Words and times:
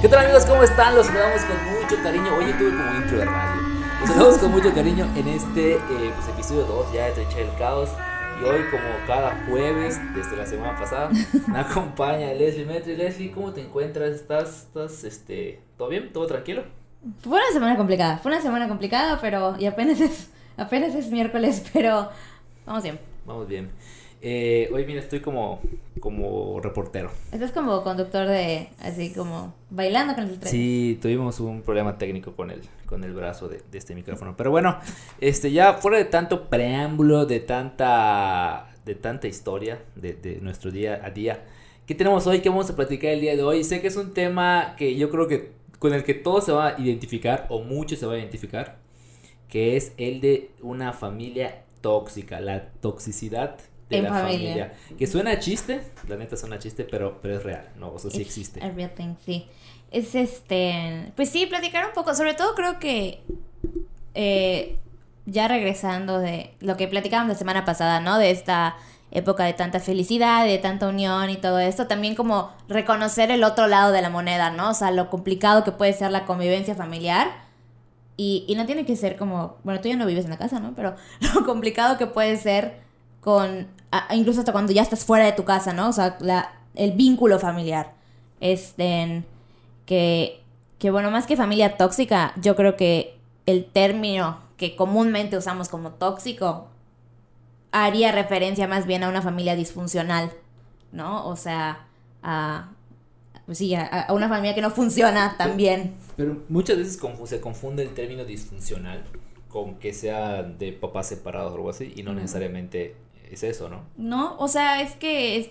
¿Qué 0.00 0.08
tal 0.08 0.24
amigos? 0.24 0.46
¿Cómo 0.46 0.62
están? 0.62 0.94
Los 0.94 1.08
saludamos 1.08 1.42
con 1.42 1.82
mucho 1.82 2.02
cariño. 2.02 2.34
Oye, 2.38 2.54
tuve 2.54 2.70
como 2.70 2.94
intro 2.94 3.18
de 3.18 3.24
radio. 3.26 3.62
Los 4.00 4.08
saludamos 4.08 4.38
con 4.38 4.50
mucho 4.52 4.72
cariño 4.72 5.06
en 5.14 5.28
este 5.28 5.74
eh, 5.74 6.12
pues, 6.14 6.28
episodio 6.28 6.64
2 6.64 6.92
ya 6.94 7.04
de 7.04 7.12
Trecha 7.12 7.36
del 7.36 7.54
Caos. 7.58 7.90
Y 8.40 8.44
hoy, 8.44 8.62
como 8.70 8.82
cada 9.06 9.36
jueves, 9.46 10.00
desde 10.14 10.38
la 10.38 10.46
semana 10.46 10.78
pasada, 10.78 11.10
me 11.48 11.58
acompaña 11.60 12.32
Leslie 12.32 12.64
Metri. 12.64 12.96
Leslie, 12.96 13.30
¿cómo 13.30 13.52
te 13.52 13.60
encuentras? 13.60 14.12
¿Estás, 14.12 14.62
estás, 14.62 15.04
este, 15.04 15.60
todo 15.76 15.88
bien? 15.88 16.10
¿Todo 16.14 16.26
tranquilo? 16.26 16.64
Fue 17.18 17.36
una 17.36 17.52
semana 17.52 17.76
complicada, 17.76 18.16
fue 18.16 18.32
una 18.32 18.40
semana 18.40 18.68
complicada, 18.68 19.18
pero 19.20 19.54
y 19.58 19.66
apenas 19.66 20.00
es, 20.00 20.30
apenas 20.56 20.94
es 20.94 21.10
miércoles, 21.10 21.62
pero 21.74 22.08
vamos 22.64 22.82
bien. 22.82 22.98
Vamos 23.26 23.46
bien. 23.46 23.70
Eh, 24.22 24.68
hoy 24.72 24.84
mira, 24.84 25.00
estoy 25.00 25.20
como, 25.20 25.60
como 25.98 26.60
reportero. 26.60 27.10
Estás 27.32 27.52
como 27.52 27.82
conductor 27.82 28.26
de, 28.28 28.68
así 28.80 29.12
como, 29.12 29.54
bailando 29.70 30.14
con 30.14 30.24
el 30.24 30.30
estrellas. 30.30 30.50
Sí, 30.50 30.98
tuvimos 31.00 31.40
un 31.40 31.62
problema 31.62 31.96
técnico 31.96 32.36
con 32.36 32.50
el, 32.50 32.60
con 32.84 33.02
el 33.02 33.14
brazo 33.14 33.48
de, 33.48 33.62
de, 33.70 33.78
este 33.78 33.94
micrófono. 33.94 34.36
Pero 34.36 34.50
bueno, 34.50 34.78
este 35.20 35.50
ya 35.52 35.74
fuera 35.74 35.96
de 35.96 36.04
tanto 36.04 36.50
preámbulo, 36.50 37.24
de 37.24 37.40
tanta, 37.40 38.74
de 38.84 38.94
tanta 38.94 39.26
historia 39.26 39.82
de, 39.94 40.12
de 40.12 40.40
nuestro 40.42 40.70
día 40.70 41.00
a 41.02 41.10
día. 41.10 41.44
¿Qué 41.86 41.94
tenemos 41.94 42.26
hoy? 42.26 42.40
¿Qué 42.40 42.50
vamos 42.50 42.68
a 42.68 42.76
platicar 42.76 43.12
el 43.12 43.22
día 43.22 43.36
de 43.36 43.42
hoy? 43.42 43.64
Sé 43.64 43.80
que 43.80 43.86
es 43.86 43.96
un 43.96 44.12
tema 44.12 44.74
que 44.76 44.96
yo 44.96 45.08
creo 45.08 45.28
que 45.28 45.52
con 45.78 45.94
el 45.94 46.04
que 46.04 46.12
todos 46.12 46.44
se 46.44 46.52
va 46.52 46.68
a 46.68 46.80
identificar, 46.80 47.46
o 47.48 47.62
muchos 47.62 47.98
se 47.98 48.06
va 48.06 48.12
a 48.12 48.18
identificar, 48.18 48.76
que 49.48 49.78
es 49.78 49.92
el 49.96 50.20
de 50.20 50.50
una 50.60 50.92
familia 50.92 51.64
tóxica, 51.80 52.38
la 52.38 52.66
toxicidad 52.82 53.56
de 53.90 53.98
En 53.98 54.04
la 54.04 54.10
familia. 54.10 54.38
familia. 54.68 54.72
Que 54.96 55.06
suena 55.06 55.32
a 55.32 55.38
chiste, 55.38 55.82
la 56.08 56.16
neta 56.16 56.36
suena 56.36 56.56
a 56.56 56.58
chiste, 56.58 56.84
pero, 56.84 57.20
pero 57.20 57.36
es 57.36 57.42
real, 57.42 57.68
¿no? 57.76 57.92
O 57.92 57.98
sea, 57.98 58.10
sí 58.10 58.18
It's 58.18 58.26
existe. 58.28 58.62
a 58.64 58.70
real 58.70 58.90
thing, 58.94 59.14
sí. 59.26 59.46
Es 59.90 60.14
este, 60.14 61.12
pues 61.16 61.28
sí, 61.30 61.46
platicar 61.46 61.84
un 61.84 61.92
poco, 61.92 62.14
sobre 62.14 62.34
todo 62.34 62.54
creo 62.54 62.78
que 62.78 63.22
eh, 64.14 64.78
ya 65.26 65.48
regresando 65.48 66.18
de 66.20 66.54
lo 66.60 66.76
que 66.76 66.88
platicábamos 66.88 67.32
la 67.32 67.38
semana 67.38 67.64
pasada, 67.64 68.00
¿no? 68.00 68.18
De 68.18 68.30
esta 68.30 68.76
época 69.10 69.44
de 69.44 69.52
tanta 69.54 69.80
felicidad, 69.80 70.44
de 70.46 70.58
tanta 70.58 70.86
unión 70.88 71.30
y 71.30 71.36
todo 71.36 71.58
esto, 71.58 71.88
también 71.88 72.14
como 72.14 72.52
reconocer 72.68 73.32
el 73.32 73.42
otro 73.42 73.66
lado 73.66 73.90
de 73.92 74.02
la 74.02 74.10
moneda, 74.10 74.50
¿no? 74.50 74.70
O 74.70 74.74
sea, 74.74 74.92
lo 74.92 75.10
complicado 75.10 75.64
que 75.64 75.72
puede 75.72 75.92
ser 75.92 76.12
la 76.12 76.24
convivencia 76.24 76.74
familiar. 76.76 77.28
Y, 78.16 78.44
y 78.46 78.54
no 78.54 78.66
tiene 78.66 78.84
que 78.84 78.96
ser 78.96 79.16
como, 79.16 79.56
bueno, 79.64 79.80
tú 79.80 79.88
ya 79.88 79.96
no 79.96 80.04
vives 80.06 80.24
en 80.26 80.30
la 80.30 80.36
casa, 80.38 80.60
¿no? 80.60 80.74
Pero 80.76 80.94
lo 81.34 81.44
complicado 81.46 81.96
que 81.98 82.06
puede 82.06 82.36
ser 82.36 82.80
con, 83.20 83.66
a- 83.90 84.14
incluso 84.14 84.40
hasta 84.40 84.52
cuando 84.52 84.72
ya 84.72 84.82
estás 84.82 85.04
fuera 85.04 85.24
de 85.24 85.32
tu 85.32 85.44
casa, 85.44 85.72
¿no? 85.72 85.88
O 85.88 85.92
sea, 85.92 86.16
la, 86.20 86.52
el 86.74 86.92
vínculo 86.92 87.38
familiar. 87.38 87.92
Este, 88.40 89.22
que, 89.86 90.40
que 90.78 90.90
bueno, 90.90 91.10
más 91.10 91.26
que 91.26 91.36
familia 91.36 91.76
tóxica, 91.76 92.32
yo 92.40 92.56
creo 92.56 92.76
que 92.76 93.18
el 93.46 93.64
término 93.66 94.38
que 94.56 94.76
comúnmente 94.76 95.36
usamos 95.36 95.68
como 95.68 95.90
tóxico 95.90 96.68
haría 97.72 98.12
referencia 98.12 98.66
más 98.66 98.86
bien 98.86 99.02
a 99.04 99.08
una 99.08 99.22
familia 99.22 99.56
disfuncional, 99.56 100.32
¿no? 100.92 101.26
O 101.26 101.36
sea, 101.36 101.86
a, 102.22 102.70
pues 103.46 103.58
sí, 103.58 103.74
a, 103.74 103.84
a 103.84 104.12
una 104.12 104.28
familia 104.28 104.54
que 104.54 104.60
no 104.62 104.70
funciona 104.70 105.36
tan 105.36 105.56
bien. 105.56 105.94
Pero 106.16 106.36
muchas 106.48 106.78
veces 106.78 107.00
confu- 107.00 107.26
se 107.26 107.40
confunde 107.40 107.82
el 107.84 107.94
término 107.94 108.24
disfuncional 108.24 109.04
con 109.48 109.76
que 109.76 109.92
sea 109.92 110.42
de 110.42 110.72
papás 110.72 111.08
separados 111.08 111.52
o 111.52 111.56
algo 111.56 111.70
así, 111.70 111.92
y 111.96 112.02
no 112.02 112.12
necesariamente 112.14 112.94
es 113.34 113.42
eso, 113.42 113.68
¿no? 113.68 113.82
No, 113.96 114.36
o 114.38 114.48
sea, 114.48 114.82
es 114.82 114.96
que 114.96 115.38
es, 115.38 115.50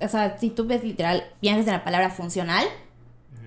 o 0.00 0.08
sea, 0.08 0.38
si 0.38 0.50
tú 0.50 0.66
ves 0.66 0.84
literal, 0.84 1.24
piensas 1.40 1.66
en 1.66 1.72
la 1.74 1.84
palabra 1.84 2.10
funcional, 2.10 2.66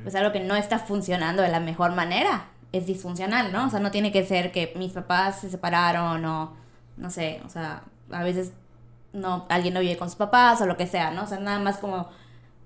pues 0.03 0.15
algo 0.15 0.31
que 0.31 0.39
no 0.39 0.55
está 0.55 0.79
funcionando 0.79 1.41
de 1.41 1.49
la 1.49 1.59
mejor 1.59 1.93
manera 1.95 2.49
es 2.71 2.85
disfuncional, 2.85 3.51
¿no? 3.51 3.67
O 3.67 3.69
sea, 3.69 3.79
no 3.79 3.91
tiene 3.91 4.11
que 4.11 4.25
ser 4.25 4.51
que 4.51 4.73
mis 4.75 4.91
papás 4.91 5.41
se 5.41 5.49
separaron 5.49 6.25
o 6.25 6.53
no 6.97 7.09
sé, 7.09 7.41
o 7.45 7.49
sea, 7.49 7.83
a 8.11 8.23
veces 8.23 8.53
no 9.13 9.45
alguien 9.49 9.73
no 9.73 9.79
vive 9.79 9.97
con 9.97 10.09
sus 10.09 10.17
papás 10.17 10.59
o 10.61 10.65
lo 10.65 10.75
que 10.75 10.87
sea, 10.87 11.11
¿no? 11.11 11.23
O 11.23 11.27
sea, 11.27 11.39
nada 11.39 11.59
más 11.59 11.77
como 11.77 12.09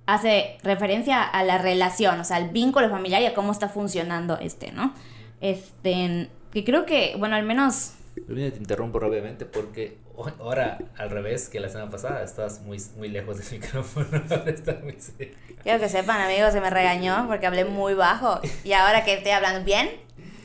hace 0.05 0.57
referencia 0.63 1.21
a 1.21 1.43
la 1.43 1.57
relación, 1.57 2.19
o 2.19 2.23
sea, 2.23 2.37
al 2.37 2.49
vínculo 2.49 2.89
familiar 2.89 3.21
y 3.21 3.25
a 3.25 3.33
cómo 3.33 3.51
está 3.51 3.69
funcionando 3.69 4.37
este, 4.39 4.71
¿no? 4.71 4.93
Este, 5.41 6.29
que 6.51 6.63
creo 6.63 6.85
que, 6.85 7.15
bueno, 7.19 7.35
al 7.35 7.43
menos 7.43 7.93
te 8.25 8.47
interrumpo 8.57 8.99
rápidamente 8.99 9.45
porque 9.45 9.97
ahora, 10.39 10.77
al 10.97 11.09
revés 11.09 11.49
que 11.49 11.59
la 11.59 11.69
semana 11.69 11.89
pasada, 11.89 12.23
estás 12.23 12.61
muy, 12.61 12.81
muy 12.97 13.09
lejos 13.09 13.37
del 13.37 13.59
micrófono, 13.61 14.23
ahora 14.29 14.51
estás 14.51 14.83
muy 14.83 14.93
cerca. 14.99 15.37
Quiero 15.63 15.79
que 15.79 15.89
sepan, 15.89 16.21
amigos, 16.21 16.53
se 16.53 16.61
me 16.61 16.69
regañó 16.69 17.25
porque 17.27 17.47
hablé 17.47 17.65
muy 17.65 17.93
bajo. 17.93 18.39
Y 18.63 18.73
ahora 18.73 19.03
que 19.03 19.13
estoy 19.13 19.31
hablando 19.31 19.63
bien, 19.63 19.89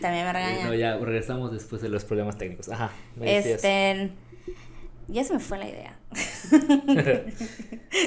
también 0.01 0.25
me 0.27 0.33
regañan. 0.33 0.67
No, 0.67 0.75
ya 0.75 0.97
regresamos 0.97 1.53
después 1.53 1.81
de 1.83 1.89
los 1.89 2.05
problemas 2.05 2.37
técnicos. 2.39 2.69
Ajá, 2.69 2.91
me 3.17 3.39
este. 3.39 4.13
Ya 5.09 5.25
se 5.25 5.35
me 5.35 5.41
fue 5.41 5.59
la 5.59 5.69
idea. 5.69 5.97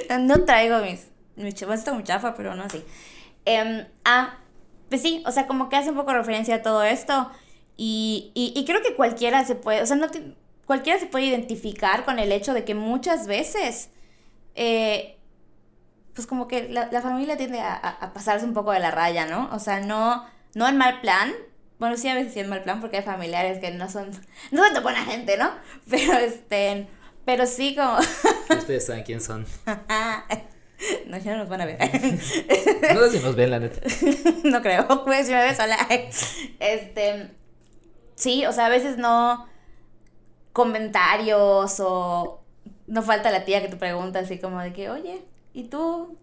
no 0.19 0.43
traigo 0.45 0.79
mis. 0.79 1.07
Mi 1.35 1.51
chafa 1.53 1.73
está 1.73 1.93
muy 1.93 2.03
chafa, 2.03 2.33
pero 2.35 2.55
no 2.55 2.63
así. 2.63 2.83
Em, 3.45 3.85
ah, 4.05 4.37
pues 4.89 5.01
sí, 5.01 5.21
o 5.25 5.31
sea, 5.31 5.47
como 5.47 5.69
que 5.69 5.75
hace 5.75 5.89
un 5.89 5.95
poco 5.97 6.13
referencia 6.13 6.55
a 6.55 6.61
todo 6.61 6.83
esto. 6.83 7.29
Y, 7.77 8.31
y, 8.33 8.53
y 8.55 8.65
creo 8.65 8.81
que 8.81 8.95
cualquiera 8.95 9.43
se 9.45 9.55
puede. 9.55 9.81
O 9.81 9.85
sea, 9.85 9.97
no 9.97 10.09
ti- 10.09 10.35
cualquiera 10.65 10.99
se 10.99 11.05
puede 11.07 11.25
identificar 11.25 12.05
con 12.05 12.19
el 12.19 12.31
hecho 12.31 12.53
de 12.53 12.63
que 12.65 12.75
muchas 12.75 13.27
veces. 13.27 13.89
eh, 14.55 15.11
pues 16.15 16.27
como 16.27 16.47
que 16.47 16.69
la, 16.69 16.87
la 16.91 17.01
familia 17.01 17.35
tiende 17.37 17.59
a, 17.59 18.11
pasarse 18.13 18.45
un 18.45 18.53
poco 18.53 18.71
de 18.71 18.79
la 18.79 18.89
raya, 18.89 19.25
¿no? 19.25 19.49
O 19.51 19.59
sea, 19.59 19.81
no, 19.81 20.25
no 20.55 20.67
en 20.67 20.77
mal 20.77 21.01
plan. 21.01 21.33
Bueno, 21.77 21.97
sí, 21.97 22.07
a 22.07 22.15
veces 22.15 22.33
sí 22.33 22.39
en 22.39 22.47
mal 22.47 22.63
plan 22.63 22.79
porque 22.79 22.97
hay 22.97 23.03
familiares 23.03 23.59
que 23.59 23.69
no 23.71 23.89
son, 23.89 24.11
no 24.51 24.63
son 24.63 24.73
tan 24.73 24.81
buena 24.81 25.03
gente, 25.03 25.37
¿no? 25.37 25.51
Pero 25.89 26.13
este, 26.13 26.87
pero 27.25 27.45
sí 27.47 27.75
como, 27.75 27.97
Ustedes 28.57 28.85
saben 28.85 29.03
quién 29.03 29.19
son. 29.19 29.45
no, 31.07 31.17
ya 31.17 31.31
no 31.31 31.37
nos 31.39 31.49
van 31.49 31.61
a 31.61 31.65
ver. 31.65 31.79
No 32.93 33.01
sé 33.01 33.17
si 33.17 33.19
nos 33.23 33.35
ven, 33.35 33.49
la 33.49 33.59
neta. 33.59 33.81
no 34.43 34.61
creo, 34.61 35.03
pues 35.03 35.25
si 35.25 35.33
me 35.33 35.41
ves 35.43 35.59
hola. 35.59 35.75
Este, 36.59 37.31
sí, 38.15 38.45
o 38.45 38.53
sea, 38.53 38.67
a 38.67 38.69
veces 38.69 38.97
no 38.97 39.47
comentarios 40.55 41.81
o 41.81 42.41
no 42.87 43.01
falta 43.01 43.29
la 43.29 43.43
tía 43.43 43.61
que 43.61 43.67
te 43.67 43.75
pregunta 43.75 44.19
así 44.19 44.39
como 44.39 44.61
de 44.61 44.71
que, 44.71 44.89
oye, 44.89 45.21
¿y 45.53 45.63
tú? 45.65 46.17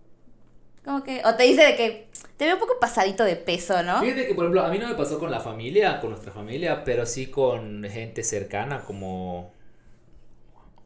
Como 0.83 1.05
que, 1.05 1.21
o 1.27 1.35
te 1.35 1.43
dice 1.43 1.63
de 1.63 1.77
que 1.77 2.09
te 2.39 2.47
veo 2.47 2.55
un 2.55 2.61
poco 2.61 2.81
pasadito 2.81 3.25
de 3.25 3.37
peso, 3.37 3.83
¿no? 3.83 4.01
Fíjate 4.01 4.27
que, 4.27 4.35
por 4.35 4.47
ejemplo, 4.47 4.65
a 4.65 4.71
mí 4.71 4.79
no 4.79 4.89
me 4.89 4.95
pasó 4.95 5.19
con 5.19 5.31
la 5.31 5.41
familia, 5.41 6.01
con 6.01 6.11
nuestra 6.11 6.33
familia, 6.33 6.83
pero 6.83 7.05
sí 7.05 7.27
con 7.27 7.85
gente 7.85 8.25
cercana, 8.25 8.85
como. 8.85 9.53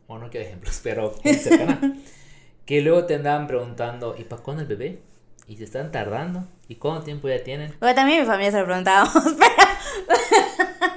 Bueno, 0.08 0.24
no 0.24 0.30
quiero 0.30 0.46
ejemplos, 0.46 0.80
pero 0.82 1.14
gente 1.22 1.38
cercana. 1.38 1.94
que 2.66 2.80
luego 2.80 3.06
te 3.06 3.14
andaban 3.14 3.46
preguntando, 3.46 4.16
¿y 4.18 4.24
para 4.24 4.42
cuándo 4.42 4.62
el 4.62 4.68
bebé? 4.68 4.98
Y 5.46 5.56
se 5.56 5.64
están 5.64 5.92
tardando. 5.92 6.48
¿Y 6.66 6.74
cuánto 6.74 7.04
tiempo 7.04 7.28
ya 7.28 7.44
tienen? 7.44 7.76
Porque 7.78 7.94
también 7.94 8.22
mi 8.22 8.26
familia 8.26 8.50
se 8.50 8.58
lo 8.58 8.64
preguntábamos, 8.64 9.14
pero 9.38 10.95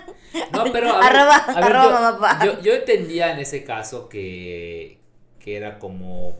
No, 0.51 0.71
pero. 0.71 0.89
a 0.93 0.99
ver, 1.09 1.15
Arroba- 1.17 1.35
a 1.35 1.55
ver, 1.61 1.63
arroba 1.63 1.83
yo, 1.85 1.99
mamá 2.19 2.45
yo, 2.45 2.61
yo 2.61 2.73
entendía 2.73 3.31
en 3.31 3.39
ese 3.39 3.63
caso 3.63 4.09
que, 4.09 4.99
que 5.39 5.55
era 5.57 5.79
como. 5.79 6.37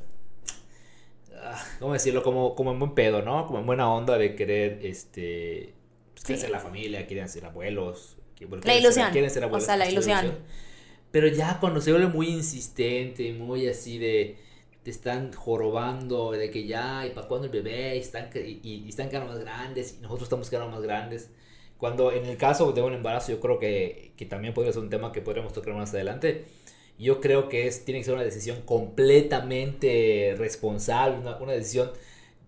ah, 1.36 1.64
¿Cómo 1.80 1.94
decirlo? 1.94 2.24
Como, 2.24 2.56
como 2.56 2.72
en 2.72 2.80
buen 2.80 2.94
pedo, 2.96 3.22
¿no? 3.22 3.46
Como 3.48 3.60
en 3.60 3.66
buena 3.66 3.92
onda 3.92 4.18
de 4.18 4.36
querer, 4.36 4.80
este. 4.84 5.74
Pues, 6.14 6.24
quieren 6.26 6.40
Sí. 6.40 6.42
ser 6.48 6.52
la 6.52 6.60
familia, 6.60 7.08
quieren 7.08 7.30
ser 7.30 7.46
abuelos. 7.46 8.18
La 8.40 8.48
quieren 8.48 8.62
ser- 8.64 8.80
ilusión. 8.82 9.12
quieren 9.12 9.30
ser 9.30 9.44
O 9.44 9.46
abuelos, 9.48 9.66
sea, 9.66 9.78
la 9.78 9.86
es 9.86 9.94
ilusión. 9.94 10.38
Pero 11.12 11.28
ya 11.28 11.58
cuando 11.60 11.82
se 11.82 11.92
vuelve 11.92 12.08
muy 12.08 12.28
insistente, 12.30 13.34
muy 13.34 13.68
así 13.68 13.98
de. 13.98 14.38
Te 14.84 14.92
están 14.92 15.34
jorobando 15.34 16.32
de 16.32 16.50
que 16.50 16.66
ya, 16.66 17.06
¿y 17.06 17.10
para 17.10 17.28
cuándo 17.28 17.48
el 17.48 17.52
bebé? 17.52 17.98
Y 17.98 18.00
están, 18.00 18.30
y 18.34 18.88
están 18.88 19.10
quedando 19.10 19.28
más 19.34 19.40
grandes, 19.40 19.96
y 19.98 20.02
nosotros 20.02 20.24
estamos 20.24 20.50
quedando 20.50 20.70
más 20.72 20.82
grandes. 20.82 21.30
Cuando 21.80 22.12
en 22.14 22.28
el 22.28 22.38
caso 22.38 22.72
de 22.74 22.84
un 22.84 22.94
embarazo, 22.94 23.32
yo 23.34 23.42
creo 23.42 23.60
que, 23.60 24.14
que 24.18 24.28
también 24.28 24.54
podría 24.56 24.74
ser 24.74 24.84
un 24.84 24.92
tema 24.92 25.14
que 25.14 25.22
podríamos 25.22 25.54
tocar 25.54 25.74
más 25.76 25.94
adelante. 25.96 26.46
Yo 27.00 27.22
creo 27.22 27.50
que 27.50 27.68
es, 27.68 27.86
tiene 27.86 28.02
que 28.02 28.06
ser 28.06 28.16
una 28.16 28.24
decisión 28.24 28.62
completamente 28.64 30.36
responsable, 30.38 31.18
una, 31.20 31.38
una 31.38 31.54
decisión 31.54 31.92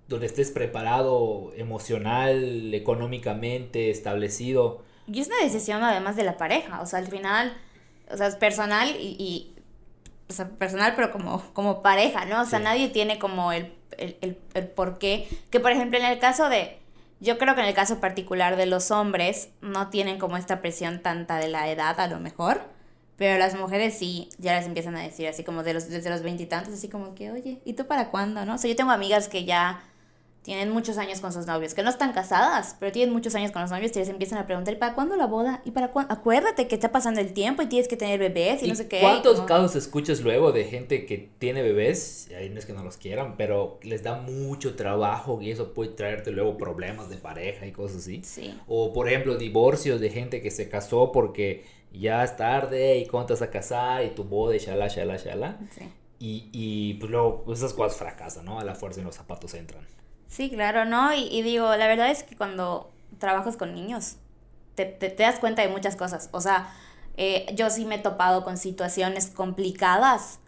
donde 0.07 0.28
estés 0.28 0.51
preparado 0.51 1.54
emocional, 1.56 2.74
económicamente, 2.74 3.89
establecido. 3.92 4.83
Y 5.07 5.19
es 5.22 5.28
una 5.28 5.44
decisión 5.44 5.84
además 5.84 6.16
de 6.16 6.24
la 6.24 6.38
pareja, 6.38 6.81
o 6.81 6.86
sea, 6.86 7.00
al 7.00 7.07
final, 7.07 7.57
o 8.10 8.18
sea, 8.18 8.27
es 8.27 8.36
personal 8.36 8.89
y, 9.00 9.16
y 9.19 9.56
o 10.30 10.34
sea, 10.34 10.50
personal, 10.50 10.94
pero 10.95 11.12
como, 11.12 11.44
como 11.54 11.84
pareja, 11.84 12.25
¿no? 12.25 12.42
O 12.44 12.45
sea, 12.45 12.60
Sí. 12.60 12.62
nadie 12.62 12.89
tiene 12.89 13.19
como 13.19 13.54
el, 13.54 13.74
el, 13.98 14.18
el, 14.22 14.39
el 14.56 14.69
por 14.69 15.00
qué. 15.00 15.30
Que 15.51 15.62
por 15.62 15.72
ejemplo, 15.72 16.00
en 16.00 16.06
el 16.06 16.19
caso 16.19 16.50
de, 16.50 16.80
yo 17.21 17.38
creo 17.38 17.56
que 17.56 17.62
en 17.62 17.68
el 17.68 17.73
caso 17.73 18.01
particular 18.01 18.57
de 18.57 18.65
los 18.65 18.91
hombres, 18.91 19.50
no 19.62 19.89
tienen 19.89 20.18
como 20.18 20.38
esta 20.38 20.59
presión 20.59 21.01
tanta 21.01 21.38
de 21.38 21.47
la 21.47 21.69
edad, 21.69 22.00
a 22.00 22.07
lo 22.07 22.19
mejor. 22.19 22.62
Pero 23.15 23.38
las 23.38 23.56
mujeres 23.56 23.95
sí, 23.97 24.29
ya 24.39 24.57
les 24.57 24.65
empiezan 24.65 24.95
a 24.97 25.03
decir 25.03 25.27
así 25.27 25.44
como 25.44 25.62
de 25.62 25.75
los, 25.75 25.88
desde 25.88 26.09
los 26.09 26.23
veintitantos, 26.23 26.73
así 26.73 26.89
como 26.89 27.13
que, 27.13 27.31
oye, 27.31 27.62
¿y 27.63 27.73
tú 27.73 27.85
para 27.85 28.09
cuándo, 28.09 28.44
no? 28.45 28.56
O 28.56 28.57
sea, 28.57 28.68
yo 28.68 28.75
tengo 28.75 28.89
amigas 28.89 29.27
que 29.27 29.45
ya 29.45 29.83
tienen 30.43 30.71
muchos 30.71 30.97
años 30.97 31.19
con 31.19 31.31
sus 31.31 31.45
novios, 31.45 31.75
que 31.75 31.83
no 31.83 31.89
están 31.91 32.13
casadas, 32.13 32.75
pero 32.79 32.91
tienen 32.91 33.13
muchos 33.13 33.35
años 33.35 33.51
con 33.51 33.61
los 33.61 33.69
novios 33.69 33.95
y 33.95 33.99
les 33.99 34.09
empiezan 34.09 34.39
a 34.39 34.47
preguntar, 34.47 34.73
¿y 34.73 34.77
para 34.77 34.95
cuándo 34.95 35.15
la 35.15 35.27
boda? 35.27 35.61
¿Y 35.65 35.71
para 35.71 35.91
cuándo? 35.91 36.11
Acuérdate 36.13 36.67
que 36.67 36.73
está 36.73 36.91
pasando 36.91 37.21
el 37.21 37.33
tiempo 37.33 37.61
y 37.61 37.67
tienes 37.67 37.88
que 37.88 37.95
tener 37.95 38.19
bebés 38.19 38.63
y, 38.63 38.67
no 38.69 38.75
sé 38.75 38.88
qué. 38.88 39.01
¿Cuántos 39.01 39.35
como- 39.35 39.45
casos 39.47 39.75
escuchas 39.75 40.21
luego 40.21 40.51
de 40.51 40.63
gente 40.65 41.05
que 41.05 41.29
tiene 41.38 41.61
bebés? 41.61 42.27
Y 42.31 42.33
ahí 42.33 42.49
no 42.49 42.57
es 42.57 42.65
que 42.65 42.73
no 42.73 42.83
los 42.83 42.97
quieran, 42.97 43.35
pero 43.38 43.79
les 43.83 44.01
da 44.01 44.15
mucho 44.15 44.75
trabajo 44.75 45.39
y 45.41 45.51
eso 45.51 45.73
puede 45.73 45.91
traerte 45.91 46.31
luego 46.31 46.57
problemas 46.57 47.09
de 47.09 47.17
pareja 47.17 47.67
y 47.67 47.71
cosas 47.71 47.97
así. 47.97 48.21
Sí. 48.23 48.59
O 48.67 48.93
por 48.93 49.07
ejemplo, 49.09 49.35
divorcios 49.35 50.01
de 50.01 50.09
gente 50.09 50.41
que 50.41 50.49
se 50.49 50.67
casó 50.69 51.11
porque 51.11 51.65
ya 51.93 52.23
es 52.23 52.35
tarde 52.35 52.97
y 52.97 53.05
cuándo 53.05 53.27
te 53.27 53.33
vas 53.33 53.41
a 53.43 53.51
casar 53.51 54.03
y 54.05 54.09
tu 54.09 54.23
boda 54.23 54.55
y 54.55 54.59
shala, 54.59 54.88
shala, 54.88 55.17
shala. 55.17 55.59
Sí. 55.77 55.83
Y, 56.19 56.49
y 56.51 56.93
pues 56.95 57.11
luego 57.11 57.45
esas 57.53 57.73
cosas 57.73 57.97
fracasan, 57.97 58.45
¿no? 58.45 58.59
A 58.59 58.63
la 58.63 58.73
fuerza 58.75 59.01
y 59.01 59.03
los 59.03 59.15
zapatos 59.15 59.53
entran. 59.53 59.85
Sí, 60.31 60.50
claro, 60.50 60.86
¿no? 60.86 61.13
Y, 61.13 61.28
y 61.28 61.42
digo, 61.42 61.75
la 61.75 61.88
verdad 61.88 62.10
es 62.10 62.24
que 62.24 62.38
cuando 62.38 62.89
trabajas 63.19 63.57
con 63.57 63.75
niños, 63.75 64.16
te, 64.75 64.86
te, 64.86 65.10
te 65.10 65.24
das 65.24 65.39
cuenta 65.39 65.62
de 65.62 65.68
muchas 65.68 65.98
cosas. 65.98 66.30
O 66.31 66.39
sea, 66.39 66.74
eh, 67.18 67.45
yo 67.54 67.69
sí 67.69 67.83
me 67.83 67.95
he 67.95 68.00
topado 68.00 68.45
con 68.45 68.57
situaciones 68.57 69.28
complicadas, 69.28 70.39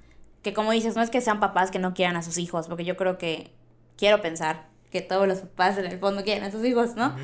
que 0.41 0.53
como 0.53 0.71
dices, 0.71 0.95
no 0.95 1.01
es 1.01 1.09
que 1.09 1.19
sean 1.19 1.41
papás 1.41 1.69
que 1.69 1.79
no 1.79 1.93
quieran 1.93 2.15
a 2.15 2.23
sus 2.23 2.37
hijos, 2.37 2.67
porque 2.67 2.85
yo 2.85 2.95
creo 2.95 3.17
que, 3.17 3.51
quiero 3.97 4.21
pensar 4.21 4.67
que 4.89 5.01
todos 5.01 5.27
los 5.27 5.39
papás 5.39 5.77
en 5.77 5.85
el 5.85 5.99
fondo 5.99 6.23
quieren 6.23 6.43
a 6.43 6.51
sus 6.51 6.63
hijos, 6.63 6.95
¿no? 6.95 7.15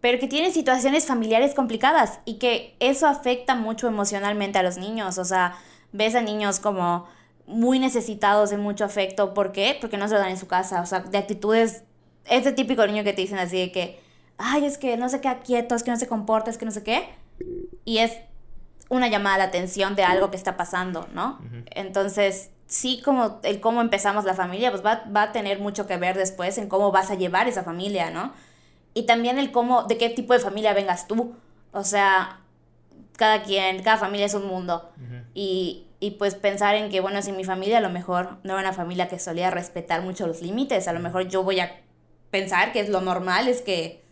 Pero 0.00 0.18
que 0.18 0.28
tienen 0.28 0.52
situaciones 0.52 1.06
familiares 1.06 1.54
complicadas 1.54 2.20
y 2.24 2.38
que 2.38 2.76
eso 2.80 3.06
afecta 3.06 3.54
mucho 3.54 3.88
emocionalmente 3.88 4.58
a 4.58 4.62
los 4.62 4.78
niños. 4.78 5.18
O 5.18 5.24
sea, 5.24 5.56
ves 5.92 6.14
a 6.14 6.22
niños 6.22 6.60
como 6.60 7.06
muy 7.46 7.78
necesitados 7.78 8.50
de 8.50 8.58
mucho 8.58 8.84
afecto. 8.84 9.34
¿Por 9.34 9.52
qué? 9.52 9.76
Porque 9.80 9.96
no 9.96 10.06
se 10.06 10.14
lo 10.14 10.20
dan 10.20 10.30
en 10.30 10.38
su 10.38 10.46
casa. 10.46 10.80
O 10.80 10.86
sea, 10.86 11.00
de 11.00 11.18
actitudes 11.18 11.82
este 12.28 12.52
típico 12.52 12.86
niño 12.86 13.04
que 13.04 13.12
te 13.12 13.22
dicen 13.22 13.38
así 13.38 13.58
de 13.58 13.72
que, 13.72 14.00
ay, 14.38 14.64
es 14.64 14.78
que 14.78 14.96
no 14.96 15.08
se 15.08 15.20
queda 15.20 15.40
quieto, 15.40 15.74
es 15.74 15.82
que 15.82 15.90
no 15.90 15.96
se 15.96 16.08
comporta, 16.08 16.50
es 16.50 16.58
que 16.58 16.64
no 16.64 16.70
sé 16.70 16.82
qué. 16.82 17.08
Y 17.84 17.98
es 17.98 18.12
una 18.88 19.08
llamada 19.08 19.38
de 19.38 19.42
atención 19.44 19.96
de 19.96 20.04
algo 20.04 20.30
que 20.30 20.36
está 20.36 20.56
pasando, 20.56 21.08
¿no? 21.12 21.38
Entonces, 21.70 22.50
sí, 22.66 23.00
como 23.04 23.40
el 23.42 23.60
cómo 23.60 23.80
empezamos 23.80 24.24
la 24.24 24.34
familia, 24.34 24.70
pues 24.70 24.84
va, 24.84 25.04
va 25.14 25.22
a 25.22 25.32
tener 25.32 25.58
mucho 25.58 25.86
que 25.86 25.96
ver 25.96 26.16
después 26.16 26.58
en 26.58 26.68
cómo 26.68 26.92
vas 26.92 27.10
a 27.10 27.14
llevar 27.14 27.48
esa 27.48 27.64
familia, 27.64 28.10
¿no? 28.10 28.32
Y 28.94 29.04
también 29.04 29.38
el 29.38 29.52
cómo, 29.52 29.84
de 29.84 29.98
qué 29.98 30.08
tipo 30.08 30.32
de 30.32 30.38
familia 30.38 30.72
vengas 30.72 31.06
tú. 31.06 31.34
O 31.72 31.84
sea, 31.84 32.40
cada 33.16 33.42
quien, 33.42 33.82
cada 33.82 33.98
familia 33.98 34.26
es 34.26 34.34
un 34.34 34.46
mundo. 34.46 34.90
Y, 35.34 35.86
y 36.00 36.12
pues 36.12 36.34
pensar 36.34 36.74
en 36.76 36.90
que, 36.90 37.00
bueno, 37.00 37.20
si 37.22 37.32
mi 37.32 37.44
familia 37.44 37.78
a 37.78 37.82
lo 37.82 37.90
mejor 37.90 38.38
no 38.42 38.54
era 38.54 38.68
una 38.68 38.72
familia 38.72 39.08
que 39.08 39.18
solía 39.18 39.50
respetar 39.50 40.02
mucho 40.02 40.26
los 40.26 40.40
límites, 40.40 40.88
a 40.88 40.92
lo 40.92 41.00
mejor 41.00 41.28
yo 41.28 41.42
voy 41.42 41.60
a 41.60 41.80
pensar 42.30 42.72
que 42.72 42.80
es 42.80 42.88
lo 42.88 43.00
normal, 43.00 43.48
es 43.48 43.62
que 43.62 44.04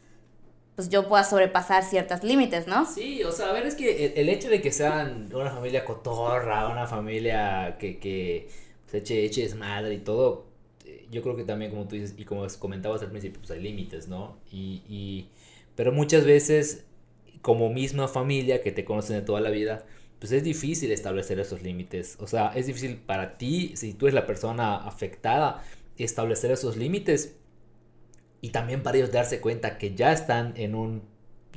pues 0.75 0.88
yo 0.88 1.08
pueda 1.08 1.22
sobrepasar 1.25 1.84
ciertos 1.84 2.25
límites, 2.25 2.66
¿no? 2.66 2.84
Sí, 2.84 3.22
o 3.22 3.31
sea, 3.31 3.50
a 3.50 3.52
ver, 3.52 3.64
es 3.66 3.76
que 3.76 4.06
el, 4.06 4.12
el 4.16 4.28
hecho 4.28 4.49
de 4.49 4.61
que 4.61 4.72
sean 4.72 5.31
una 5.32 5.50
familia 5.50 5.84
cotorra, 5.84 6.69
una 6.69 6.87
familia 6.87 7.76
que, 7.78 7.99
que 7.99 8.49
se 8.87 8.99
eche, 8.99 9.25
eche 9.25 9.43
desmadre 9.43 9.94
y 9.94 9.99
todo, 9.99 10.46
eh, 10.84 11.06
yo 11.11 11.22
creo 11.22 11.37
que 11.37 11.44
también, 11.44 11.70
como 11.70 11.87
tú 11.87 11.94
dices, 11.94 12.14
y 12.16 12.25
como 12.25 12.46
comentabas 12.58 13.02
al 13.02 13.11
principio, 13.11 13.40
pues 13.40 13.52
hay 13.52 13.61
límites, 13.62 14.08
¿no? 14.08 14.38
Y, 14.50 14.82
y, 14.88 15.28
pero 15.76 15.93
muchas 15.93 16.25
veces, 16.25 16.84
como 17.40 17.70
misma 17.70 18.08
familia 18.08 18.61
que 18.61 18.72
te 18.72 18.84
conocen 18.84 19.16
de 19.16 19.22
toda 19.22 19.40
la 19.40 19.50
vida, 19.50 19.87
pues 20.19 20.32
es 20.32 20.43
difícil 20.43 20.90
establecer 20.90 21.38
esos 21.38 21.62
límites. 21.62 22.16
O 22.19 22.26
sea, 22.26 22.49
es 22.55 22.66
difícil 22.66 22.96
para 22.96 23.38
ti, 23.38 23.76
si 23.76 23.94
tú 23.94 24.06
eres 24.06 24.14
la 24.14 24.26
persona 24.26 24.76
afectada, 24.76 25.62
establecer 25.99 26.50
esos 26.50 26.76
límites 26.76 27.37
y 28.44 28.50
también 28.50 28.82
para 28.82 28.96
ellos 28.99 29.11
darse 29.12 29.41
cuenta 29.41 29.79
que 29.79 29.94
ya 29.94 30.12
están 30.12 30.52
en 30.56 30.75
un 30.75 31.02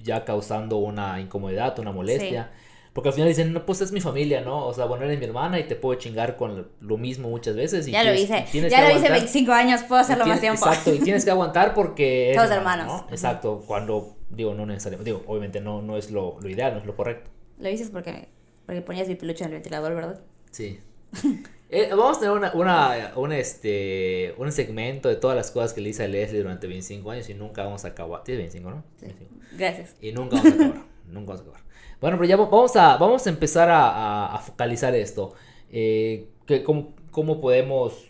ya 0.04 0.24
causando 0.24 0.78
una 0.78 1.19
incomodidad, 1.19 1.78
una 1.80 1.92
molestia. 1.92 2.51
Porque 2.94 3.10
al 3.10 3.13
final 3.16 3.28
dicen, 3.30 3.51
no, 3.54 3.66
pues 3.66 3.81
es 3.81 3.92
mi 3.92 4.00
familia, 4.01 4.42
¿no? 4.42 4.66
O 4.66 4.74
sea, 4.74 4.86
bueno, 4.86 5.04
eres 5.06 5.19
mi 5.19 5.25
hermana 5.25 5.60
y 5.60 5.66
te 5.66 5.75
puedo 5.75 6.00
chingar 6.00 6.36
con 6.38 6.69
lo- 6.80 6.98
mismo 6.98 7.30
muchas 7.30 7.56
veces. 7.56 7.88
Y 7.88 7.92
Ya 7.92 8.04
lo 8.04 8.12
tienes- 8.12 8.24
hice, 8.24 8.45
y 8.48 8.51
tienes 8.51 8.72
ya 8.72 8.80
lo 8.81 8.86
hice 8.88 8.95
aguantar. 8.98 9.12
25 9.19 9.51
años, 9.51 9.84
puedo 9.84 10.01
hacerlo 10.01 10.25
Y 10.25 10.30
más 10.30 10.39
tienes- 10.39 10.60
tiempo. 10.60 10.68
Exacto, 10.75 10.94
y 10.95 11.00
tienes 11.00 11.25
que 11.25 11.31
aguantar 11.31 11.74
porque... 11.75 12.31
Todos 12.36 12.50
hermano, 12.51 12.84
hermanos. 12.84 13.04
¿no? 13.06 13.10
Exacto, 13.12 13.63
cuando, 13.68 14.16
digo, 14.30 14.54
no 14.56 14.66
necesariamente, 14.66 15.12
digo, 15.12 15.24
obviamente 15.28 15.60
no, 15.62 15.81
no 15.83 15.95
es 15.98 16.10
lo, 16.10 16.38
lo 16.42 16.50
ideal, 16.50 16.74
no 16.74 16.80
es 16.80 16.86
lo 16.86 16.95
correcto. 16.95 17.30
Lo 17.60 17.69
dices 17.69 17.90
porque, 17.92 18.30
porque 18.66 18.81
ponías 18.81 19.07
mi 19.07 19.16
peluche 19.16 19.44
en 19.44 19.50
el 19.50 19.54
ventilador, 19.56 19.94
¿verdad? 19.94 20.22
Sí. 20.51 20.80
Eh, 21.69 21.89
vamos 21.92 22.15
a 22.15 22.19
tener 22.21 22.33
una, 22.33 22.54
una, 22.54 23.12
un, 23.18 23.33
este, 23.33 24.33
un 24.38 24.50
segmento 24.54 25.09
de 25.09 25.18
todas 25.18 25.36
las 25.36 25.51
cosas 25.51 25.74
que 25.74 25.81
le 25.81 25.89
hice 25.89 26.06
a 26.06 26.07
Leslie 26.07 26.39
durante 26.42 26.65
25 26.65 27.12
años 27.12 27.30
y 27.30 27.33
nunca 27.33 27.65
vamos 27.65 27.83
a 27.83 27.89
acabar. 27.89 28.24
Tienes 28.24 28.44
25, 28.54 28.69
¿no? 28.69 28.83
25. 29.01 29.36
Gracias. 29.57 29.95
Y 30.01 30.13
nunca 30.13 30.38
vamos 30.38 30.54
a 30.54 30.56
acabar. 30.56 30.83
nunca 31.07 31.27
vamos 31.33 31.39
a 31.39 31.44
acabar. 31.44 31.62
Bueno, 32.00 32.18
pero 32.18 32.30
ya 32.30 32.38
va- 32.38 32.45
vamos 32.45 32.75
a, 32.77 32.95
vamos 32.95 33.27
a 33.27 33.30
empezar 33.30 33.69
a, 33.69 33.89
a- 33.89 34.36
a 34.36 34.39
focalizar 34.39 34.95
esto. 34.95 35.33
Eh, 35.69 36.30
que, 36.45 36.63
cómo, 36.63 36.95
¿Cómo 37.12 37.42
podemos 37.42 38.06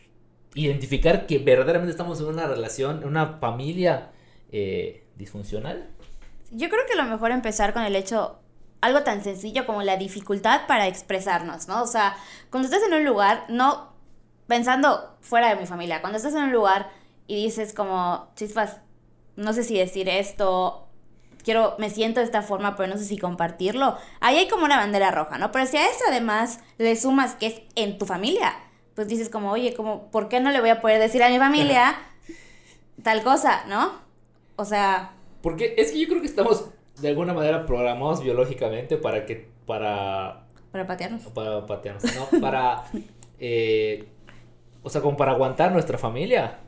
identificar 0.54 1.26
que 1.26 1.40
verdaderamente 1.40 1.92
estamos 1.92 2.20
en 2.20 2.28
una 2.28 2.46
relación, 2.46 3.02
en 3.02 3.08
una 3.08 3.40
familia 3.40 4.12
eh, 4.52 5.04
disfuncional? 5.16 5.90
Yo 6.52 6.70
creo 6.70 6.82
que 6.88 6.96
lo 6.96 7.06
mejor 7.06 7.32
empezar 7.32 7.74
con 7.74 7.82
el 7.82 7.96
hecho, 7.96 8.40
algo 8.82 9.04
tan 9.04 9.24
sencillo 9.24 9.66
como 9.66 9.84
la 9.84 9.98
dificultad 9.98 10.68
para 10.68 10.88
expresarnos, 10.88 11.68
¿no? 11.68 11.82
O 11.82 11.88
sea, 11.88 12.16
cuando 12.50 12.68
estás 12.68 12.88
en 12.88 12.94
un 12.94 13.06
lugar, 13.06 13.46
no 13.50 13.94
pensando 14.48 15.18
fuera 15.22 15.50
de 15.50 15.56
mi 15.56 15.66
familia, 15.66 16.02
cuando 16.02 16.18
estás 16.18 16.34
en 16.34 16.44
un 16.44 16.52
lugar 16.52 16.90
y 17.28 17.44
dices 17.44 17.74
como, 17.74 18.30
chispas, 18.36 18.78
no 19.36 19.54
sé 19.54 19.64
si 19.64 19.78
decir 19.78 20.10
esto, 20.10 20.88
quiero, 21.44 21.76
me 21.80 21.90
siento 21.90 22.20
de 22.20 22.26
esta 22.26 22.42
forma, 22.42 22.76
pero 22.76 22.90
no 22.90 22.98
sé 22.98 23.06
si 23.06 23.18
compartirlo, 23.18 23.98
ahí 24.20 24.38
hay 24.38 24.48
como 24.48 24.66
una 24.66 24.78
bandera 24.78 25.12
roja, 25.12 25.38
¿no? 25.38 25.52
Pero 25.52 25.66
si 25.66 25.78
a 25.78 25.90
eso 25.90 26.04
además 26.08 26.60
le 26.78 26.96
sumas 26.96 27.36
que 27.36 27.48
es 27.48 27.62
en 27.76 27.98
tu 27.98 28.06
familia, 28.06 28.56
pues 28.96 29.08
dices 29.08 29.30
como, 29.30 29.52
oye, 29.52 29.74
como, 29.74 30.10
¿por 30.12 30.30
qué 30.30 30.40
no 30.40 30.52
le 30.52 30.60
voy 30.60 30.70
a 30.70 30.82
poder 30.82 31.00
decir 31.00 31.22
a 31.24 31.30
mi 31.30 31.38
familia 31.38 31.96
tal 33.04 33.24
cosa, 33.24 33.66
¿no? 33.68 34.02
O 34.56 34.66
sea, 34.66 35.14
Porque 35.42 35.76
es 35.78 35.92
que 35.92 36.00
yo 36.00 36.08
creo 36.08 36.22
que 36.22 36.28
estamos 36.28 36.70
de 37.00 37.10
alguna 37.10 37.34
manera 37.34 37.66
programados 37.66 38.24
biológicamente 38.24 38.98
para 38.98 39.26
que, 39.26 39.50
para 39.66 40.48
para 40.72 40.86
patearnos. 40.86 41.24
para 41.28 41.66
patearnos, 41.66 42.04
no, 42.16 42.40
para, 42.40 42.84
eh, 43.40 44.08
o 44.84 44.90
sea, 44.90 45.02
como 45.02 45.18
para 45.18 45.32
aguantar 45.32 45.72
nuestra 45.72 45.98
familia, 45.98 46.60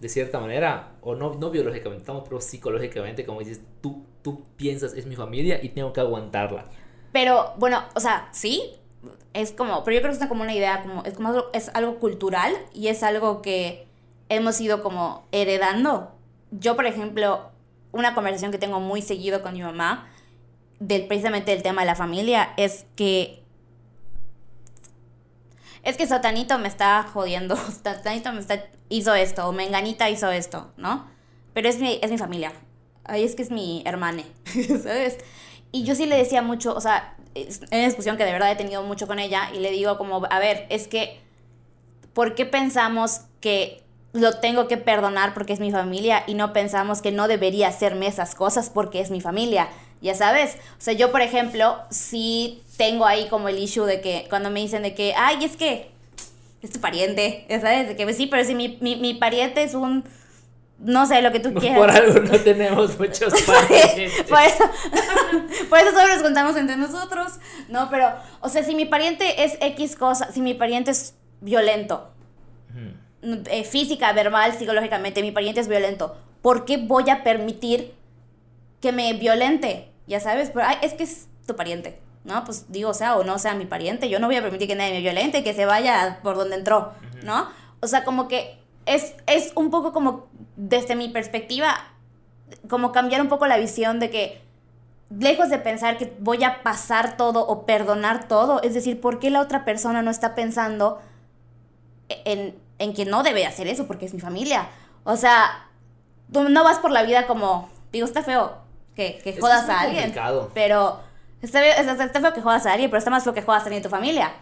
de 0.00 0.08
cierta 0.08 0.38
manera, 0.38 0.92
o 1.00 1.14
no, 1.14 1.34
no 1.34 1.50
biológicamente, 1.50 2.02
estamos 2.02 2.24
pero 2.24 2.40
psicológicamente, 2.40 3.24
como 3.24 3.40
dices, 3.40 3.62
tú, 3.80 4.04
tú 4.22 4.44
piensas, 4.56 4.94
es 4.94 5.06
mi 5.06 5.16
familia 5.16 5.58
y 5.62 5.70
tengo 5.70 5.92
que 5.92 6.00
aguantarla. 6.00 6.64
Pero 7.12 7.54
bueno, 7.56 7.82
o 7.94 8.00
sea, 8.00 8.28
sí, 8.32 8.74
es 9.32 9.52
como, 9.52 9.82
pero 9.84 9.96
yo 9.96 10.02
creo 10.02 10.16
que 10.16 10.22
es 10.22 10.28
como 10.28 10.42
una 10.42 10.54
idea, 10.54 10.82
como, 10.82 11.02
es 11.04 11.14
como 11.14 11.28
algo, 11.28 11.46
es 11.52 11.70
algo 11.74 11.98
cultural 11.98 12.52
y 12.74 12.88
es 12.88 13.02
algo 13.02 13.42
que 13.42 13.86
hemos 14.28 14.60
ido 14.60 14.82
como 14.82 15.26
heredando. 15.32 16.12
Yo, 16.50 16.76
por 16.76 16.86
ejemplo, 16.86 17.50
una 17.96 18.14
conversación 18.14 18.52
que 18.52 18.58
tengo 18.58 18.80
muy 18.80 19.02
seguido 19.02 19.42
con 19.42 19.54
mi 19.54 19.62
mamá, 19.62 20.08
del, 20.78 21.06
precisamente 21.06 21.52
del 21.52 21.62
tema 21.62 21.82
de 21.82 21.86
la 21.86 21.94
familia, 21.94 22.52
es 22.56 22.86
que 22.96 23.42
es 25.82 25.96
que 25.96 26.06
Satanito 26.06 26.58
me 26.58 26.66
está 26.66 27.04
jodiendo, 27.04 27.56
Satanito 27.84 28.32
me 28.32 28.40
está, 28.40 28.64
hizo 28.88 29.14
esto, 29.14 29.48
o 29.48 29.52
Menganita 29.52 30.10
hizo 30.10 30.30
esto, 30.32 30.72
¿no? 30.76 31.08
Pero 31.54 31.68
es 31.68 31.78
mi, 31.78 32.00
es 32.02 32.10
mi 32.10 32.18
familia. 32.18 32.52
Es 33.08 33.36
que 33.36 33.42
es 33.42 33.52
mi 33.52 33.82
hermane, 33.86 34.26
¿sabes? 34.82 35.18
Y 35.70 35.84
yo 35.84 35.94
sí 35.94 36.06
le 36.06 36.16
decía 36.16 36.42
mucho, 36.42 36.74
o 36.74 36.80
sea, 36.80 37.16
es 37.34 37.60
una 37.70 37.86
discusión 37.86 38.16
que 38.16 38.24
de 38.24 38.32
verdad 38.32 38.50
he 38.50 38.56
tenido 38.56 38.82
mucho 38.82 39.06
con 39.06 39.20
ella 39.20 39.50
y 39.54 39.60
le 39.60 39.70
digo 39.70 39.96
como, 39.96 40.26
a 40.28 40.38
ver, 40.40 40.66
es 40.70 40.88
que, 40.88 41.20
¿por 42.14 42.34
qué 42.34 42.46
pensamos 42.46 43.20
que 43.40 43.85
lo 44.16 44.38
tengo 44.38 44.68
que 44.68 44.76
perdonar 44.76 45.34
porque 45.34 45.52
es 45.52 45.60
mi 45.60 45.70
familia 45.70 46.24
y 46.26 46.34
no 46.34 46.52
pensamos 46.52 47.02
que 47.02 47.12
no 47.12 47.28
debería 47.28 47.68
hacerme 47.68 48.06
esas 48.06 48.34
cosas 48.34 48.70
porque 48.70 49.00
es 49.00 49.10
mi 49.10 49.20
familia? 49.20 49.68
Ya 50.00 50.14
sabes, 50.14 50.56
o 50.78 50.80
sea, 50.80 50.94
yo 50.94 51.10
por 51.10 51.22
ejemplo, 51.22 51.78
sí 51.90 52.62
tengo 52.76 53.06
ahí 53.06 53.28
como 53.28 53.48
el 53.48 53.58
issue 53.58 53.86
de 53.86 54.00
que 54.00 54.26
cuando 54.28 54.50
me 54.50 54.60
dicen 54.60 54.82
de 54.82 54.94
que, 54.94 55.14
ay, 55.16 55.44
es 55.44 55.56
que 55.56 55.90
es 56.62 56.70
tu 56.70 56.80
pariente, 56.80 57.46
ya 57.48 57.60
sabes, 57.60 57.88
de 57.88 57.96
que 57.96 58.12
sí, 58.12 58.26
pero 58.26 58.44
si 58.44 58.54
mi, 58.54 58.78
mi, 58.80 58.96
mi 58.96 59.14
pariente 59.14 59.62
es 59.62 59.74
un, 59.74 60.04
no 60.78 61.06
sé, 61.06 61.22
lo 61.22 61.32
que 61.32 61.40
tú 61.40 61.54
quieras. 61.60 61.78
Por 61.78 61.90
algo 61.90 62.20
no 62.20 62.38
tenemos 62.40 62.98
muchos 62.98 63.32
parientes. 63.46 64.22
Por 64.28 64.40
eso, 64.40 64.64
por 65.68 65.78
eso 65.78 65.90
solo 65.92 66.08
nos 66.08 66.22
contamos 66.22 66.56
entre 66.56 66.76
nosotros. 66.76 67.34
No, 67.68 67.88
pero, 67.90 68.12
o 68.40 68.48
sea, 68.48 68.62
si 68.62 68.74
mi 68.74 68.84
pariente 68.84 69.44
es 69.44 69.56
X 69.60 69.96
cosa, 69.96 70.32
si 70.32 70.40
mi 70.40 70.54
pariente 70.54 70.90
es 70.90 71.14
violento, 71.40 72.10
eh, 73.50 73.64
física, 73.64 74.12
verbal, 74.12 74.52
psicológicamente, 74.52 75.22
mi 75.22 75.32
pariente 75.32 75.60
es 75.60 75.68
violento, 75.68 76.16
¿por 76.42 76.64
qué 76.64 76.76
voy 76.76 77.10
a 77.10 77.22
permitir 77.24 77.94
que 78.80 78.92
me 78.92 79.12
violente? 79.14 79.90
Ya 80.06 80.20
sabes, 80.20 80.50
pero 80.50 80.66
ay, 80.66 80.76
es 80.82 80.94
que 80.94 81.02
es 81.02 81.28
tu 81.46 81.56
pariente. 81.56 81.98
¿no? 82.26 82.44
Pues 82.44 82.66
digo, 82.70 82.92
sea 82.92 83.16
o 83.16 83.24
no 83.24 83.38
sea 83.38 83.54
mi 83.54 83.66
pariente, 83.66 84.08
yo 84.08 84.18
no 84.18 84.26
voy 84.26 84.36
a 84.36 84.42
permitir 84.42 84.66
que 84.66 84.74
nadie 84.74 84.94
me 84.94 85.00
violente, 85.00 85.44
que 85.44 85.54
se 85.54 85.64
vaya 85.64 86.18
por 86.22 86.36
donde 86.36 86.56
entró, 86.56 86.92
¿no? 87.22 87.48
O 87.80 87.86
sea, 87.86 88.04
como 88.04 88.26
que 88.26 88.58
es, 88.84 89.14
es 89.26 89.52
un 89.54 89.70
poco 89.70 89.92
como 89.92 90.26
desde 90.56 90.96
mi 90.96 91.08
perspectiva, 91.08 91.76
como 92.68 92.90
cambiar 92.90 93.20
un 93.20 93.28
poco 93.28 93.46
la 93.46 93.56
visión 93.56 94.00
de 94.00 94.10
que, 94.10 94.42
lejos 95.16 95.50
de 95.50 95.58
pensar 95.58 95.98
que 95.98 96.16
voy 96.18 96.42
a 96.42 96.64
pasar 96.64 97.16
todo 97.16 97.46
o 97.46 97.64
perdonar 97.64 98.26
todo, 98.26 98.60
es 98.62 98.74
decir, 98.74 99.00
¿por 99.00 99.20
qué 99.20 99.30
la 99.30 99.40
otra 99.40 99.64
persona 99.64 100.02
no 100.02 100.10
está 100.10 100.34
pensando 100.34 101.00
en, 102.08 102.56
en 102.78 102.94
que 102.94 103.04
no 103.04 103.22
debe 103.22 103.46
hacer 103.46 103.66
eso 103.68 103.86
porque 103.86 104.06
es 104.06 104.14
mi 104.14 104.20
familia? 104.20 104.68
O 105.04 105.16
sea, 105.16 105.68
tú 106.32 106.48
no 106.48 106.64
vas 106.64 106.78
por 106.78 106.90
la 106.90 107.02
vida 107.02 107.26
como, 107.26 107.68
digo, 107.92 108.06
está 108.06 108.22
feo 108.22 108.58
que, 108.94 109.18
que 109.22 109.38
jodas 109.38 109.68
a 109.68 109.80
alguien, 109.80 110.14
pero 110.54 111.00
está, 111.42 111.64
está, 111.64 112.20
feo 112.20 112.32
que 112.32 112.42
jodas 112.42 112.66
a 112.66 112.72
alguien, 112.72 112.90
pero 112.90 112.98
está 112.98 113.10
más 113.10 113.24
feo 113.24 113.34
que 113.34 113.42
jodas 113.42 113.62
a 113.62 113.66
alguien 113.66 113.82
de 113.82 113.88
tu 113.88 113.94
familia, 113.94 114.32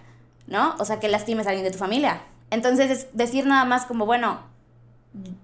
¿no? 0.47 0.75
O 0.79 0.85
sea, 0.85 1.01
que 1.01 1.09
lastimes 1.09 1.47
a 1.47 1.51
alguien 1.51 1.65
de 1.65 1.73
tu 1.73 1.79
familia. 1.79 2.21
Entonces, 2.51 2.91
es 2.91 3.07
decir 3.13 3.47
nada 3.47 3.65
más 3.65 3.85
como, 3.85 4.07
bueno, 4.07 4.41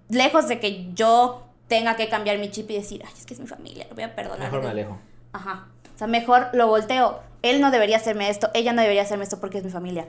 lejos 0.08 0.48
de 0.48 0.60
que 0.60 0.92
yo 0.94 1.42
tenga 1.68 1.96
que 1.96 2.08
cambiar 2.08 2.38
mi 2.38 2.50
chip 2.50 2.70
y 2.70 2.74
decir, 2.74 3.02
ay, 3.04 3.12
es 3.16 3.26
que 3.26 3.34
es 3.34 3.40
mi 3.40 3.46
familia, 3.46 3.86
lo 3.88 3.94
voy 3.94 4.04
a 4.04 4.14
perdonar. 4.14 4.40
Mejor 4.40 4.62
me 4.62 4.70
alejo. 4.70 4.98
Ajá. 5.32 5.66
O 5.94 5.98
sea, 5.98 6.06
mejor 6.06 6.48
lo 6.52 6.66
volteo. 6.66 7.20
Él 7.42 7.60
no 7.60 7.70
debería 7.70 7.96
hacerme 7.96 8.30
esto, 8.30 8.50
ella 8.54 8.72
no 8.72 8.82
debería 8.82 9.02
hacerme 9.02 9.24
esto 9.24 9.40
porque 9.40 9.58
es 9.58 9.64
mi 9.64 9.70
familia. 9.70 10.06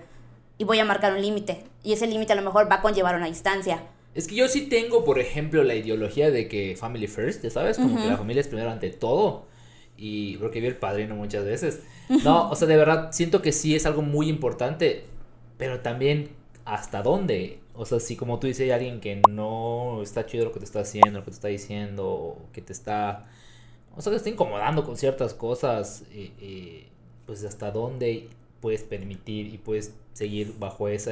Y 0.62 0.64
voy 0.64 0.78
a 0.78 0.86
marcar 0.86 1.14
un 1.14 1.24
límite. 1.24 1.64
Y 1.82 1.94
ese 1.94 2.06
límite 2.06 2.34
a 2.34 2.36
lo 2.36 2.44
mejor 2.44 2.72
va 2.72 2.76
a 2.76 2.82
conllevar 2.84 3.16
una 3.16 3.26
distancia. 3.26 3.82
Es 4.14 4.28
que 4.28 4.36
yo 4.36 4.48
sí 4.48 4.70
tengo, 4.70 5.04
por 5.04 5.18
ejemplo, 5.18 5.64
la 5.64 5.74
ideología 5.74 6.30
de 6.30 6.48
que 6.48 6.76
family 6.78 7.08
first, 7.08 7.44
¿sabes? 7.50 7.78
Como 7.78 8.00
que 8.00 8.06
la 8.08 8.16
familia 8.16 8.42
es 8.42 8.48
primero 8.48 8.70
ante 8.70 8.92
todo. 8.92 9.48
Y 9.98 10.38
porque 10.38 10.62
vi 10.62 10.68
el 10.68 10.76
padrino 10.76 11.16
muchas 11.16 11.46
veces. 11.46 11.82
No, 12.24 12.48
o 12.52 12.56
sea, 12.56 12.68
de 12.68 12.78
verdad, 12.78 13.12
siento 13.12 13.42
que 13.42 13.54
sí 13.54 13.74
es 13.74 13.88
algo 13.88 14.04
muy 14.04 14.30
importante. 14.30 15.06
Pero 15.58 15.80
también, 15.80 16.30
¿hasta 16.64 17.02
dónde? 17.02 17.58
O 17.74 17.88
sea, 17.88 18.00
si 18.00 18.16
como 18.16 18.38
tú 18.38 18.46
dices, 18.46 18.66
hay 18.66 18.70
alguien 18.70 19.02
que 19.02 19.20
no 19.32 20.04
está 20.04 20.28
chido 20.28 20.46
lo 20.46 20.52
que 20.52 20.60
te 20.60 20.66
está 20.66 20.82
haciendo, 20.82 21.18
lo 21.18 21.26
que 21.26 21.32
te 21.32 21.38
está 21.38 21.48
diciendo, 21.48 22.38
que 22.54 22.62
te 22.62 22.72
está. 22.72 23.26
O 23.98 24.02
sea, 24.04 24.12
que 24.12 24.18
te 24.18 24.18
está 24.18 24.30
incomodando 24.30 24.86
con 24.86 24.96
ciertas 24.96 25.34
cosas, 25.34 26.04
eh, 26.12 26.32
eh, 26.40 26.88
pues 27.26 27.44
hasta 27.46 27.72
dónde 27.72 28.28
puedes 28.60 28.84
permitir 28.84 29.48
y 29.48 29.58
puedes 29.58 29.96
seguir 30.14 30.56
bajo 30.60 30.88
esa 30.88 31.12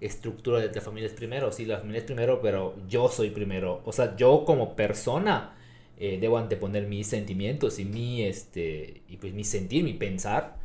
estructura 0.00 0.60
de 0.60 0.74
la 0.74 0.80
familia 0.80 1.08
es 1.08 1.14
primero. 1.14 1.52
Sí, 1.52 1.64
la 1.64 1.78
familia 1.78 2.00
es 2.00 2.04
primero, 2.04 2.40
pero 2.40 2.74
yo 2.88 3.08
soy 3.08 3.30
primero. 3.30 3.82
O 3.84 3.92
sea, 3.92 4.16
yo 4.16 4.44
como 4.44 4.76
persona 4.76 5.56
eh, 5.98 6.18
debo 6.20 6.38
anteponer 6.38 6.86
mis 6.86 7.06
sentimientos 7.06 7.78
y 7.78 7.84
mi, 7.84 8.22
este, 8.22 9.02
y 9.08 9.16
pues 9.16 9.32
mi 9.32 9.44
sentir, 9.44 9.84
mi 9.84 9.94
pensar 9.94 10.56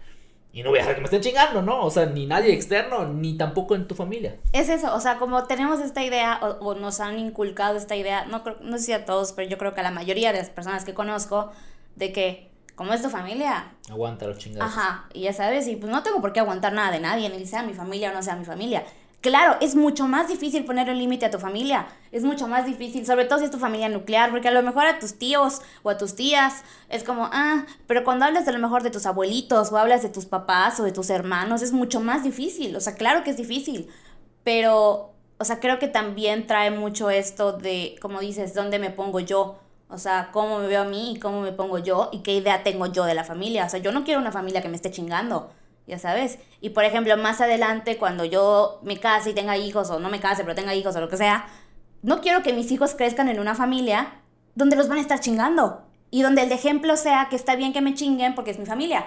y 0.53 0.63
no 0.63 0.69
voy 0.69 0.79
a 0.79 0.81
dejar 0.81 0.95
que 0.95 1.01
me 1.01 1.05
estén 1.05 1.21
chingando, 1.21 1.61
¿no? 1.61 1.85
O 1.85 1.89
sea, 1.89 2.07
ni 2.07 2.25
nadie 2.25 2.53
externo, 2.53 3.05
ni 3.05 3.37
tampoco 3.37 3.73
en 3.75 3.87
tu 3.87 3.95
familia. 3.95 4.35
Es 4.51 4.67
eso, 4.67 4.93
o 4.93 4.99
sea, 4.99 5.17
como 5.17 5.45
tenemos 5.45 5.79
esta 5.79 6.03
idea, 6.03 6.39
o, 6.59 6.75
nos 6.75 6.99
han 6.99 7.19
inculcado 7.19 7.77
esta 7.77 7.95
idea, 7.95 8.25
no, 8.25 8.43
no 8.61 8.77
sé 8.77 8.83
si 8.83 8.91
a 8.91 9.05
todos, 9.05 9.31
pero 9.31 9.47
yo 9.47 9.57
creo 9.57 9.73
que 9.73 9.79
a 9.79 9.83
la 9.83 9.91
mayoría 9.91 10.33
de 10.33 10.39
las 10.39 10.49
personas 10.49 10.83
que 10.83 10.93
conozco, 10.93 11.51
de 11.95 12.11
que, 12.11 12.50
como 12.81 12.95
es 12.95 13.03
tu 13.03 13.11
familia. 13.11 13.73
Aguanta 13.91 14.25
los 14.25 14.39
chingados. 14.39 14.75
Ajá, 14.75 15.05
y 15.13 15.21
ya 15.21 15.33
sabes, 15.33 15.67
y 15.67 15.75
pues 15.75 15.91
no 15.91 16.01
tengo 16.01 16.19
por 16.19 16.33
qué 16.33 16.39
aguantar 16.39 16.73
nada 16.73 16.89
de 16.89 16.99
nadie, 16.99 17.29
ni 17.29 17.45
sea 17.45 17.61
mi 17.61 17.75
familia 17.75 18.09
o 18.09 18.13
no 18.15 18.23
sea 18.23 18.35
mi 18.35 18.43
familia. 18.43 18.83
Claro, 19.21 19.55
es 19.61 19.75
mucho 19.75 20.07
más 20.07 20.27
difícil 20.27 20.65
poner 20.65 20.89
un 20.89 20.97
límite 20.97 21.27
a 21.27 21.29
tu 21.29 21.37
familia. 21.37 21.85
Es 22.11 22.23
mucho 22.23 22.47
más 22.47 22.65
difícil, 22.65 23.05
sobre 23.05 23.25
todo 23.25 23.37
si 23.37 23.45
es 23.45 23.51
tu 23.51 23.59
familia 23.59 23.87
nuclear, 23.87 24.31
porque 24.31 24.47
a 24.47 24.51
lo 24.51 24.63
mejor 24.63 24.87
a 24.87 24.97
tus 24.97 25.19
tíos 25.19 25.61
o 25.83 25.91
a 25.91 25.97
tus 25.99 26.15
tías 26.15 26.63
es 26.89 27.03
como, 27.03 27.29
ah, 27.31 27.67
pero 27.85 28.03
cuando 28.03 28.25
hablas 28.25 28.47
a 28.47 28.51
lo 28.51 28.57
mejor 28.57 28.81
de 28.81 28.89
tus 28.89 29.05
abuelitos 29.05 29.71
o 29.71 29.77
hablas 29.77 30.01
de 30.01 30.09
tus 30.09 30.25
papás 30.25 30.79
o 30.79 30.83
de 30.83 30.91
tus 30.91 31.11
hermanos, 31.11 31.61
es 31.61 31.73
mucho 31.73 31.99
más 31.99 32.23
difícil. 32.23 32.75
O 32.75 32.79
sea, 32.79 32.95
claro 32.95 33.23
que 33.23 33.29
es 33.29 33.37
difícil, 33.37 33.89
pero, 34.43 35.11
o 35.37 35.45
sea, 35.45 35.59
creo 35.59 35.77
que 35.77 35.87
también 35.87 36.47
trae 36.47 36.71
mucho 36.71 37.11
esto 37.11 37.53
de, 37.53 37.95
como 38.01 38.21
dices, 38.21 38.55
dónde 38.55 38.79
me 38.79 38.89
pongo 38.89 39.19
yo. 39.19 39.59
O 39.91 39.97
sea, 39.97 40.29
cómo 40.31 40.59
me 40.59 40.67
veo 40.67 40.81
a 40.81 40.85
mí 40.85 41.19
cómo 41.21 41.41
me 41.41 41.51
pongo 41.51 41.77
yo 41.77 42.09
y 42.11 42.19
qué 42.19 42.33
idea 42.33 42.63
tengo 42.63 42.87
yo 42.87 43.03
de 43.05 43.13
la 43.13 43.23
familia. 43.23 43.65
O 43.65 43.69
sea, 43.69 43.79
yo 43.79 43.91
no 43.91 44.03
quiero 44.03 44.19
una 44.19 44.31
familia 44.31 44.61
que 44.61 44.69
me 44.69 44.75
esté 44.75 44.89
chingando 44.89 45.51
ya 45.91 45.99
sabes. 45.99 46.39
Y 46.61 46.69
por 46.69 46.85
ejemplo, 46.85 47.15
más 47.17 47.41
adelante, 47.41 47.97
cuando 47.97 48.23
yo 48.23 48.79
me 48.81 48.97
case 48.97 49.31
y 49.31 49.33
tenga 49.33 49.57
hijos, 49.57 49.89
o 49.89 49.99
no 49.99 50.09
me 50.09 50.21
case, 50.21 50.43
pero 50.43 50.55
tenga 50.55 50.73
hijos 50.73 50.95
o 50.95 51.01
lo 51.01 51.09
que 51.09 51.17
sea, 51.17 51.47
no 52.01 52.21
quiero 52.21 52.43
que 52.43 52.53
mis 52.53 52.71
hijos 52.71 52.95
crezcan 52.95 53.27
en 53.27 53.39
una 53.39 53.55
familia 53.55 54.21
donde 54.55 54.77
los 54.77 54.87
van 54.87 54.99
a 54.99 55.01
estar 55.01 55.19
chingando. 55.19 55.83
Y 56.09 56.21
donde 56.21 56.43
el 56.43 56.51
ejemplo 56.51 56.95
sea 56.95 57.27
que 57.29 57.35
está 57.35 57.55
bien 57.55 57.73
que 57.73 57.81
me 57.81 57.93
chinguen 57.93 58.35
porque 58.35 58.51
es 58.51 58.59
mi 58.59 58.65
familia. 58.65 59.05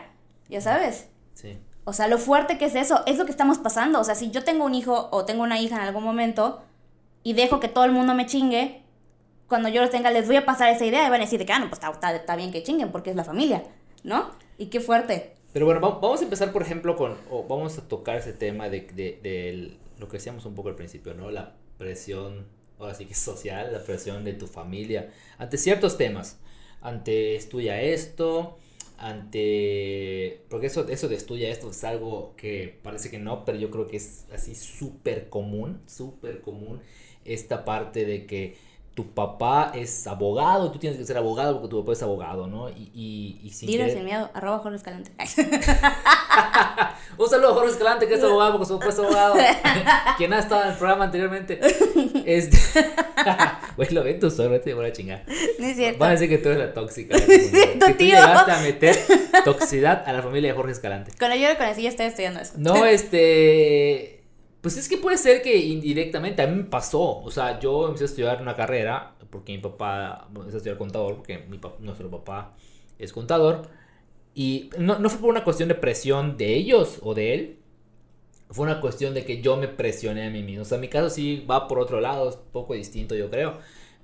Ya 0.48 0.60
sabes. 0.60 1.08
Sí. 1.32 1.58
O 1.84 1.94
sea, 1.94 2.06
lo 2.08 2.18
fuerte 2.18 2.58
que 2.58 2.66
es 2.66 2.74
eso, 2.74 3.02
es 3.06 3.18
lo 3.18 3.24
que 3.24 3.30
estamos 3.30 3.58
pasando. 3.58 4.00
O 4.00 4.04
sea, 4.04 4.14
si 4.14 4.30
yo 4.30 4.44
tengo 4.44 4.64
un 4.64 4.74
hijo 4.74 5.08
o 5.10 5.24
tengo 5.24 5.42
una 5.42 5.58
hija 5.60 5.76
en 5.76 5.82
algún 5.82 6.04
momento 6.04 6.62
y 7.22 7.32
dejo 7.32 7.60
que 7.60 7.68
todo 7.68 7.84
el 7.84 7.92
mundo 7.92 8.14
me 8.14 8.26
chingue, 8.26 8.83
cuando 9.48 9.68
yo 9.68 9.80
los 9.80 9.90
tenga 9.90 10.10
les 10.10 10.26
voy 10.26 10.36
a 10.36 10.44
pasar 10.44 10.70
esa 10.70 10.84
idea 10.84 11.06
y 11.06 11.10
van 11.10 11.20
a 11.20 11.24
decir 11.24 11.38
de 11.38 11.46
que, 11.46 11.52
ah, 11.52 11.58
no, 11.58 11.68
pues 11.68 11.80
está, 11.82 12.14
está 12.14 12.36
bien 12.36 12.52
que 12.52 12.62
chinguen 12.62 12.90
porque 12.92 13.10
es 13.10 13.16
la 13.16 13.24
familia, 13.24 13.62
¿no? 14.02 14.30
Y 14.58 14.66
qué 14.66 14.80
fuerte. 14.80 15.34
Pero 15.52 15.66
bueno, 15.66 15.80
vamos 15.80 16.20
a 16.20 16.24
empezar, 16.24 16.52
por 16.52 16.62
ejemplo, 16.62 16.96
con, 16.96 17.16
vamos 17.48 17.78
a 17.78 17.88
tocar 17.88 18.16
ese 18.16 18.32
tema 18.32 18.68
de, 18.68 18.80
de, 18.80 19.76
lo 19.98 20.08
que 20.08 20.16
decíamos 20.16 20.44
un 20.46 20.54
poco 20.56 20.68
al 20.68 20.74
principio, 20.74 21.14
¿no? 21.14 21.30
La 21.30 21.54
presión, 21.78 22.46
ahora 22.78 22.94
sí 22.94 23.06
que 23.06 23.14
social, 23.14 23.72
la 23.72 23.78
presión 23.82 24.24
de 24.24 24.32
tu 24.32 24.48
familia, 24.48 25.12
ante 25.38 25.56
ciertos 25.56 25.96
temas, 25.96 26.38
ante 26.80 27.36
estudia 27.36 27.80
esto, 27.80 28.58
ante, 28.98 30.42
porque 30.48 30.66
eso, 30.66 30.88
eso 30.88 31.08
de 31.08 31.14
estudia 31.14 31.50
esto 31.50 31.70
es 31.70 31.84
algo 31.84 32.34
que 32.36 32.80
parece 32.82 33.08
que 33.10 33.18
no, 33.18 33.44
pero 33.44 33.56
yo 33.56 33.70
creo 33.70 33.86
que 33.86 33.98
es 33.98 34.26
así 34.32 34.56
súper 34.56 35.28
común, 35.28 35.80
súper 35.86 36.40
común, 36.40 36.80
esta 37.24 37.64
parte 37.64 38.04
de 38.04 38.26
que 38.26 38.56
tu 38.94 39.08
papá 39.08 39.72
es 39.74 40.06
abogado, 40.06 40.70
tú 40.70 40.78
tienes 40.78 40.96
que 40.96 41.04
ser 41.04 41.16
abogado 41.16 41.54
porque 41.54 41.68
tu 41.68 41.80
papá 41.80 41.94
es 41.94 42.02
abogado, 42.04 42.46
¿no? 42.46 42.70
Y, 42.70 42.90
y, 42.94 43.40
y 43.42 43.50
sin, 43.50 43.68
sin 43.68 44.04
miedo, 44.04 44.30
arroba 44.32 44.60
Jorge 44.60 44.76
Escalante. 44.76 45.10
Un 47.18 47.28
saludo 47.28 47.50
a 47.50 47.54
Jorge 47.54 47.72
Escalante 47.72 48.06
que 48.06 48.14
es 48.14 48.22
abogado 48.22 48.52
porque 48.52 48.66
su 48.66 48.78
papá 48.78 48.90
es 48.92 48.98
abogado. 49.00 49.34
Quien 50.16 50.32
ha 50.32 50.38
estado 50.38 50.62
en 50.62 50.68
el 50.68 50.74
programa 50.76 51.06
anteriormente. 51.06 51.60
Este... 52.24 52.56
Güey, 53.76 53.90
lo 53.90 54.02
ven 54.02 54.18
tú 54.18 54.30
solo, 54.30 54.58
te 54.60 54.72
voy 54.72 54.86
a 54.86 54.92
chingar. 54.92 55.24
No 55.58 55.66
es 55.66 55.76
cierto. 55.76 55.98
Van 55.98 56.10
a 56.10 56.12
decir 56.12 56.28
que 56.28 56.38
tú 56.38 56.48
eres 56.48 56.60
la 56.60 56.72
tóxica. 56.72 57.16
que 57.18 57.94
tú 57.98 58.04
llegaste 58.04 58.50
a 58.50 58.60
meter 58.60 58.96
toxicidad 59.44 60.04
a 60.06 60.12
la 60.12 60.22
familia 60.22 60.50
de 60.50 60.56
Jorge 60.56 60.72
Escalante. 60.72 61.12
Cuando 61.18 61.36
yo 61.36 61.48
lo 61.48 61.58
conocí 61.58 61.82
ya 61.82 61.90
estoy 61.90 62.06
estudiando 62.06 62.40
eso. 62.40 62.54
No, 62.56 62.86
este... 62.86 64.13
Pues 64.64 64.78
es 64.78 64.88
que 64.88 64.96
puede 64.96 65.18
ser 65.18 65.42
que 65.42 65.54
indirectamente 65.58 66.40
a 66.40 66.46
mí 66.46 66.56
me 66.56 66.64
pasó. 66.64 67.18
O 67.20 67.30
sea, 67.30 67.60
yo 67.60 67.86
empecé 67.86 68.04
a 68.04 68.06
estudiar 68.06 68.40
una 68.40 68.56
carrera 68.56 69.14
porque 69.28 69.52
mi 69.52 69.58
papá 69.58 70.26
empecé 70.28 70.54
a 70.54 70.56
estudiar 70.56 70.78
contador 70.78 71.16
porque 71.16 71.36
mi 71.50 71.60
nuestro 71.80 72.10
papá 72.10 72.54
es 72.98 73.12
contador. 73.12 73.68
Y 74.34 74.70
no, 74.78 74.98
no 74.98 75.10
fue 75.10 75.20
por 75.20 75.28
una 75.28 75.44
cuestión 75.44 75.68
de 75.68 75.74
presión 75.74 76.38
de 76.38 76.54
ellos 76.54 77.00
o 77.02 77.12
de 77.12 77.34
él. 77.34 77.58
Fue 78.48 78.64
una 78.64 78.80
cuestión 78.80 79.12
de 79.12 79.26
que 79.26 79.42
yo 79.42 79.58
me 79.58 79.68
presioné 79.68 80.26
a 80.28 80.30
mí 80.30 80.42
mismo. 80.42 80.62
O 80.62 80.64
sea, 80.64 80.78
mi 80.78 80.88
caso 80.88 81.10
sí 81.10 81.44
va 81.44 81.68
por 81.68 81.78
otro 81.78 82.00
lado, 82.00 82.30
es 82.30 82.36
poco 82.36 82.72
distinto 82.72 83.14
yo 83.14 83.28
creo. 83.28 83.58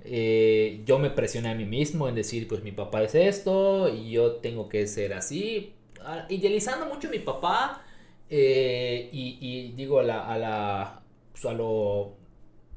Eh, 0.04 0.82
yo 0.84 0.98
me 0.98 1.08
presioné 1.08 1.48
a 1.48 1.54
mí 1.54 1.64
mismo 1.64 2.06
en 2.06 2.14
decir, 2.14 2.46
pues 2.46 2.62
mi 2.62 2.72
papá 2.72 3.02
es 3.02 3.14
esto 3.14 3.88
y 3.88 4.10
yo 4.10 4.32
tengo 4.32 4.68
que 4.68 4.86
ser 4.86 5.14
así. 5.14 5.72
Ah, 6.02 6.26
idealizando 6.28 6.84
mucho 6.84 7.08
a 7.08 7.12
mi 7.12 7.18
papá 7.20 7.82
eh, 8.30 9.08
y, 9.12 9.72
digo, 9.72 9.98
a 9.98 10.02
la, 10.04 11.02
pues, 11.32 11.44
a 11.44 11.52
lo, 11.52 12.14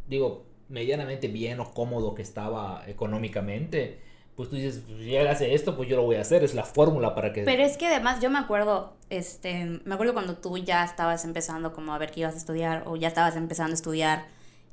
digo, 0.07 0.45
medianamente 0.67 1.27
bien 1.27 1.59
o 1.59 1.71
cómodo 1.73 2.15
que 2.15 2.23
estaba 2.23 2.83
económicamente, 2.87 3.99
pues 4.35 4.49
tú 4.49 4.55
dices, 4.55 4.83
pues, 4.87 5.03
si 5.03 5.15
él 5.15 5.27
hace 5.27 5.53
esto, 5.53 5.77
pues 5.77 5.87
yo 5.87 5.95
lo 5.95 6.03
voy 6.03 6.15
a 6.15 6.21
hacer, 6.21 6.43
es 6.43 6.55
la 6.55 6.63
fórmula 6.63 7.13
para 7.13 7.31
que... 7.31 7.43
Pero 7.43 7.63
es 7.63 7.77
que 7.77 7.85
además 7.85 8.19
yo 8.19 8.31
me 8.31 8.39
acuerdo, 8.39 8.93
este, 9.11 9.79
me 9.85 9.93
acuerdo 9.93 10.13
cuando 10.13 10.37
tú 10.37 10.57
ya 10.57 10.83
estabas 10.83 11.23
empezando 11.23 11.71
como 11.71 11.93
a 11.93 11.99
ver 11.99 12.11
qué 12.11 12.21
ibas 12.21 12.33
a 12.33 12.37
estudiar 12.37 12.83
o 12.87 12.95
ya 12.95 13.07
estabas 13.07 13.35
empezando 13.35 13.71
a 13.71 13.75
estudiar 13.75 14.25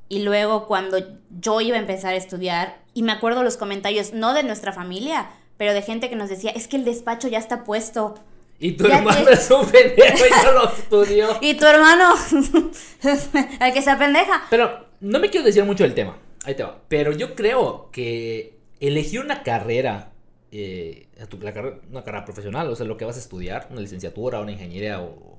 y 0.08 0.22
luego 0.22 0.66
cuando 0.66 0.96
yo 1.38 1.60
iba 1.60 1.76
a 1.76 1.80
empezar 1.80 2.14
a 2.14 2.16
estudiar 2.16 2.78
y 2.94 3.02
me 3.02 3.12
acuerdo 3.12 3.42
los 3.42 3.56
comentarios, 3.56 4.12
no 4.12 4.32
de 4.32 4.42
nuestra 4.42 4.72
familia, 4.72 5.30
pero 5.58 5.74
de 5.74 5.82
gente 5.82 6.08
que 6.08 6.16
nos 6.16 6.30
decía, 6.30 6.50
es 6.52 6.66
que 6.66 6.76
el 6.76 6.86
despacho 6.86 7.28
ya 7.28 7.38
está 7.38 7.64
puesto, 7.64 8.14
y 8.60 8.72
tu 8.72 8.86
hermano 8.86 9.28
es 9.30 9.50
un 9.50 9.66
pendejo 9.66 10.26
y 10.26 10.44
no 10.44 10.52
lo 10.52 10.72
estudió. 10.72 11.28
y 11.40 11.54
tu 11.54 11.64
hermano, 11.64 12.14
el 13.60 13.72
que 13.72 13.82
se 13.82 13.96
pendeja. 13.96 14.42
Pero 14.50 14.86
no 15.00 15.18
me 15.18 15.30
quiero 15.30 15.46
decir 15.46 15.64
mucho 15.64 15.82
del 15.84 15.94
tema. 15.94 16.18
Ahí 16.44 16.54
te 16.54 16.62
va. 16.62 16.78
Pero 16.88 17.12
yo 17.12 17.34
creo 17.34 17.88
que 17.90 18.58
elegir 18.78 19.20
una 19.20 19.42
carrera, 19.42 20.12
eh, 20.52 21.08
una 21.40 22.04
carrera 22.04 22.24
profesional, 22.26 22.68
o 22.68 22.76
sea, 22.76 22.84
lo 22.84 22.98
que 22.98 23.06
vas 23.06 23.16
a 23.16 23.20
estudiar, 23.20 23.68
una 23.70 23.80
licenciatura, 23.80 24.40
una 24.40 24.52
ingeniería 24.52 25.00
o, 25.00 25.38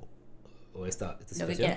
o 0.74 0.88
esta, 0.88 1.18
esta 1.20 1.36
situación, 1.36 1.75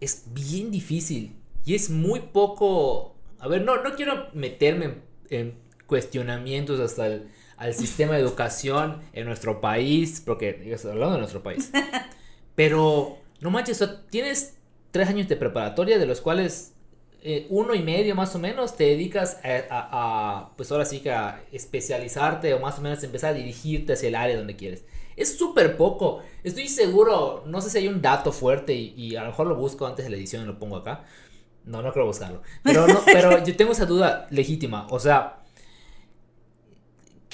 es 0.00 0.24
bien 0.32 0.70
difícil 0.70 1.36
y 1.64 1.74
es 1.74 1.90
muy 1.90 2.20
poco. 2.20 3.16
A 3.40 3.48
ver, 3.48 3.62
no, 3.62 3.82
no 3.82 3.96
quiero 3.96 4.28
meterme 4.34 4.94
en 5.30 5.54
cuestionamientos 5.86 6.78
hasta 6.78 7.08
el 7.08 7.28
al 7.56 7.74
sistema 7.74 8.14
de 8.14 8.20
educación 8.20 9.00
en 9.12 9.26
nuestro 9.26 9.60
país, 9.60 10.22
porque 10.24 10.72
estoy 10.72 10.92
hablando 10.92 11.14
de 11.14 11.20
nuestro 11.20 11.42
país. 11.42 11.70
Pero, 12.54 13.18
no 13.40 13.50
manches, 13.50 13.82
tienes 14.10 14.56
tres 14.90 15.08
años 15.08 15.28
de 15.28 15.36
preparatoria, 15.36 15.98
de 15.98 16.06
los 16.06 16.20
cuales 16.20 16.74
eh, 17.22 17.46
uno 17.48 17.74
y 17.74 17.82
medio 17.82 18.14
más 18.14 18.34
o 18.34 18.38
menos 18.38 18.76
te 18.76 18.84
dedicas 18.84 19.40
a, 19.42 19.48
a, 19.74 19.88
a, 20.40 20.56
pues 20.56 20.70
ahora 20.70 20.84
sí 20.84 21.00
que 21.00 21.10
a 21.10 21.42
especializarte 21.52 22.52
o 22.54 22.60
más 22.60 22.78
o 22.78 22.82
menos 22.82 23.02
empezar 23.02 23.30
a 23.30 23.34
dirigirte 23.34 23.94
hacia 23.94 24.08
el 24.08 24.14
área 24.14 24.36
donde 24.36 24.56
quieres. 24.56 24.84
Es 25.16 25.38
súper 25.38 25.76
poco. 25.76 26.22
Estoy 26.42 26.68
seguro, 26.68 27.44
no 27.46 27.60
sé 27.60 27.70
si 27.70 27.78
hay 27.78 27.88
un 27.88 28.02
dato 28.02 28.32
fuerte 28.32 28.74
y, 28.74 28.94
y, 28.96 29.16
a 29.16 29.22
lo 29.22 29.28
mejor 29.28 29.46
lo 29.46 29.56
busco 29.56 29.86
antes 29.86 30.04
de 30.04 30.10
la 30.10 30.16
edición 30.16 30.42
y 30.42 30.46
lo 30.46 30.58
pongo 30.58 30.76
acá. 30.76 31.04
No, 31.64 31.82
no 31.82 31.92
creo 31.92 32.06
buscarlo. 32.06 32.42
Pero, 32.62 32.86
no, 32.86 33.02
pero 33.06 33.42
yo 33.44 33.56
tengo 33.56 33.72
esa 33.72 33.86
duda 33.86 34.26
legítima. 34.30 34.86
O 34.90 34.98
sea, 34.98 35.43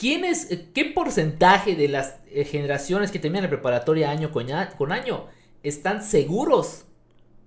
¿quién 0.00 0.24
es, 0.24 0.48
¿qué 0.74 0.86
porcentaje 0.86 1.76
de 1.76 1.88
las 1.88 2.16
eh, 2.30 2.44
generaciones 2.44 3.10
que 3.10 3.18
terminan 3.18 3.44
la 3.44 3.50
preparatoria 3.50 4.10
año 4.10 4.32
con, 4.32 4.46
con 4.78 4.92
año 4.92 5.26
están 5.62 6.02
seguros 6.02 6.86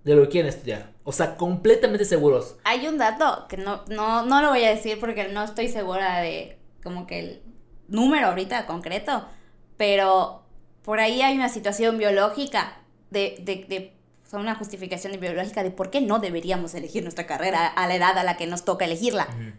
de 0.04 0.14
lo 0.16 0.24
que 0.24 0.30
quieren 0.30 0.50
estudiar? 0.50 0.92
O 1.04 1.12
sea, 1.12 1.36
completamente 1.36 2.06
seguros. 2.06 2.58
Hay 2.64 2.88
un 2.88 3.00
dato 3.00 3.48
que 3.50 3.58
no, 3.58 3.84
no, 3.88 4.24
no 4.24 4.42
lo 4.44 4.50
voy 4.50 4.64
a 4.64 4.70
decir 4.70 5.00
porque 5.00 5.28
no 5.30 5.44
estoy 5.44 5.68
segura 5.68 6.20
de 6.20 6.60
como 6.84 7.08
que 7.08 7.20
el 7.20 7.42
número 7.88 8.28
ahorita 8.28 8.68
concreto, 8.68 9.26
pero 9.76 10.44
por 10.84 11.00
ahí 11.00 11.24
hay 11.24 11.36
una 11.36 11.50
situación 11.50 11.98
biológica 11.98 12.84
de, 13.10 13.36
de, 13.42 13.66
de 13.68 13.94
una 14.32 14.56
justificación 14.56 15.20
biológica 15.20 15.64
de 15.64 15.72
por 15.72 15.90
qué 15.90 16.02
no 16.02 16.20
deberíamos 16.20 16.76
elegir 16.76 17.02
nuestra 17.02 17.26
carrera 17.26 17.66
a 17.66 17.88
la 17.88 17.96
edad 17.96 18.18
a 18.18 18.24
la 18.24 18.38
que 18.38 18.46
nos 18.46 18.64
toca 18.64 18.86
elegirla. 18.86 19.28
Uh 19.30 19.42
-huh. 19.42 19.54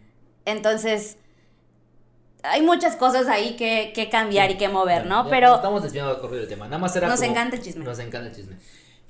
Entonces, 0.45 1.17
hay 2.45 2.63
muchas 2.63 2.97
cosas 2.97 3.27
ahí 3.27 3.57
que, 3.57 3.93
que 3.95 4.09
cambiar 4.09 4.51
y 4.51 4.57
que 4.57 4.69
mover, 4.69 5.07
¿no? 5.07 5.29
Pero... 5.29 5.55
Estamos 5.55 5.83
desviando 5.83 6.13
a 6.13 6.21
correr 6.21 6.43
el 6.43 6.49
tema. 6.49 6.67
Nada 6.67 6.79
más 6.79 6.95
era 6.95 7.09
Nos 7.09 7.21
como, 7.21 7.33
encanta 7.33 7.57
el 7.57 7.63
chisme. 7.63 7.85
Nos 7.85 7.99
encanta 7.99 8.29
el 8.29 8.35
chisme. 8.35 8.57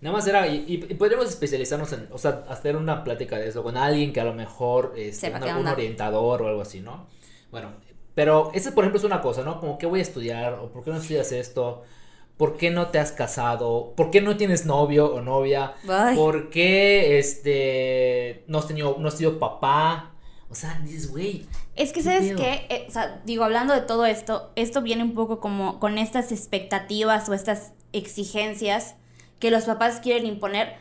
Nada 0.01 0.17
más 0.17 0.27
era, 0.27 0.47
y, 0.47 0.65
y, 0.69 0.95
podríamos 0.95 1.29
especializarnos 1.29 1.93
en, 1.93 2.09
o 2.13 2.19
sea, 2.19 2.45
hacer 2.49 2.77
una 2.77 3.03
plática 3.03 3.39
de 3.39 3.49
eso 3.49 3.63
con 3.63 3.77
alguien 3.77 4.13
que 4.13 4.21
a 4.21 4.25
lo 4.25 4.35
mejor 4.35 4.93
es 4.97 5.23
este, 5.23 5.55
un, 5.55 5.67
orientador 5.67 6.43
o 6.43 6.49
algo 6.49 6.61
así, 6.61 6.81
¿no? 6.81 7.07
Bueno, 7.51 7.73
pero 8.15 8.51
ese, 8.55 8.71
por 8.73 8.85
ejemplo, 8.85 8.99
es 8.99 9.05
una 9.05 9.21
cosa, 9.21 9.43
¿no? 9.43 9.61
Como, 9.61 9.79
¿qué 9.79 9.87
voy 9.87 10.01
a 10.01 10.03
estudiar? 10.03 10.55
¿O 10.55 10.69
por 10.71 10.85
qué 10.85 10.91
no 10.91 10.99
estudias 10.99 11.33
esto? 11.33 11.83
¿Por 12.37 12.57
qué 12.57 12.71
no 12.71 12.89
te 12.89 12.99
has 12.99 13.13
casado? 13.13 13.95
¿Por 13.97 14.11
qué 14.11 14.21
no 14.21 14.37
tienes 14.37 14.67
novio 14.67 15.13
o 15.13 15.21
novia? 15.21 15.75
¿Por 16.15 16.51
qué 16.51 17.19
este 17.19 18.45
no 18.47 18.59
has 18.59 18.67
tenido 18.67 18.97
no 18.99 19.09
has 19.09 19.15
sido 19.15 19.39
papá? 19.39 20.14
O 20.55 20.57
sea, 20.57 20.81
dices, 20.85 21.11
güey. 21.11 21.49
Es 21.75 21.93
que 21.93 22.01
sabes 22.01 22.33
qué, 22.37 22.69
eh, 22.69 22.87
o 22.89 22.93
sea, 22.93 23.21
digo, 23.25 23.43
hablando 23.43 23.75
de 23.75 23.81
todo 23.81 24.07
esto, 24.07 24.53
esto 24.55 24.83
viene 24.83 25.03
un 25.03 25.13
poco 25.13 25.41
como 25.41 25.81
con 25.81 25.99
estas 25.99 26.31
expectativas 26.31 27.29
o 27.29 27.35
estas 27.35 27.73
exigencias 27.93 28.95
que 29.41 29.51
los 29.51 29.65
papás 29.65 29.99
quieren 29.99 30.27
imponer, 30.27 30.77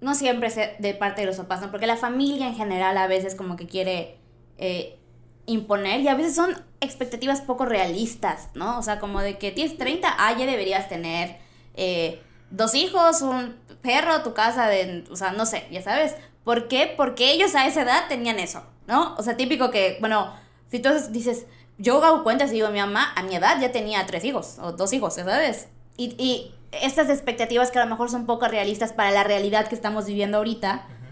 no 0.00 0.16
siempre 0.16 0.48
es 0.48 0.56
de 0.56 0.94
parte 0.94 1.20
de 1.20 1.28
los 1.28 1.36
papás, 1.36 1.60
¿no? 1.60 1.70
Porque 1.70 1.86
la 1.86 1.96
familia 1.96 2.48
en 2.48 2.56
general 2.56 2.98
a 2.98 3.06
veces 3.06 3.36
como 3.36 3.54
que 3.54 3.68
quiere 3.68 4.18
eh, 4.58 4.98
imponer 5.46 6.00
y 6.00 6.08
a 6.08 6.16
veces 6.16 6.34
son 6.34 6.60
expectativas 6.80 7.42
poco 7.42 7.64
realistas, 7.64 8.48
¿no? 8.54 8.76
O 8.76 8.82
sea, 8.82 8.98
como 8.98 9.20
de 9.20 9.38
que 9.38 9.52
tienes 9.52 9.78
30, 9.78 10.16
ah, 10.18 10.36
ya 10.36 10.46
deberías 10.46 10.88
tener 10.88 11.38
eh, 11.74 12.20
dos 12.50 12.74
hijos, 12.74 13.22
un 13.22 13.54
perro, 13.82 14.24
tu 14.24 14.34
casa, 14.34 14.66
de, 14.66 15.04
o 15.12 15.14
sea, 15.14 15.30
no 15.30 15.46
sé, 15.46 15.68
ya 15.70 15.80
sabes. 15.80 16.16
¿Por 16.44 16.68
qué? 16.68 16.92
Porque 16.96 17.32
ellos 17.32 17.54
a 17.54 17.66
esa 17.66 17.82
edad 17.82 18.08
tenían 18.08 18.38
eso, 18.38 18.62
¿no? 18.86 19.14
O 19.16 19.22
sea, 19.22 19.36
típico 19.36 19.70
que, 19.70 19.98
bueno, 20.00 20.32
si 20.70 20.80
tú 20.80 20.88
dices, 21.10 21.46
yo 21.78 22.02
hago 22.02 22.22
cuentas 22.22 22.50
y 22.50 22.54
digo, 22.54 22.68
mi 22.70 22.80
mamá 22.80 23.12
a 23.14 23.22
mi 23.22 23.36
edad 23.36 23.60
ya 23.60 23.72
tenía 23.72 24.04
tres 24.06 24.24
hijos 24.24 24.58
o 24.60 24.72
dos 24.72 24.92
hijos, 24.92 25.14
sabes. 25.14 25.68
Y, 25.96 26.14
y 26.18 26.54
estas 26.72 27.08
expectativas 27.10 27.70
que 27.70 27.78
a 27.78 27.84
lo 27.84 27.90
mejor 27.90 28.10
son 28.10 28.26
poco 28.26 28.48
realistas 28.48 28.92
para 28.92 29.10
la 29.10 29.24
realidad 29.24 29.68
que 29.68 29.74
estamos 29.74 30.06
viviendo 30.06 30.38
ahorita. 30.38 30.86
Uh 30.88 30.92
-huh. 30.92 31.02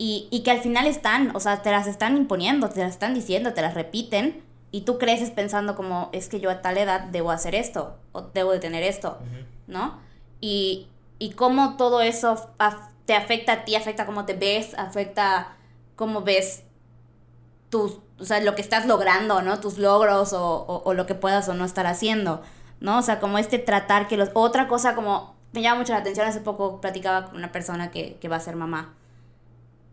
Y, 0.00 0.28
y, 0.30 0.44
que 0.44 0.52
al 0.52 0.60
final 0.60 0.86
están, 0.86 1.34
o 1.34 1.40
sea, 1.40 1.62
te 1.62 1.72
las 1.72 1.88
están 1.88 2.16
imponiendo, 2.16 2.68
te 2.68 2.80
las 2.80 2.92
están 2.92 3.14
diciendo, 3.14 3.52
te 3.52 3.62
las 3.62 3.74
repiten, 3.74 4.44
y 4.70 4.82
tú 4.82 4.96
creces 4.98 5.30
pensando 5.30 5.74
como, 5.74 6.08
es 6.12 6.28
que 6.28 6.38
yo 6.38 6.50
a 6.50 6.62
tal 6.62 6.78
edad 6.78 7.00
debo 7.00 7.32
hacer 7.32 7.56
esto, 7.56 7.96
o 8.12 8.22
debo 8.22 8.52
de 8.52 8.60
tener 8.60 8.84
esto, 8.84 9.18
uh 9.20 9.24
-huh. 9.24 9.46
¿no? 9.66 9.98
Y, 10.40 10.86
y 11.18 11.30
cómo 11.30 11.76
todo 11.76 12.00
eso 12.00 12.48
te 13.08 13.14
afecta 13.14 13.52
a 13.52 13.64
ti, 13.64 13.74
afecta 13.74 14.04
cómo 14.04 14.26
te 14.26 14.34
ves, 14.34 14.74
afecta 14.74 15.56
cómo 15.96 16.20
ves 16.20 16.64
tus, 17.70 18.00
o 18.20 18.24
sea, 18.26 18.38
lo 18.42 18.54
que 18.54 18.60
estás 18.60 18.84
logrando, 18.84 19.40
¿no? 19.40 19.60
Tus 19.60 19.78
logros 19.78 20.34
o, 20.34 20.92
lo 20.94 21.06
que 21.06 21.14
puedas 21.14 21.48
o 21.48 21.54
no 21.54 21.64
estar 21.64 21.86
haciendo, 21.86 22.42
¿no? 22.80 22.98
O 22.98 23.02
sea, 23.02 23.18
como 23.18 23.38
este 23.38 23.58
tratar 23.58 24.08
que 24.08 24.18
los... 24.18 24.28
Otra 24.34 24.68
cosa 24.68 24.94
como 24.94 25.36
me 25.52 25.62
llama 25.62 25.80
mucho 25.80 25.94
la 25.94 26.00
atención, 26.00 26.26
hace 26.28 26.42
poco 26.42 26.82
platicaba 26.82 27.24
con 27.24 27.36
una 27.36 27.50
persona 27.50 27.90
que, 27.90 28.18
va 28.30 28.36
a 28.36 28.40
ser 28.40 28.56
mamá 28.56 28.94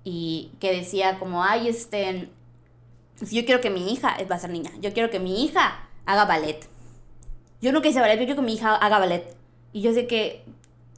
y 0.04 0.51
que 0.60 0.73
decía 0.73 1.17
como, 1.17 1.41
ay, 1.41 1.69
este, 1.69 2.30
yo 3.21 3.45
quiero 3.45 3.62
que 3.62 3.69
mi 3.69 3.93
hija, 3.93 4.17
va 4.30 4.36
a 4.36 4.39
ser 4.39 4.49
niña, 4.49 4.71
yo 4.82 4.91
quiero 4.91 5.10
que 5.10 5.21
mi 5.21 5.45
hija 5.45 5.88
haga 6.06 6.25
ballet. 6.25 6.67
Yo 7.62 7.71
nunca 7.71 7.88
hice 7.88 8.01
ballet, 8.01 8.19
yo 8.19 8.25
quiero 8.25 8.41
que 8.41 8.45
mi 8.45 8.56
hija 8.56 8.75
haga 8.75 8.99
ballet. 8.99 9.38
Y 9.71 9.80
yo 9.80 9.93
sé 9.93 10.06
que... 10.06 10.43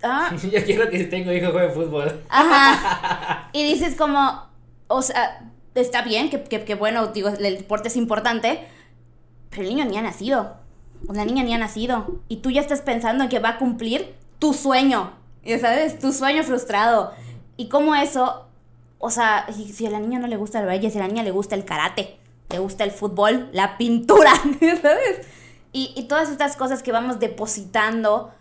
Ah, 0.03 0.35
yo 0.51 0.63
quiero 0.63 0.89
que 0.89 0.97
si 0.99 1.05
tengo 1.05 1.31
hijo 1.31 1.51
juegue 1.51 1.69
fútbol. 1.69 2.23
Ajá. 2.29 3.49
Y 3.53 3.63
dices 3.63 3.95
como, 3.95 4.43
o 4.87 5.01
sea, 5.01 5.49
está 5.73 6.03
bien, 6.03 6.29
que, 6.29 6.43
que, 6.43 6.63
que 6.63 6.75
bueno, 6.75 7.07
digo, 7.07 7.29
el 7.29 7.57
deporte 7.57 7.87
es 7.87 7.95
importante, 7.95 8.67
pero 9.49 9.63
el 9.63 9.69
niño 9.69 9.85
ni 9.85 9.97
ha 9.97 10.01
nacido. 10.01 10.57
O 11.07 11.13
la 11.13 11.25
niña 11.25 11.43
ni 11.43 11.53
ha 11.53 11.57
nacido. 11.57 12.19
Y 12.27 12.37
tú 12.37 12.51
ya 12.51 12.61
estás 12.61 12.81
pensando 12.81 13.23
en 13.23 13.29
que 13.29 13.39
va 13.39 13.49
a 13.49 13.57
cumplir 13.57 14.13
tu 14.37 14.53
sueño. 14.53 15.13
Ya 15.43 15.57
sabes, 15.59 15.97
tu 15.97 16.11
sueño 16.11 16.43
frustrado. 16.43 17.13
Y 17.55 17.69
cómo 17.69 17.95
eso 17.95 18.47
o 18.99 19.09
sea, 19.11 19.47
si 19.53 19.85
a 19.85 19.89
la 19.89 19.99
niña 19.99 20.19
no 20.19 20.27
le 20.27 20.37
gusta 20.37 20.59
el 20.59 20.65
baile, 20.65 20.89
si 20.89 20.97
a 20.97 21.01
la 21.01 21.07
niña 21.07 21.23
le 21.23 21.31
gusta 21.31 21.55
el 21.55 21.65
karate, 21.65 22.17
le 22.49 22.59
gusta 22.59 22.83
el 22.83 22.91
fútbol, 22.91 23.49
la 23.51 23.77
pintura, 23.77 24.31
¿sabes? 24.81 25.27
Y, 25.71 25.93
y, 25.95 26.03
todas 26.07 26.29
estas 26.29 26.55
cosas 26.55 26.81
que 26.81 26.91
vamos 26.91 27.19
depositando 27.19 28.33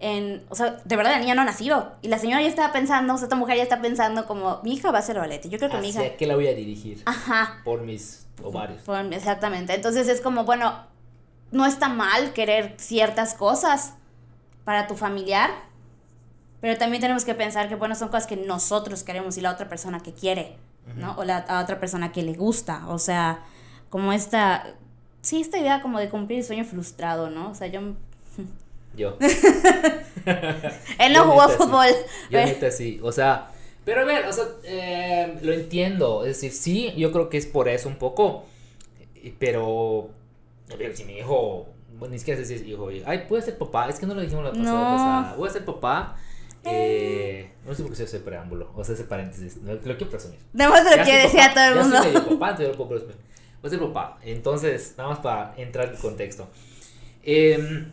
en... 0.00 0.44
O 0.48 0.54
sea, 0.54 0.78
de 0.84 0.96
verdad 0.96 1.12
la 1.12 1.18
niña 1.18 1.34
no 1.34 1.42
ha 1.42 1.44
nacido. 1.44 1.92
Y 2.02 2.08
la 2.08 2.18
señora 2.18 2.42
ya 2.42 2.48
estaba 2.48 2.72
pensando, 2.72 3.14
o 3.14 3.16
sea, 3.18 3.26
esta 3.26 3.36
mujer 3.36 3.56
ya 3.58 3.62
está 3.62 3.80
pensando 3.80 4.26
como, 4.26 4.60
mi 4.64 4.72
hija 4.72 4.90
va 4.90 4.98
a 4.98 5.00
hacer 5.00 5.18
ballet. 5.18 5.48
Yo 5.48 5.58
creo 5.58 5.70
que 5.70 5.78
mi 5.78 5.90
hija... 5.90 6.00
¿A 6.00 6.16
qué 6.16 6.26
la 6.26 6.34
voy 6.34 6.48
a 6.48 6.54
dirigir? 6.54 7.02
Ajá. 7.04 7.60
Por 7.64 7.82
mis 7.82 8.26
ovarios. 8.42 8.80
Por, 8.82 8.98
exactamente. 9.12 9.74
Entonces 9.74 10.08
es 10.08 10.20
como, 10.20 10.44
bueno, 10.44 10.74
no 11.52 11.66
está 11.66 11.88
mal 11.88 12.32
querer 12.32 12.74
ciertas 12.78 13.34
cosas 13.34 13.94
para 14.64 14.86
tu 14.86 14.96
familiar, 14.96 15.50
pero 16.60 16.78
también 16.78 17.00
tenemos 17.00 17.24
que 17.24 17.34
pensar 17.34 17.68
que, 17.68 17.74
bueno, 17.74 17.94
son 17.94 18.08
cosas 18.08 18.26
que 18.26 18.36
nosotros 18.36 19.02
queremos 19.02 19.36
y 19.36 19.40
la 19.40 19.50
otra 19.52 19.68
persona 19.68 20.00
que 20.00 20.12
quiere, 20.12 20.56
¿no? 20.96 21.12
Uh 21.12 21.14
-huh. 21.14 21.18
O 21.18 21.24
la 21.24 21.38
a 21.38 21.62
otra 21.62 21.78
persona 21.80 22.12
que 22.12 22.22
le 22.22 22.34
gusta. 22.34 22.88
O 22.88 22.98
sea, 22.98 23.40
como 23.88 24.12
esta... 24.12 24.64
Sí, 25.22 25.40
esta 25.40 25.58
idea 25.58 25.82
como 25.82 25.98
de 25.98 26.08
cumplir 26.08 26.38
el 26.38 26.44
sueño 26.44 26.64
frustrado, 26.64 27.28
¿no? 27.28 27.50
O 27.50 27.54
sea, 27.54 27.66
yo... 27.66 27.80
Yo. 28.96 29.16
Él 30.98 31.12
no 31.12 31.24
jugó 31.24 31.48
fútbol. 31.48 31.88
Yo 32.30 32.38
neta 32.38 32.70
sí. 32.70 33.00
O 33.02 33.12
sea, 33.12 33.50
pero 33.84 34.02
a 34.02 34.04
ver, 34.04 34.26
o 34.26 34.32
sea, 34.32 34.44
eh, 34.64 35.38
lo 35.42 35.52
entiendo. 35.52 36.24
Es 36.24 36.40
decir, 36.40 36.52
sí, 36.52 36.92
yo 36.96 37.12
creo 37.12 37.28
que 37.28 37.38
es 37.38 37.46
por 37.46 37.68
eso 37.68 37.88
un 37.88 37.96
poco. 37.96 38.44
Pero, 39.38 40.10
a 40.72 40.76
ver, 40.76 40.96
si 40.96 41.04
mi 41.04 41.18
hijo... 41.18 41.68
Bueno, 41.98 42.12
ni 42.12 42.18
siquiera 42.18 42.40
sé 42.40 42.46
si 42.46 42.54
es 42.54 42.62
hijo. 42.66 42.88
Ay, 43.04 43.26
puede 43.28 43.42
ser 43.42 43.58
papá. 43.58 43.88
Es 43.88 43.98
que 43.98 44.06
no 44.06 44.14
lo 44.14 44.22
dijimos 44.22 44.44
la 44.44 44.52
pasada. 44.52 44.70
No. 44.72 44.96
pasada. 44.96 45.34
Voy 45.36 45.48
a 45.48 45.52
ser 45.52 45.64
papá. 45.64 46.16
Eh, 46.64 47.50
no 47.66 47.74
sé 47.74 47.82
por 47.82 47.92
qué 47.92 47.96
se 47.96 48.04
ese 48.04 48.20
preámbulo, 48.20 48.70
o 48.76 48.84
sea, 48.84 48.94
ese 48.94 49.04
paréntesis. 49.04 49.56
No, 49.62 49.72
lo 49.72 49.80
quiero 49.80 50.10
presumir. 50.10 50.38
Además 50.54 50.84
lo 50.84 51.04
quiere 51.04 51.22
decir 51.22 51.40
a 51.40 51.54
todo 51.54 51.64
el 51.64 51.74
mundo. 51.76 51.96
Ya 51.96 52.02
soy 52.02 52.12
medio 52.12 52.28
papá, 52.28 52.50
entonces 52.50 52.68
lo 52.68 52.76
puedo 52.76 52.90
presumir. 52.90 53.16
Voy 53.62 53.68
a 53.68 53.70
ser 53.70 53.80
papá. 53.80 54.18
Entonces, 54.22 54.94
nada 54.98 55.10
más 55.10 55.18
para 55.20 55.54
entrar 55.56 55.88
en 55.88 55.96
contexto. 55.96 56.48
Eh, 57.22 57.86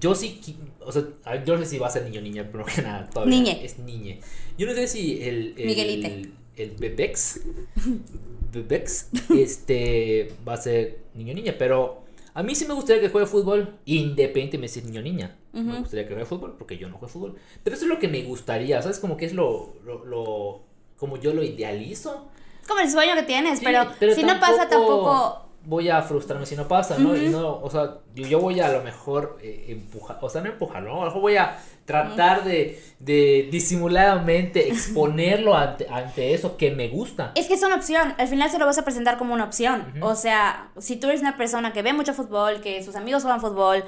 yo 0.00 0.14
sí, 0.14 0.40
o 0.80 0.92
sea, 0.92 1.04
yo 1.44 1.56
no 1.56 1.64
sé 1.64 1.70
si 1.70 1.78
va 1.78 1.88
a 1.88 1.90
ser 1.90 2.04
niño 2.04 2.20
o 2.20 2.22
niña, 2.22 2.48
pero 2.50 2.64
que 2.64 2.82
nada, 2.82 3.08
todavía 3.10 3.36
Niñe. 3.36 3.64
es 3.64 3.78
niñe. 3.78 4.20
Yo 4.58 4.66
no 4.66 4.74
sé 4.74 4.86
si 4.86 5.22
el. 5.22 5.54
el 5.56 5.66
Miguelite. 5.66 6.30
El, 6.56 6.70
Bebex. 6.72 7.40
Bebex, 8.52 9.08
este, 9.34 10.32
va 10.46 10.54
a 10.54 10.56
ser 10.58 10.98
niño 11.14 11.32
o 11.32 11.34
niña, 11.34 11.54
pero 11.58 12.02
a 12.34 12.42
mí 12.42 12.54
sí 12.54 12.66
me 12.66 12.74
gustaría 12.74 13.00
que 13.00 13.08
juegue 13.08 13.26
fútbol, 13.26 13.78
independientemente 13.86 14.74
si 14.74 14.80
es 14.80 14.84
niño 14.84 15.00
o 15.00 15.02
niña. 15.02 15.36
Uh 15.54 15.58
-huh. 15.58 15.62
Me 15.62 15.78
gustaría 15.78 16.06
que 16.06 16.12
juegue 16.12 16.26
fútbol 16.26 16.56
porque 16.58 16.76
yo 16.76 16.88
no 16.88 16.98
juego 16.98 17.08
fútbol. 17.12 17.36
Pero 17.64 17.76
eso 17.76 17.86
es 17.86 17.88
lo 17.88 17.98
que 17.98 18.08
me 18.08 18.22
gustaría, 18.22 18.80
¿sabes? 18.82 18.98
Como 18.98 19.16
que 19.16 19.26
es 19.26 19.32
lo, 19.32 19.74
lo, 19.84 20.04
lo 20.04 20.62
como 20.98 21.16
yo 21.16 21.32
lo 21.32 21.42
idealizo. 21.42 22.28
Como 22.68 22.80
el 22.80 22.90
sueño 22.90 23.14
que 23.14 23.22
tienes, 23.24 23.58
sí, 23.58 23.64
pero, 23.64 23.90
pero, 23.98 24.14
si 24.14 24.22
no 24.22 24.38
pasa 24.38 24.68
tampoco... 24.68 25.51
Voy 25.64 25.88
a 25.88 26.02
frustrarme 26.02 26.44
si 26.46 26.56
no 26.56 26.66
pasa, 26.66 26.98
¿no? 26.98 27.10
Uh 27.10 27.14
-huh. 27.14 27.26
Y 27.26 27.28
no, 27.28 27.60
o 27.62 27.70
sea, 27.70 27.98
yo, 28.14 28.26
yo 28.26 28.40
voy 28.40 28.60
a 28.60 28.68
lo 28.68 28.82
mejor 28.82 29.38
eh, 29.42 29.66
empujar, 29.68 30.18
o 30.20 30.28
sea, 30.28 30.40
no 30.42 30.50
empujarlo, 30.50 30.90
¿no? 30.90 30.96
A 30.96 31.00
lo 31.00 31.06
mejor 31.06 31.20
voy 31.22 31.36
a 31.36 31.58
tratar 31.84 32.38
uh 32.38 32.42
-huh. 32.42 32.44
de, 32.46 32.82
de 32.98 33.48
disimuladamente 33.50 34.68
exponerlo 34.72 35.56
ante, 35.56 35.86
ante 35.88 36.34
eso 36.34 36.56
que 36.56 36.70
me 36.72 36.88
gusta. 36.88 37.32
Es 37.34 37.46
que 37.46 37.54
es 37.54 37.62
una 37.62 37.76
opción, 37.76 38.14
al 38.18 38.28
final 38.28 38.50
se 38.50 38.58
lo 38.58 38.66
vas 38.66 38.78
a 38.78 38.84
presentar 38.84 39.18
como 39.18 39.34
una 39.34 39.44
opción. 39.44 39.92
Uh 39.94 39.98
-huh. 39.98 40.10
O 40.10 40.14
sea, 40.16 40.70
si 40.78 40.96
tú 40.96 41.08
eres 41.08 41.20
una 41.20 41.36
persona 41.36 41.72
que 41.72 41.82
ve 41.82 41.92
mucho 41.92 42.12
fútbol, 42.14 42.60
que 42.60 42.82
sus 42.82 42.96
amigos 42.96 43.22
juegan 43.22 43.40
fútbol, 43.40 43.84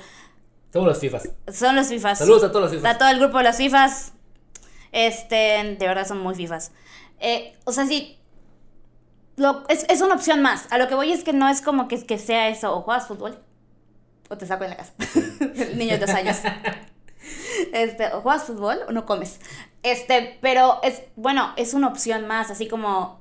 son 0.75 0.87
los 0.87 0.99
FIFAs. 0.99 1.31
Son 1.53 1.77
los 1.77 1.87
FIFAs. 1.87 2.19
Saludos 2.19 2.43
a 2.43 2.49
todos 2.49 2.63
los 2.63 2.73
FIFAs. 2.73 2.95
A 2.95 2.99
todo 2.99 3.09
el 3.09 3.21
grupo 3.21 3.39
de 3.39 3.45
los 3.45 3.57
FIFAs. 3.57 4.13
Este, 4.91 5.77
de 5.79 5.87
verdad 5.87 6.05
son 6.05 6.19
muy 6.19 6.35
FIFAs. 6.35 6.73
Eh, 7.21 7.55
o 7.65 7.71
sea, 7.71 7.87
si 7.87 8.19
lo, 9.37 9.64
es, 9.68 9.85
es 9.88 10.01
una 10.01 10.14
opción 10.14 10.42
más. 10.42 10.66
A 10.70 10.79
lo 10.79 10.88
que 10.88 10.94
voy 10.94 11.12
es 11.12 11.25
que 11.25 11.33
no 11.33 11.49
es 11.49 11.61
como 11.61 11.88
que, 11.88 12.05
que 12.05 12.18
sea 12.18 12.49
eso. 12.49 12.77
O 12.77 12.83
juegas 12.83 13.07
fútbol 13.09 13.38
o 14.31 14.38
te 14.38 14.47
saco 14.47 14.64
de 14.64 14.70
la 14.70 14.77
casa. 14.77 14.92
El 15.40 15.79
niño 15.79 15.92
de 15.92 15.99
dos 16.07 16.11
años. 16.11 16.38
Este, 17.73 18.12
o 18.12 18.20
juegas 18.20 18.44
fútbol 18.44 18.81
o 18.88 18.92
no 18.92 19.07
comes. 19.07 19.40
Este, 19.83 20.38
pero 20.42 20.81
es, 20.83 21.03
bueno, 21.16 21.53
es 21.57 21.73
una 21.75 21.88
opción 21.88 22.27
más, 22.27 22.51
así 22.51 22.68
como, 22.68 23.20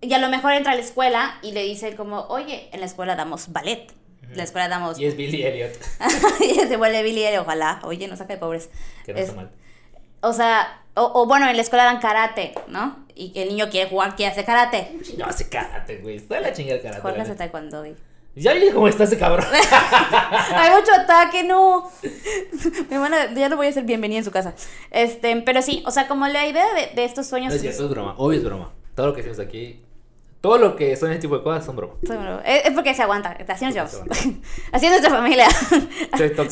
y 0.00 0.12
a 0.12 0.18
lo 0.18 0.28
mejor 0.28 0.52
entra 0.52 0.72
a 0.72 0.76
la 0.76 0.80
escuela 0.82 1.38
y 1.42 1.50
le 1.52 1.62
dice 1.64 1.96
como, 1.96 2.20
oye, 2.28 2.68
en 2.72 2.78
la 2.80 2.86
escuela 2.86 3.16
damos 3.16 3.52
ballet. 3.52 3.92
En 4.22 4.36
la 4.36 4.44
escuela 4.44 4.68
damos... 4.68 4.98
Y 4.98 5.06
es 5.06 5.16
Billy 5.16 5.42
Elliot. 5.44 5.72
y 6.40 6.54
se 6.54 6.76
vuelve 6.76 7.02
Billy 7.02 7.24
Elliot, 7.24 7.42
ojalá. 7.42 7.80
Oye, 7.84 8.06
no 8.08 8.16
saca 8.16 8.34
de 8.34 8.38
pobres. 8.40 8.70
Que 9.04 9.12
no 9.12 9.18
Es- 9.18 9.28
está 9.28 9.36
mal. 9.42 9.50
O 10.24 10.32
sea, 10.32 10.82
o, 10.94 11.10
o 11.22 11.26
bueno, 11.26 11.48
en 11.48 11.56
la 11.56 11.62
escuela 11.62 11.84
dan 11.84 12.00
karate, 12.00 12.54
¿no? 12.68 13.04
Y 13.14 13.32
el 13.36 13.48
niño 13.50 13.68
quiere 13.70 13.88
jugar, 13.88 14.16
quiere 14.16 14.32
hacer 14.32 14.44
karate. 14.44 14.90
No, 15.16 15.26
hace 15.26 15.48
karate, 15.48 15.98
güey. 15.98 16.16
Está 16.16 16.40
la 16.40 16.52
chingada 16.52 16.80
karate. 16.82 17.00
Jorge 17.00 17.20
hace 17.20 17.34
taekwondo, 17.34 17.80
güey. 17.80 17.94
Ya 18.36 18.52
vi 18.52 18.68
cómo 18.72 18.88
está 18.88 19.04
ese 19.04 19.16
cabrón. 19.16 19.46
Hay 20.54 20.70
mucho 20.70 20.92
ataque, 20.92 21.44
no. 21.44 21.88
Mi 22.90 22.94
hermana, 22.96 23.32
ya 23.32 23.48
no 23.48 23.56
voy 23.56 23.68
a 23.68 23.72
ser 23.72 23.84
bienvenida 23.84 24.18
en 24.18 24.24
su 24.24 24.32
casa. 24.32 24.54
Este, 24.90 25.36
pero 25.42 25.62
sí, 25.62 25.84
o 25.86 25.92
sea, 25.92 26.08
como 26.08 26.26
la 26.26 26.44
idea 26.46 26.66
de, 26.74 26.90
de 26.96 27.04
estos 27.04 27.26
No 27.26 27.30
sueños. 27.30 27.54
es 27.54 27.60
cierto, 27.60 27.84
es 27.84 27.90
broma. 27.90 28.14
Obvio 28.18 28.38
es 28.38 28.44
broma. 28.44 28.72
Todo 28.96 29.06
lo 29.08 29.12
que 29.14 29.22
decimos 29.22 29.38
aquí. 29.38 29.80
Todo 30.44 30.58
lo 30.58 30.76
que 30.76 30.94
son 30.94 31.10
ese 31.10 31.22
tipo 31.22 31.38
de 31.38 31.42
cosas 31.42 31.64
son 31.64 31.74
broma. 31.74 31.94
Es, 32.44 32.70
porque 32.74 32.92
se 32.92 33.02
aguanta, 33.02 33.34
así 33.48 33.64
nos 33.64 33.72
llevamos. 33.72 34.02
Así 34.72 34.84
es 34.84 34.90
nuestra 34.90 35.08
familia. 35.08 35.48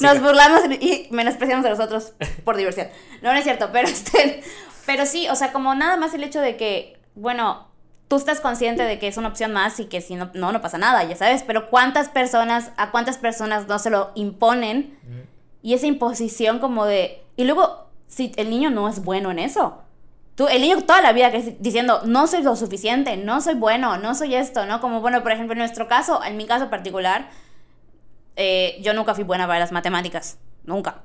Nos 0.01 0.23
burlamos 0.23 0.63
y 0.81 1.09
menospreciamos 1.11 1.67
a 1.67 1.69
los 1.69 1.79
otros 1.79 2.15
por 2.43 2.57
diversión. 2.57 2.89
No, 3.21 3.33
no 3.33 3.39
es 3.39 3.45
cierto, 3.45 3.69
pero 3.71 3.89
este, 3.89 4.43
pero 4.87 5.05
sí, 5.05 5.29
o 5.29 5.35
sea, 5.35 5.53
como 5.53 5.75
nada 5.75 5.99
más 5.99 6.15
el 6.15 6.25
hecho 6.25 6.41
de 6.41 6.57
que, 6.57 6.99
bueno, 7.15 7.69
tú 8.09 8.17
estás 8.17 8.41
consciente 8.41 8.83
de 8.83 8.99
que 8.99 9.09
es 9.09 9.19
una 9.19 9.29
opción 9.29 9.53
más 9.53 9.79
y 9.79 9.85
que 9.85 10.01
si 10.01 10.15
no, 10.15 10.31
no, 10.33 10.53
no 10.53 10.63
pasa 10.63 10.79
nada, 10.79 11.05
ya 11.05 11.15
sabes, 11.15 11.43
pero 11.43 11.69
cuántas 11.69 12.09
personas, 12.09 12.71
a 12.79 12.93
cuántas 12.93 13.19
personas 13.19 13.69
no 13.69 13.79
se 13.79 13.91
lo 13.91 14.13
imponen 14.15 14.99
y 15.61 15.75
esa 15.75 15.87
imposición 15.87 16.61
como 16.61 16.87
de, 16.87 17.23
y 17.37 17.45
luego, 17.45 17.89
si 18.07 18.33
el 18.37 18.49
niño 18.49 18.71
no 18.71 18.89
es 18.89 19.05
bueno 19.05 19.31
en 19.31 19.39
eso. 19.39 19.83
Tú, 20.35 20.49
el 20.49 20.63
niño 20.63 20.81
toda 20.83 21.03
la 21.03 21.13
vida 21.13 21.31
crece 21.31 21.57
diciendo, 21.61 22.01
no 22.07 22.27
soy 22.27 22.43
lo 22.43 22.57
suficiente, 22.57 23.17
no 23.19 23.41
soy 23.41 23.55
bueno, 23.55 23.99
no 23.99 24.15
soy 24.15 24.35
esto, 24.35 24.65
¿no? 24.67 24.81
Como, 24.81 25.01
bueno, 25.01 25.23
por 25.23 25.33
ejemplo, 25.33 25.53
en 25.53 25.59
nuestro 25.59 25.89
caso, 25.89 26.25
en 26.25 26.37
mi 26.37 26.47
caso 26.47 26.71
particular, 26.71 27.29
eh, 28.37 28.79
yo 28.81 28.95
nunca 28.95 29.15
fui 29.15 29.25
buena 29.25 29.47
para 29.47 29.59
las 29.59 29.73
matemáticas, 29.73 30.39
nunca. 30.65 31.03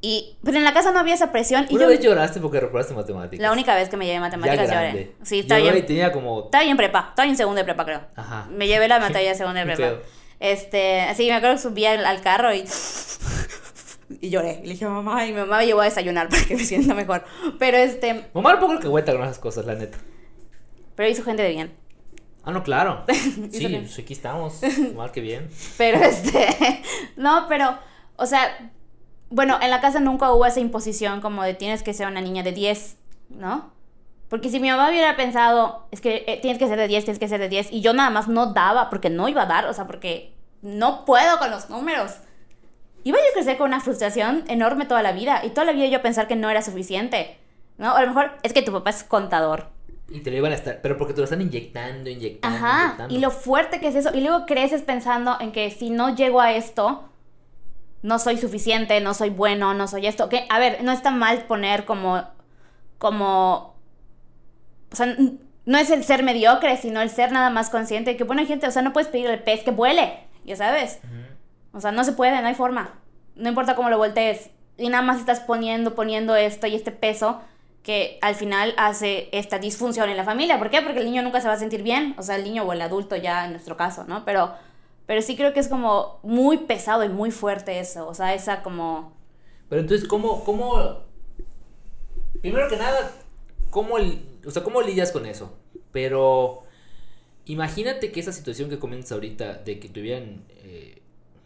Y, 0.00 0.36
pero 0.44 0.56
en 0.58 0.64
la 0.64 0.72
casa 0.72 0.90
no 0.90 0.98
había 0.98 1.14
esa 1.14 1.30
presión 1.30 1.66
y 1.70 1.74
Una 1.74 1.84
yo, 1.84 1.88
vez 1.88 2.00
lloraste 2.00 2.40
porque 2.40 2.58
reprobaste 2.58 2.92
matemáticas. 2.92 3.40
la 3.40 3.52
única 3.52 3.74
vez 3.74 3.88
que 3.88 3.96
me 3.96 4.04
llevé 4.04 4.18
matemáticas 4.18 4.68
ya 4.68 4.88
lloré. 4.88 5.14
Sí, 5.22 5.40
estaba 5.40 5.60
bien, 5.60 5.86
tenía 5.86 6.10
como... 6.12 6.44
estaba 6.46 6.64
bien 6.64 6.76
prepa, 6.76 7.06
estaba 7.10 7.28
en 7.28 7.36
segundo 7.36 7.60
de 7.60 7.64
prepa, 7.64 7.84
creo. 7.84 8.00
Ajá. 8.16 8.48
Me 8.50 8.66
llevé 8.66 8.88
la 8.88 8.98
materia 9.00 9.30
de 9.30 9.34
segundo 9.36 9.60
de 9.60 9.66
prepa. 9.66 10.02
Este, 10.40 11.02
así 11.02 11.26
me 11.28 11.34
acuerdo 11.34 11.54
que 11.54 11.62
subí 11.62 11.86
al, 11.86 12.04
al 12.04 12.20
carro 12.20 12.52
y. 12.52 12.64
Y 14.20 14.30
lloré. 14.30 14.60
Y 14.62 14.66
le 14.66 14.72
dije, 14.72 14.86
mamá, 14.86 15.26
y 15.26 15.32
mi 15.32 15.40
mamá 15.40 15.58
me 15.58 15.66
llevó 15.66 15.80
a 15.80 15.84
desayunar 15.84 16.28
para 16.28 16.44
que 16.44 16.56
me 16.56 16.64
sienta 16.64 16.94
mejor. 16.94 17.24
Pero 17.58 17.76
este. 17.76 18.28
Mamá 18.34 18.54
un 18.54 18.60
poco 18.60 18.78
que 18.78 18.88
cuenta 18.88 19.12
con 19.12 19.22
esas 19.22 19.38
cosas, 19.38 19.66
la 19.66 19.74
neta. 19.74 19.98
Pero 20.94 21.08
hizo 21.08 21.22
gente 21.22 21.42
de 21.42 21.50
bien. 21.50 21.74
Ah, 22.44 22.50
no, 22.50 22.62
claro. 22.62 23.04
Sí, 23.50 23.68
pues 23.68 23.98
aquí 23.98 24.12
estamos. 24.12 24.60
Mal 24.96 25.12
que 25.12 25.20
bien. 25.20 25.48
Pero 25.78 25.98
este. 25.98 26.82
No, 27.16 27.46
pero. 27.48 27.78
O 28.16 28.26
sea. 28.26 28.70
Bueno, 29.30 29.58
en 29.62 29.70
la 29.70 29.80
casa 29.80 29.98
nunca 29.98 30.30
hubo 30.30 30.44
esa 30.44 30.60
imposición 30.60 31.22
como 31.22 31.42
de 31.42 31.54
tienes 31.54 31.82
que 31.82 31.94
ser 31.94 32.06
una 32.06 32.20
niña 32.20 32.42
de 32.42 32.52
10, 32.52 32.96
¿no? 33.30 33.72
Porque 34.28 34.50
si 34.50 34.60
mi 34.60 34.70
mamá 34.70 34.90
hubiera 34.90 35.16
pensado, 35.16 35.86
es 35.90 36.02
que 36.02 36.24
eh, 36.26 36.38
tienes 36.42 36.58
que 36.58 36.66
ser 36.66 36.78
de 36.78 36.86
10, 36.86 37.04
tienes 37.04 37.18
que 37.18 37.28
ser 37.28 37.40
de 37.40 37.48
10, 37.48 37.72
y 37.72 37.80
yo 37.80 37.94
nada 37.94 38.10
más 38.10 38.28
no 38.28 38.52
daba 38.52 38.90
porque 38.90 39.08
no 39.08 39.28
iba 39.28 39.42
a 39.42 39.46
dar, 39.46 39.66
o 39.66 39.72
sea, 39.72 39.86
porque 39.86 40.34
no 40.62 41.04
puedo 41.04 41.38
con 41.38 41.50
los 41.50 41.68
números. 41.68 42.12
Iba 43.04 43.18
yo 43.18 43.24
a 43.30 43.34
crecer 43.34 43.56
con 43.56 43.68
una 43.68 43.80
frustración 43.80 44.44
enorme 44.48 44.86
toda 44.86 45.02
la 45.02 45.12
vida, 45.12 45.42
y 45.44 45.50
toda 45.50 45.64
la 45.64 45.72
vida 45.72 45.86
yo 45.86 46.02
pensar 46.02 46.28
que 46.28 46.36
no 46.36 46.50
era 46.50 46.62
suficiente, 46.62 47.36
¿no? 47.78 47.94
A 47.94 48.00
lo 48.02 48.08
mejor 48.08 48.32
es 48.42 48.52
que 48.52 48.62
tu 48.62 48.72
papá 48.72 48.90
es 48.90 49.02
contador. 49.04 49.68
Y 50.08 50.20
te 50.20 50.30
lo 50.30 50.36
iban 50.36 50.52
a 50.52 50.56
estar... 50.56 50.80
Pero 50.82 50.96
porque 50.98 51.14
te 51.14 51.20
lo 51.20 51.24
están 51.24 51.40
inyectando, 51.40 52.10
inyectando, 52.10 52.56
Ajá, 52.56 52.82
inyectando. 52.84 53.14
y 53.14 53.18
lo 53.18 53.30
fuerte 53.30 53.80
que 53.80 53.88
es 53.88 53.94
eso, 53.94 54.10
y 54.14 54.20
luego 54.20 54.46
creces 54.46 54.82
pensando 54.82 55.36
en 55.40 55.52
que 55.52 55.70
si 55.70 55.90
no 55.90 56.14
llego 56.14 56.40
a 56.40 56.52
esto, 56.52 57.08
no 58.02 58.18
soy 58.18 58.36
suficiente, 58.36 59.00
no 59.00 59.14
soy 59.14 59.30
bueno, 59.30 59.74
no 59.74 59.88
soy 59.88 60.06
esto. 60.06 60.28
Que, 60.28 60.44
a 60.50 60.58
ver, 60.58 60.82
no 60.84 60.92
está 60.92 61.10
mal 61.10 61.44
poner 61.44 61.84
como, 61.84 62.22
como, 62.98 63.74
o 64.92 64.96
sea, 64.96 65.16
no 65.64 65.78
es 65.78 65.90
el 65.90 66.04
ser 66.04 66.22
mediocre, 66.22 66.76
sino 66.76 67.00
el 67.00 67.10
ser 67.10 67.32
nada 67.32 67.50
más 67.50 67.70
consciente 67.70 68.10
de 68.10 68.16
que, 68.16 68.24
bueno, 68.24 68.42
hay 68.42 68.48
gente, 68.48 68.66
o 68.66 68.70
sea, 68.70 68.82
no 68.82 68.92
puedes 68.92 69.08
pedir 69.08 69.28
al 69.28 69.42
pez 69.42 69.62
que 69.62 69.70
vuele, 69.70 70.18
ya 70.44 70.56
sabes. 70.56 71.00
Ujú. 71.04 71.21
O 71.72 71.80
sea, 71.80 71.92
no 71.92 72.04
se 72.04 72.12
puede, 72.12 72.40
no 72.40 72.48
hay 72.48 72.54
forma. 72.54 72.94
No 73.34 73.48
importa 73.48 73.74
cómo 73.74 73.90
lo 73.90 73.98
voltees. 73.98 74.50
Y 74.76 74.88
nada 74.88 75.02
más 75.02 75.18
estás 75.18 75.40
poniendo, 75.40 75.94
poniendo 75.94 76.36
esto 76.36 76.66
y 76.66 76.74
este 76.74 76.92
peso 76.92 77.40
que 77.82 78.18
al 78.22 78.34
final 78.34 78.74
hace 78.76 79.28
esta 79.32 79.58
disfunción 79.58 80.08
en 80.08 80.16
la 80.16 80.24
familia. 80.24 80.58
¿Por 80.58 80.70
qué? 80.70 80.82
Porque 80.82 81.00
el 81.00 81.06
niño 81.06 81.22
nunca 81.22 81.40
se 81.40 81.48
va 81.48 81.54
a 81.54 81.58
sentir 81.58 81.82
bien. 81.82 82.14
O 82.18 82.22
sea, 82.22 82.36
el 82.36 82.44
niño 82.44 82.62
o 82.62 82.72
el 82.72 82.80
adulto 82.80 83.16
ya 83.16 83.44
en 83.44 83.52
nuestro 83.52 83.76
caso, 83.76 84.04
¿no? 84.04 84.24
Pero, 84.24 84.54
pero 85.06 85.22
sí 85.22 85.36
creo 85.36 85.52
que 85.52 85.60
es 85.60 85.68
como 85.68 86.20
muy 86.22 86.58
pesado 86.58 87.04
y 87.04 87.08
muy 87.08 87.30
fuerte 87.30 87.80
eso. 87.80 88.06
O 88.06 88.14
sea, 88.14 88.34
esa 88.34 88.62
como... 88.62 89.12
Pero 89.68 89.80
entonces, 89.80 90.06
¿cómo, 90.06 90.44
cómo... 90.44 91.00
Primero 92.40 92.68
que 92.68 92.76
nada, 92.76 93.12
¿cómo, 93.70 93.94
o 93.94 94.50
sea, 94.50 94.62
¿cómo 94.62 94.82
lidias 94.82 95.12
con 95.12 95.26
eso? 95.26 95.56
Pero 95.92 96.64
imagínate 97.44 98.12
que 98.12 98.20
esa 98.20 98.32
situación 98.32 98.68
que 98.68 98.78
comentas 98.78 99.12
ahorita 99.12 99.54
de 99.54 99.78
que 99.78 99.88
tuvieran 99.88 100.44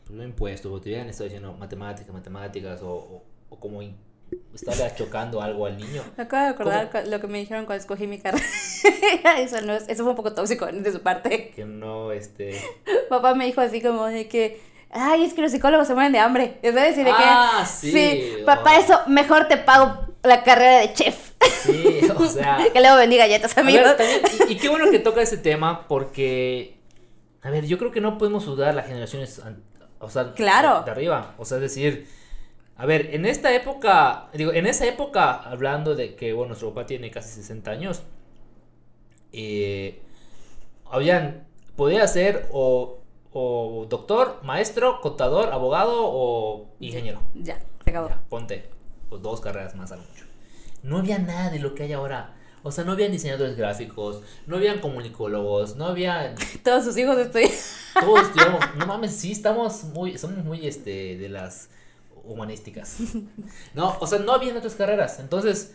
pues, 0.07 0.19
un 0.19 0.23
impuesto 0.25 0.73
o 0.73 0.81
te 0.81 0.89
hubieran 0.91 1.09
estado 1.09 1.25
diciendo 1.25 1.53
matemáticas, 1.55 2.13
matemáticas 2.13 2.81
o, 2.83 2.89
o, 2.91 3.25
o 3.51 3.59
como 3.61 3.81
estarle 4.55 4.91
chocando 4.97 5.41
algo 5.41 5.67
al 5.67 5.77
niño. 5.77 6.03
Me 6.17 6.25
acabo 6.25 6.45
de 6.45 6.49
acordar 6.51 6.91
lo 7.09 7.21
que 7.21 7.27
me 7.27 7.39
dijeron 7.39 7.65
cuando 7.67 7.81
escogí 7.81 8.07
mi 8.07 8.19
carrera. 8.19 8.45
eso, 9.39 9.61
no 9.63 9.75
es- 9.75 9.89
eso 9.89 10.03
fue 10.03 10.11
un 10.11 10.17
poco 10.17 10.33
tóxico 10.33 10.67
de 10.67 10.93
su 10.93 11.01
parte. 11.01 11.51
Que 11.55 11.65
no, 11.65 12.13
este... 12.13 12.61
Papá 13.09 13.35
me 13.35 13.47
dijo 13.47 13.61
así 13.61 13.81
como 13.81 14.07
de 14.07 14.27
que, 14.29 14.61
ay, 14.91 15.25
es 15.25 15.35
que 15.35 15.43
los 15.43 15.53
psicólogos 15.53 15.87
se 15.87 15.95
mueren 15.95 16.13
de 16.13 16.19
hambre. 16.19 16.59
¿Sabes? 16.63 16.99
Y 16.99 17.05
de 17.05 17.11
Ah, 17.15 17.61
que, 17.65 17.67
sí, 17.91 18.33
papá, 18.45 18.73
oh. 18.77 18.81
eso, 18.81 19.01
mejor 19.07 19.47
te 19.49 19.57
pago 19.59 20.07
la 20.25 20.43
carrera 20.43 20.79
de 20.81 20.93
chef. 20.93 21.33
Sí, 21.63 22.01
o 22.17 22.25
sea... 22.29 22.59
que 22.73 22.81
luego 22.81 22.97
vendí 22.97 23.17
galletas, 23.17 23.57
A 23.57 23.61
amigos. 23.61 23.83
ver, 23.85 23.97
también, 23.97 24.21
y, 24.49 24.53
y 24.53 24.57
qué 24.57 24.69
bueno 24.69 24.91
que 24.91 24.99
toca 24.99 25.23
ese 25.23 25.37
tema 25.39 25.87
porque, 25.87 26.77
a 27.43 27.51
ver, 27.51 27.67
yo 27.67 27.79
creo 27.79 27.93
que 27.93 28.01
no 28.01 28.19
podemos 28.19 28.45
dudar 28.47 28.75
las 28.75 28.87
generaciones, 28.89 29.41
o 30.07 30.11
sea, 30.11 30.33
Claro. 30.35 30.83
de 30.83 30.91
arriba, 30.91 31.35
o 31.39 31.45
sea, 31.45 31.57
es 31.59 31.63
decir, 31.63 32.09
a 32.77 32.87
ver, 32.87 33.15
en 33.15 33.27
esta 33.27 33.55
época, 33.55 34.29
digo, 34.35 34.53
en 34.53 34.67
esa 34.67 34.87
época, 34.87 35.35
hablando 35.35 35.95
de 35.95 36.15
que, 36.15 36.33
bueno, 36.33 36.49
nuestro 36.49 36.71
papá 36.75 36.87
tiene 36.87 37.11
casi 37.11 37.31
60 37.31 37.71
años, 37.71 38.03
eh, 39.33 40.01
habían, 40.91 41.47
podía 41.77 42.07
ser 42.07 42.49
o, 42.53 42.99
o 43.33 43.87
doctor, 43.89 44.41
maestro, 44.43 45.01
contador, 45.01 45.53
abogado 45.53 45.93
o 45.97 46.69
ingeniero. 46.81 47.21
Ya, 47.35 47.61
se 47.85 47.91
acabó. 47.91 48.09
Ya, 48.09 48.23
ponte 48.29 48.69
pues, 49.09 49.23
dos 49.23 49.41
carreras 49.41 49.75
más 49.75 49.93
a 49.93 49.97
mucho. 49.97 50.25
No 50.83 50.99
había 50.99 51.19
nada 51.19 51.51
de 51.51 51.59
lo 51.59 51.75
que 51.75 51.85
hay 51.85 51.93
ahora. 51.93 52.36
O 52.67 52.73
sea, 52.73 52.85
no 52.85 52.93
habían 52.93 53.13
diseñadores 53.13 53.57
gráficos, 53.57 54.23
no 54.47 54.57
habían 54.57 54.81
comunicólogos, 54.81 55.77
no 55.77 55.87
había. 55.87 56.35
Todos 56.65 56.85
sus 56.85 56.97
hijos 56.97 57.17
estoy. 57.19 57.49
Todos 58.01 58.23
estudiamos. 58.23 58.65
No 58.77 58.87
mames, 58.87 59.13
sí, 59.13 59.33
estamos 59.33 59.85
muy. 59.85 60.19
Somos 60.19 60.45
muy 60.45 60.67
este. 60.67 61.17
de 61.17 61.29
las 61.29 61.69
humanísticas. 62.25 62.99
No, 63.73 63.97
o 64.01 64.07
sea, 64.07 64.19
no 64.19 64.33
habían 64.33 64.57
otras 64.57 64.75
carreras. 64.75 65.21
Entonces, 65.21 65.75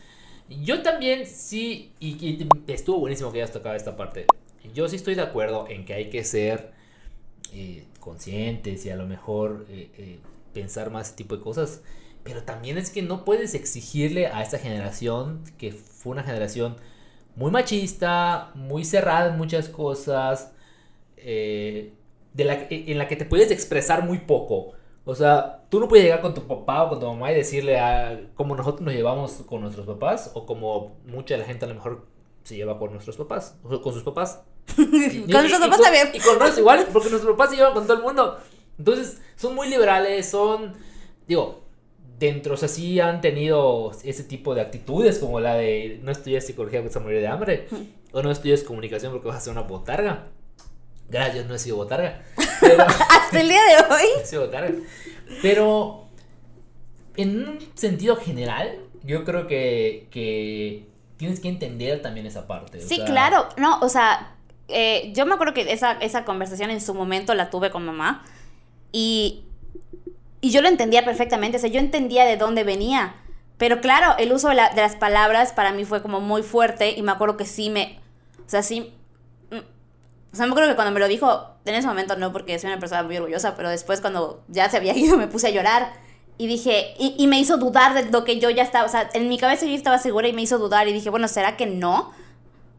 yo 0.50 0.82
también 0.82 1.26
sí. 1.26 1.94
Y, 2.00 2.10
y 2.26 2.50
estuvo 2.68 3.00
buenísimo 3.00 3.32
que 3.32 3.40
hayas 3.40 3.54
tocado 3.54 3.76
esta 3.76 3.96
parte. 3.96 4.26
Yo 4.74 4.88
sí 4.90 4.98
estoy 4.98 5.16
de 5.16 5.22
acuerdo 5.22 5.68
en 5.70 5.86
que 5.86 5.94
hay 5.94 6.10
que 6.10 6.26
ser 6.26 6.72
eh, 7.54 7.86
conscientes 8.00 8.86
y 8.86 8.90
a 8.90 8.96
lo 8.96 9.06
mejor 9.06 9.66
eh, 9.70 9.90
eh, 9.98 10.20
pensar 10.54 10.90
más 10.90 11.08
ese 11.08 11.16
tipo 11.16 11.38
de 11.38 11.44
cosas. 11.44 11.82
Pero 12.24 12.44
también 12.44 12.78
es 12.78 12.90
que 12.92 13.02
no 13.02 13.26
puedes 13.26 13.54
exigirle 13.56 14.28
a 14.28 14.42
esta 14.44 14.60
generación, 14.60 15.44
que 15.58 15.72
fue 15.72 16.12
una 16.12 16.24
generación 16.24 16.76
muy 17.36 17.50
machista, 17.52 18.52
muy 18.56 18.86
cerrada 18.86 19.30
en 19.32 19.38
muchas 19.38 19.70
cosas, 19.70 20.52
eh, 21.18 21.94
de 22.34 22.44
la, 22.46 22.68
en 22.70 22.98
la 22.98 23.08
que 23.08 23.16
te 23.16 23.26
puedes 23.26 23.52
expresar 23.52 24.06
muy 24.06 24.20
poco. 24.20 24.74
O 25.04 25.16
sea, 25.16 25.64
tú 25.70 25.80
no 25.80 25.88
puedes 25.88 26.06
llegar 26.06 26.22
con 26.22 26.34
tu 26.34 26.46
papá 26.48 26.84
o 26.84 26.90
con 26.90 27.00
tu 27.00 27.08
mamá 27.08 27.32
y 27.32 27.36
decirle 27.36 27.80
a 27.80 28.22
cómo 28.36 28.56
nosotros 28.56 28.82
nos 28.82 28.94
llevamos 28.94 29.32
con 29.48 29.62
nuestros 29.62 29.88
papás 29.88 30.32
o 30.36 30.46
como 30.46 30.98
mucha 31.06 31.34
de 31.34 31.40
la 31.40 31.46
gente 31.48 31.66
a 31.66 31.70
lo 31.70 31.76
mejor 31.76 32.06
se 32.44 32.56
lleva 32.56 32.78
con 32.80 32.92
nuestros 32.92 33.18
papás, 33.18 33.56
o 33.64 33.82
con 33.82 33.94
sus 33.94 34.04
papás. 34.04 34.42
Y- 34.78 35.22
Con 35.32 35.32
nuestros 35.32 35.62
y- 35.62 35.66
y 35.66 35.70
papás 35.70 35.82
también. 35.82 36.10
Y 36.14 36.20
con 36.20 36.34
nosotros 36.38 36.58
igual, 36.60 36.88
porque 36.94 37.10
nuestros 37.10 37.34
papás 37.36 37.50
se 37.50 37.56
llevan 37.58 37.74
con 37.74 37.84
todo 37.88 37.98
el 37.98 38.04
mundo. 38.04 38.38
Entonces, 38.78 39.20
son 39.36 39.54
muy 39.56 39.68
liberales, 39.70 40.30
son, 40.30 40.74
digo, 41.28 41.62
dentro, 42.22 42.54
o 42.54 42.58
sea, 42.58 42.70
sí 42.70 43.00
han 43.00 43.20
tenido 43.20 43.92
ese 44.04 44.24
tipo 44.24 44.54
de 44.54 44.62
actitudes, 44.62 45.18
como 45.18 45.40
la 45.40 45.56
de 45.56 46.00
no 46.04 46.12
estudiar 46.12 46.42
psicología 46.44 46.80
porque 46.80 46.94
se 46.94 47.00
morir 47.00 47.20
de 47.20 47.28
hambre. 47.28 47.68
o 48.14 48.22
no 48.22 48.32
estudies 48.32 48.64
comunicación 48.64 49.12
porque 49.12 49.28
vas 49.28 49.38
a 49.38 49.42
ser 49.42 49.52
una 49.52 49.64
botarga. 49.64 50.28
Gracias, 51.10 51.48
no 51.48 51.56
he 51.56 51.60
sido 51.60 51.78
botarga. 51.78 52.22
Pero, 52.62 52.84
Hasta 53.10 53.42
el 53.42 53.50
día 53.50 53.60
de 53.64 53.94
hoy. 53.94 54.08
he 54.22 54.26
sido 54.26 54.46
botarga. 54.46 54.72
Pero, 55.42 56.06
en 57.18 57.50
un 57.50 57.60
sentido 57.74 58.16
general, 58.16 58.78
yo 59.04 59.26
creo 59.26 59.48
que, 59.48 60.08
que 60.12 60.86
tienes 61.18 61.40
que 61.40 61.50
entender 61.50 62.04
también 62.04 62.28
esa 62.28 62.48
parte. 62.48 62.78
o 62.78 62.82
Sí, 62.82 62.98
sea, 62.98 63.06
claro. 63.06 63.50
No, 63.58 63.80
o 63.80 63.90
sea, 63.90 64.36
eh, 64.68 65.12
yo 65.16 65.26
me 65.26 65.34
acuerdo 65.34 65.56
que 65.56 65.72
esa, 65.74 65.94
esa 65.94 66.24
conversación 66.24 66.70
en 66.70 66.82
su 66.82 66.94
momento 66.94 67.34
la 67.34 67.50
tuve 67.50 67.72
con 67.72 67.84
mamá 67.84 68.24
y, 68.92 69.44
y 70.42 70.52
yo 70.52 70.62
lo 70.62 70.68
entendía 70.68 71.06
perfectamente, 71.06 71.58
o 71.58 71.60
sea, 71.60 71.70
yo 71.70 71.80
entendía 71.80 72.26
de 72.26 72.38
dónde 72.38 72.64
venía. 72.64 73.16
Pero 73.58 73.80
claro, 73.80 74.16
el 74.18 74.34
uso 74.34 74.50
de, 74.50 74.56
la- 74.56 74.74
las 74.76 74.96
palabras 74.96 75.54
para 75.54 75.72
mí 75.72 75.86
fue 75.86 76.02
como 76.02 76.20
muy 76.20 76.42
fuerte 76.44 76.92
y 76.98 77.02
me 77.04 77.12
acuerdo 77.12 77.38
que 77.38 77.46
sí 77.46 77.70
me... 77.70 78.00
O 78.46 78.50
sea, 78.50 78.64
sí... 78.64 78.92
mm, 79.52 79.58
O 80.34 80.36
sea, 80.36 80.46
me 80.48 80.52
acuerdo 80.52 80.70
que 80.70 80.76
cuando 80.76 80.92
me 80.94 81.00
lo 81.00 81.08
dijo, 81.08 81.52
en 81.66 81.76
ese 81.76 81.88
momento 81.88 82.16
no, 82.18 82.32
porque 82.34 82.58
soy 82.58 82.72
una 82.72 82.80
persona 82.80 83.04
muy 83.04 83.18
orgullosa, 83.18 83.56
pero 83.56 83.70
después 83.70 84.02
cuando 84.02 84.44
ya 84.48 84.68
se 84.70 84.78
había 84.78 84.94
ido 84.98 85.16
me 85.18 85.28
puse 85.28 85.48
a 85.48 85.52
llorar 85.52 85.94
y 86.40 86.48
dije, 86.48 86.96
y 86.98 87.28
me 87.28 87.40
hizo 87.40 87.58
dudar 87.58 87.94
de 87.94 88.10
lo 88.10 88.24
que 88.24 88.40
yo 88.40 88.50
ya 88.50 88.64
estaba, 88.64 88.86
o 88.86 88.90
sea, 88.90 89.10
en 89.14 89.30
mi 89.30 89.38
cabeza 89.38 89.68
yo 89.68 89.76
estaba 89.76 90.00
segura 90.00 90.28
y 90.28 90.34
me 90.34 90.42
hizo 90.42 90.58
dudar 90.58 90.88
y 90.88 90.94
dije, 90.94 91.12
bueno, 91.12 91.28
¿será 91.28 91.56
que 91.56 91.68
no? 91.68 92.12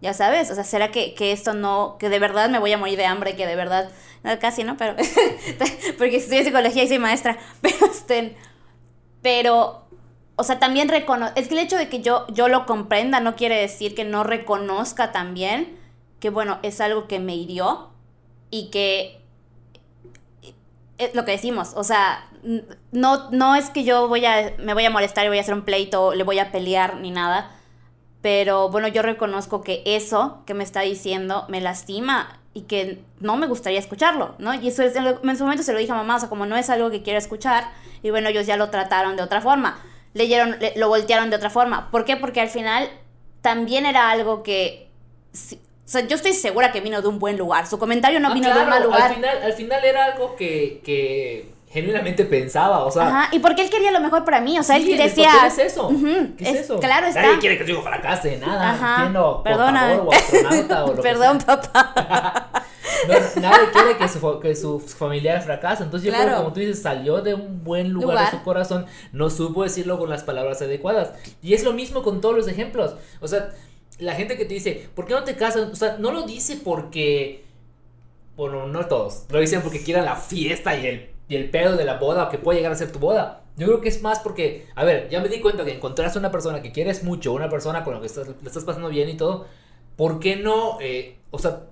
Ya 0.03 0.15
sabes, 0.15 0.51
o 0.51 0.55
sea, 0.57 0.65
¿será 0.65 0.91
que, 0.91 1.15
que 1.15 1.31
esto 1.31 1.55
no, 1.55 1.97
que 2.01 2.09
de 2.09 2.19
verdad 2.19 2.51
me 2.51 2.59
voy 2.59 2.73
a 2.73 2.77
morir 2.77 2.99
de 2.99 3.07
hambre, 3.07 3.37
que 3.37 3.47
de 3.47 3.55
verdad, 3.55 3.89
casi, 4.41 4.65
¿no? 4.65 4.77
Pero, 4.77 4.97
porque 5.99 6.17
estudié 6.17 6.43
psicología 6.43 6.83
y 6.83 6.89
soy 6.89 6.99
maestra, 6.99 7.39
pero, 7.61 7.87
este, 7.87 8.37
pero, 9.23 9.87
o 10.35 10.43
sea, 10.43 10.59
también 10.59 10.89
reconozco, 10.89 11.39
es 11.39 11.47
que 11.47 11.55
el 11.55 11.61
hecho 11.61 11.77
de 11.77 11.89
que 11.89 12.03
yo, 12.03 12.27
yo 12.33 12.49
lo 12.49 12.67
comprenda 12.67 13.21
no 13.21 13.37
quiere 13.37 13.57
decir 13.57 13.95
que 13.95 14.05
no 14.05 14.25
reconozca 14.25 15.13
también 15.13 15.79
que, 16.19 16.31
bueno, 16.31 16.59
es 16.65 16.81
algo 16.81 17.07
que 17.07 17.21
me 17.21 17.37
hirió 17.37 17.91
y 18.51 18.71
que 18.71 19.23
es 20.99 21.15
lo 21.15 21.25
que 21.25 21.31
decimos, 21.31 21.75
o 21.77 21.85
sea, 21.85 22.29
no, 22.91 23.31
no 23.31 23.55
es 23.55 23.71
que 23.71 23.85
yo 23.85 24.09
voy 24.09 24.25
a, 24.25 24.53
me 24.59 24.75
voy 24.75 24.85
a 24.85 24.91
molestar 24.91 25.25
y 25.25 25.29
voy 25.29 25.39
a 25.39 25.43
hacer 25.43 25.55
un 25.55 25.63
pleito, 25.63 26.13
le 26.13 26.25
voy 26.25 26.41
a 26.41 26.51
pelear 26.51 26.97
ni 26.97 27.13
nada, 27.13 27.53
pero 28.23 28.69
bueno, 28.71 28.89
yo 28.89 29.03
reconozco 29.03 29.63
que 29.63 29.83
eso 29.85 30.43
que 30.47 30.55
me 30.55 30.65
está 30.65 30.81
diciendo 30.81 31.45
me 31.49 31.61
lastima 31.61 32.39
y 32.55 32.63
que 32.63 33.01
no 33.21 33.37
me 33.37 33.47
gustaría 33.47 33.79
escucharlo, 33.79 34.35
¿no? 34.39 34.55
Y 34.55 34.69
eso 34.69 34.83
es, 34.83 34.95
en 34.97 35.37
su 35.37 35.43
momento 35.45 35.63
se 35.63 35.73
lo 35.73 35.79
dije 35.79 35.93
a 35.93 35.97
mamá, 35.97 36.17
o 36.17 36.21
sea, 36.21 36.29
como 36.29 36.47
no 36.47 36.57
es 36.57 36.71
algo 36.71 36.91
que 36.91 37.03
quiero 37.03 37.19
escuchar, 37.19 37.65
y 38.03 38.11
bueno, 38.11 38.29
ellos 38.29 38.47
ya 38.47 38.57
lo 38.57 38.71
trataron 38.71 39.17
de 39.17 39.23
otra 39.23 39.41
forma, 39.41 39.81
leyeron, 40.15 40.57
le- 40.61 40.75
lo 40.77 40.89
voltearon 40.89 41.31
de 41.31 41.37
otra 41.37 41.51
forma. 41.51 41.91
¿Por 41.91 42.05
qué? 42.05 42.17
Porque 42.17 42.41
al 42.41 42.49
final 42.51 42.89
también 43.41 43.87
era 43.87 44.11
algo 44.11 44.43
que... 44.43 44.89
o 45.35 45.89
sea, 45.89 46.03
yo 46.07 46.15
estoy 46.17 46.35
segura 46.35 46.73
que 46.73 46.81
vino 46.83 47.01
de 47.01 47.09
un 47.09 47.19
buen 47.19 47.39
lugar. 47.39 47.67
Su 47.67 47.79
comentario 47.79 48.21
no 48.21 48.29
Ah, 48.29 48.35
vino 48.35 48.53
de 48.55 48.61
un 48.61 48.69
mal 48.69 48.83
lugar. 48.83 49.03
Al 49.03 49.15
final, 49.15 49.43
al 49.43 49.53
final 49.55 49.85
era 49.85 50.05
algo 50.05 50.37
que, 50.37 50.81
que 50.85 51.51
genuinamente 51.73 52.25
pensaba, 52.25 52.85
o 52.85 52.91
sea. 52.91 53.07
Ajá, 53.09 53.29
y 53.33 53.39
porque 53.39 53.63
él 53.63 53.71
quería 53.71 53.91
lo 53.91 54.01
mejor 54.01 54.25
para 54.25 54.41
mí, 54.41 54.59
o 54.59 54.63
sea, 54.63 54.77
sí, 54.77 54.93
él 54.93 54.99
decía... 54.99 55.31
papel 55.33 55.47
es 55.49 55.59
eso. 55.59 55.91
¿Qué 56.37 56.45
es, 56.45 56.55
es- 56.57 56.61
eso? 56.65 56.79
claro 56.81 57.07
está. 57.07 57.23
Nadie 57.23 57.39
quiere 57.39 57.59
que 57.59 57.65
su 57.65 57.71
hijo 57.73 57.83
fracase, 57.83 58.37
nada. 58.39 58.71
Ajá, 58.73 59.43
perdona. 59.43 59.97
contador 59.97 60.01
o 60.01 60.85
o 60.85 60.87
lo 60.89 60.97
que 60.97 61.03
Perdón, 61.09 61.41
sea. 61.41 61.61
papá. 61.61 62.49
No, 63.09 63.15
nadie 63.43 63.71
quiere 63.73 63.97
que 63.97 64.09
su, 64.09 64.39
que 64.41 64.55
su 64.55 64.79
familiar 64.79 65.43
fracase. 65.43 65.83
Entonces, 65.83 66.07
yo 66.09 66.17
creo 66.17 66.29
que, 66.31 66.37
como 66.37 66.53
tú 66.53 66.61
dices, 66.61 66.83
salió 66.83 67.21
de 67.21 67.35
un 67.35 67.65
buen 67.65 67.89
lugar, 67.93 68.11
Lugar. 68.11 68.31
de 68.31 68.39
su 68.39 68.45
corazón, 68.45 68.87
no 69.13 69.29
supo 69.29 69.65
decirlo 69.65 69.99
con 69.99 70.09
las 70.09 70.23
palabras 70.23 70.63
adecuadas. 70.63 71.11
Y 71.43 71.55
es 71.55 71.65
lo 71.65 71.73
mismo 71.73 72.05
con 72.05 72.21
todos 72.21 72.37
los 72.37 72.47
ejemplos. 72.47 72.95
O 73.21 73.27
sea, 73.27 73.51
la 73.99 74.15
gente 74.15 74.37
que 74.37 74.45
te 74.45 74.55
dice, 74.55 74.89
¿por 74.95 75.07
qué 75.07 75.15
no 75.15 75.25
te 75.25 75.35
casas? 75.35 75.69
O 75.73 75.75
sea, 75.75 75.97
no 75.99 76.13
lo 76.13 76.23
dice 76.23 76.61
porque. 76.63 77.45
Bueno, 78.37 78.67
no 78.69 78.87
todos. 78.87 79.25
Lo 79.31 79.41
dicen 79.41 79.63
porque 79.63 79.83
quieran 79.83 80.05
la 80.05 80.15
fiesta 80.17 80.77
y 80.77 80.87
el, 80.87 81.11
y 81.29 81.37
el 81.37 81.51
pedo 81.51 81.77
de 81.77 81.85
la 81.85 81.99
boda 81.99 82.25
o 82.25 82.29
que 82.31 82.39
puede 82.39 82.59
llegar 82.59 82.73
a 82.73 82.77
ser 82.77 82.93
tu 82.93 82.99
boda. 82.99 83.43
Yo 83.57 83.67
creo 83.67 83.81
que 83.81 83.89
es 83.89 84.03
más 84.03 84.21
porque, 84.21 84.67
a 84.75 84.85
ver, 84.85 85.09
ya 85.11 85.21
me 85.21 85.29
di 85.29 85.41
cuenta 85.41 85.65
que 85.65 85.75
encontraste 85.75 86.19
una 86.19 86.31
persona 86.31 86.63
que 86.63 86.73
quieres 86.73 87.05
mucho, 87.05 87.33
una 87.33 87.51
persona 87.51 87.85
con 87.85 87.95
la 87.95 88.01
que 88.01 88.07
estás, 88.07 88.29
le 88.29 88.35
estás 88.47 88.65
pasando 88.65 88.89
bien 88.89 89.09
y 89.09 89.17
todo. 89.17 89.47
¿Por 89.97 90.21
qué 90.21 90.37
no, 90.37 90.79
eh, 90.81 91.19
o 91.31 91.39
sea, 91.39 91.65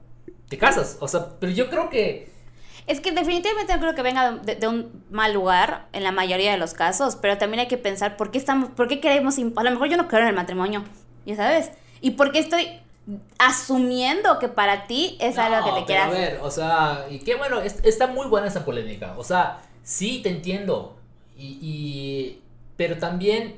te 0.49 0.59
casas? 0.59 0.99
O 1.01 1.09
sea, 1.09 1.29
pero 1.41 1.53
yo 1.53 1.71
creo 1.71 1.89
que 1.89 2.31
Es 2.87 3.01
que 3.01 3.13
definitivamente 3.13 3.73
no 3.73 3.81
creo 3.81 3.95
que 3.95 4.03
venga 4.03 4.33
de, 4.33 4.69
un 4.69 5.05
mal 5.11 5.33
lugar 5.33 5.89
en 5.93 6.03
la 6.03 6.13
mayoría 6.13 6.53
de 6.53 6.59
los 6.59 6.75
casos, 6.75 7.17
pero 7.17 7.39
también 7.39 7.61
hay 7.61 7.69
que 7.69 7.79
pensar 7.79 8.17
por 8.17 8.31
qué 8.31 8.39
estamos, 8.39 8.71
por 8.71 8.89
qué 8.89 9.01
queremos, 9.01 9.39
a 9.39 9.63
lo 9.63 9.71
mejor 9.71 9.89
yo 9.89 9.97
no 9.97 10.07
creo 10.07 10.23
en 10.23 10.29
el 10.29 10.35
matrimonio, 10.35 10.85
ya 11.25 11.37
sabes, 11.37 11.71
y 12.03 12.13
por 12.13 12.33
qué 12.33 12.41
estoy 12.41 12.81
asumiendo 13.39 14.39
que 14.39 14.49
para 14.49 14.87
ti 14.87 15.17
es 15.21 15.37
algo 15.39 15.65
que 15.75 15.81
te 15.81 15.87
quieras. 15.87 16.09
A 16.09 16.11
ver, 16.11 16.39
o 16.43 16.51
sea, 16.51 17.07
y 17.11 17.19
qué 17.21 17.35
bueno, 17.37 17.61
es- 17.61 17.85
está 17.85 18.07
muy 18.07 18.27
buena 18.29 18.47
esa 18.49 18.65
polémica. 18.65 19.15
O 19.19 19.25
sea, 19.25 19.63
sí 19.83 20.21
te 20.23 20.29
entiendo. 20.31 20.97
Y, 21.37 21.59
y- 21.63 22.43
pero 22.77 22.99
también 22.99 23.57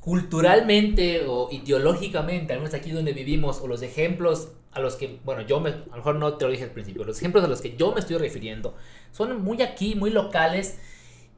culturalmente 0.00 1.26
o 1.26 1.48
ideológicamente, 1.50 2.52
al 2.52 2.60
menos 2.60 2.74
aquí 2.74 2.90
donde 2.90 3.12
vivimos, 3.12 3.60
o 3.60 3.66
los 3.68 3.82
ejemplos 3.82 4.48
a 4.72 4.80
los 4.80 4.94
que, 4.96 5.18
bueno, 5.24 5.42
yo 5.42 5.60
me, 5.60 5.70
a 5.70 5.74
lo 5.90 5.96
mejor 5.96 6.14
no 6.16 6.34
te 6.34 6.44
lo 6.44 6.50
dije 6.52 6.64
al 6.64 6.70
principio, 6.70 7.04
los 7.04 7.18
ejemplos 7.18 7.44
a 7.44 7.48
los 7.48 7.60
que 7.60 7.76
yo 7.76 7.92
me 7.92 8.00
estoy 8.00 8.16
refiriendo 8.16 8.74
son 9.12 9.42
muy 9.42 9.60
aquí, 9.62 9.94
muy 9.96 10.10
locales. 10.10 10.78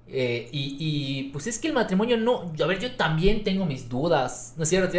Eh, 0.09 0.49
y, 0.53 0.77
y, 0.79 1.23
pues 1.31 1.47
es 1.47 1.59
que 1.59 1.69
el 1.69 1.75
matrimonio 1.75 2.17
no. 2.17 2.53
A 2.63 2.67
ver, 2.67 2.79
yo 2.79 2.95
también 2.97 3.45
tengo 3.45 3.65
mis 3.65 3.89
dudas. 3.89 4.55
No 4.57 4.65
es 4.65 4.69
cierto? 4.69 4.97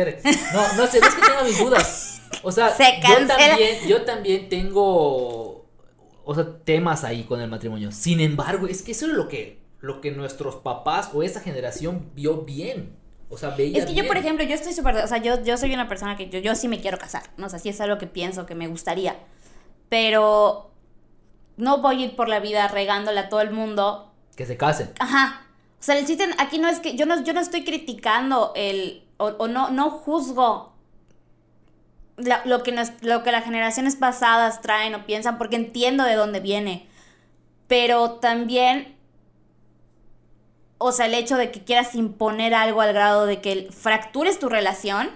No, 0.54 0.74
no 0.78 0.88
sé, 0.88 1.00
no 1.00 1.08
es 1.08 1.16
que 1.16 1.22
tenga 1.22 1.44
mis 1.44 1.60
dudas. 1.60 2.22
O 2.42 2.52
sea, 2.52 2.70
Se 2.70 3.00
yo 3.02 3.28
también, 3.28 3.88
yo 3.88 4.02
también 4.04 4.50
tengo. 4.50 5.66
O 6.26 6.34
sea, 6.36 6.58
temas 6.64 7.04
ahí 7.04 7.24
con 7.24 7.42
el 7.42 7.50
matrimonio. 7.50 7.92
Sin 7.92 8.20
embargo, 8.22 8.68
es 8.68 8.82
que 8.82 8.94
eso 8.94 9.06
es 9.06 9.14
lo 9.14 9.28
que, 9.28 9.60
lo 9.82 10.02
que 10.02 10.12
nuestros 10.12 10.56
papás 10.56 11.10
o 11.14 11.22
esa 11.22 11.42
generación 11.42 12.10
vio 12.16 12.42
bien. 12.42 12.96
O 13.30 13.38
sea, 13.38 13.50
veía 13.50 13.80
Es 13.80 13.86
que 13.86 13.94
yo, 13.94 14.08
por 14.08 14.18
ejemplo, 14.18 14.46
yo 14.46 14.56
estoy 14.56 14.74
súper, 14.74 14.96
o 14.98 15.08
sea, 15.08 15.18
yo, 15.18 15.44
yo 15.44 15.58
soy 15.58 15.74
una 15.74 15.88
persona 15.88 16.16
que 16.16 16.30
yo, 16.30 16.40
yo 16.40 16.56
sí 16.56 16.68
me 16.68 16.80
quiero 16.80 16.98
casar, 16.98 17.24
¿no? 17.38 17.48
O 17.48 17.50
sea, 17.50 17.60
sí 17.60 17.70
es 17.70 17.82
algo 17.82 17.98
que 17.98 18.08
pienso 18.08 18.46
que 18.46 18.56
me 18.56 18.68
gustaría, 18.68 19.18
pero 19.90 20.72
no 21.58 21.82
voy 21.82 22.04
a 22.04 22.06
ir 22.06 22.16
por 22.16 22.30
la 22.30 22.40
vida 22.40 22.68
regándole 22.68 23.20
a 23.20 23.30
todo 23.30 23.42
el 23.42 23.52
mundo 23.52 24.13
Que 24.36 24.46
se 24.46 24.58
casen. 24.58 24.92
Ajá. 25.00 25.42
O 25.80 25.84
sea, 25.84 25.98
el 25.98 26.06
chiste 26.06 26.28
aquí 26.38 26.60
no 26.60 26.68
es 26.70 26.80
que 26.80 26.96
yo 26.96 27.06
no, 27.06 27.24
yo 27.24 27.34
no 27.34 27.40
estoy 27.42 27.64
criticando 27.64 28.54
el 28.56 29.04
o, 29.18 29.28
o 29.28 29.48
no 29.48 29.70
no 29.70 29.90
juzgo 29.90 30.74
la- 32.18 32.42
lo 32.46 32.64
que 32.64 32.72
nos, 32.72 32.92
lo 33.02 33.22
que 33.24 33.32
las 33.32 33.44
generaciones 33.44 33.96
pasadas 33.96 34.62
traen 34.62 34.96
o 34.96 35.06
piensan 35.06 35.38
porque 35.38 35.56
entiendo 35.58 36.04
de 36.04 36.16
dónde 36.16 36.40
viene. 36.40 36.88
Pero 37.68 38.14
también 38.14 38.96
o 40.78 40.92
sea, 40.92 41.06
el 41.06 41.14
hecho 41.14 41.38
de 41.38 41.50
que 41.52 41.64
quieras 41.64 41.96
imponer 41.96 42.54
algo 42.54 42.82
al 42.82 42.92
grado 42.94 43.26
de 43.26 43.40
que 43.40 43.70
fractures 43.72 44.38
tu 44.40 44.50
relación 44.50 45.10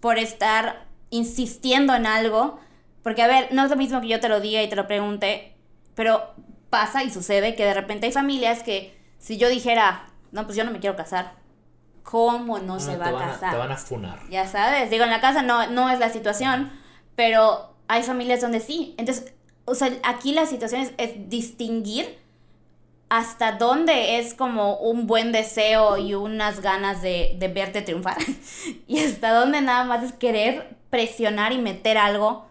por 0.00 0.18
estar 0.18 0.84
insistiendo 1.08 1.94
en 1.94 2.06
algo, 2.06 2.60
porque 3.02 3.22
a 3.22 3.26
ver, 3.26 3.48
no 3.52 3.64
es 3.64 3.70
lo 3.70 3.76
mismo 3.76 4.00
que 4.02 4.08
yo 4.08 4.20
te 4.20 4.28
lo 4.28 4.40
diga 4.40 4.62
y 4.62 4.68
te 4.68 4.76
lo 4.76 4.86
pregunte, 4.86 5.54
pero 5.94 6.34
pasa 6.70 7.04
y 7.04 7.10
sucede 7.10 7.54
que 7.54 7.64
de 7.64 7.74
repente 7.74 8.06
hay 8.06 8.12
familias 8.12 8.62
que 8.62 8.98
si 9.18 9.36
yo 9.36 9.48
dijera, 9.48 10.06
no, 10.32 10.44
pues 10.44 10.56
yo 10.56 10.64
no 10.64 10.70
me 10.70 10.80
quiero 10.80 10.96
casar, 10.96 11.34
¿cómo 12.02 12.58
no, 12.58 12.80
se 12.80 12.92
te 12.92 12.96
va 12.96 13.08
a 13.08 13.18
casar? 13.18 13.52
te 13.52 13.58
van 13.58 13.72
a 13.72 13.76
funar. 13.76 14.20
Ya 14.30 14.46
sabes, 14.46 14.90
digo, 14.90 15.04
en 15.04 15.10
la 15.10 15.20
casa 15.20 15.42
no, 15.42 15.68
no 15.68 15.90
es 15.90 15.98
la 15.98 16.10
situación, 16.10 16.72
pero 17.16 17.74
hay 17.88 18.02
familias 18.02 18.40
donde 18.40 18.60
sí. 18.60 18.94
Entonces, 18.96 19.34
o 19.64 19.74
sea, 19.74 19.92
aquí 20.04 20.32
la 20.32 20.46
situación 20.46 20.80
es, 20.80 20.92
es 20.96 21.28
distinguir 21.28 22.18
hasta 23.08 23.52
dónde 23.52 24.18
es 24.18 24.34
como 24.34 24.76
un 24.76 25.08
buen 25.08 25.32
deseo 25.32 25.98
y 25.98 26.14
unas 26.14 26.60
ganas 26.60 27.02
de, 27.02 27.36
de 27.38 27.48
verte 27.48 27.82
triunfar. 27.82 28.16
y 28.86 29.00
hasta 29.00 29.32
dónde 29.32 29.60
nada 29.60 29.84
más 29.84 30.04
es 30.04 30.12
querer 30.12 30.76
presionar 30.90 31.52
y 31.52 31.58
meter 31.58 31.98
algo 31.98 32.49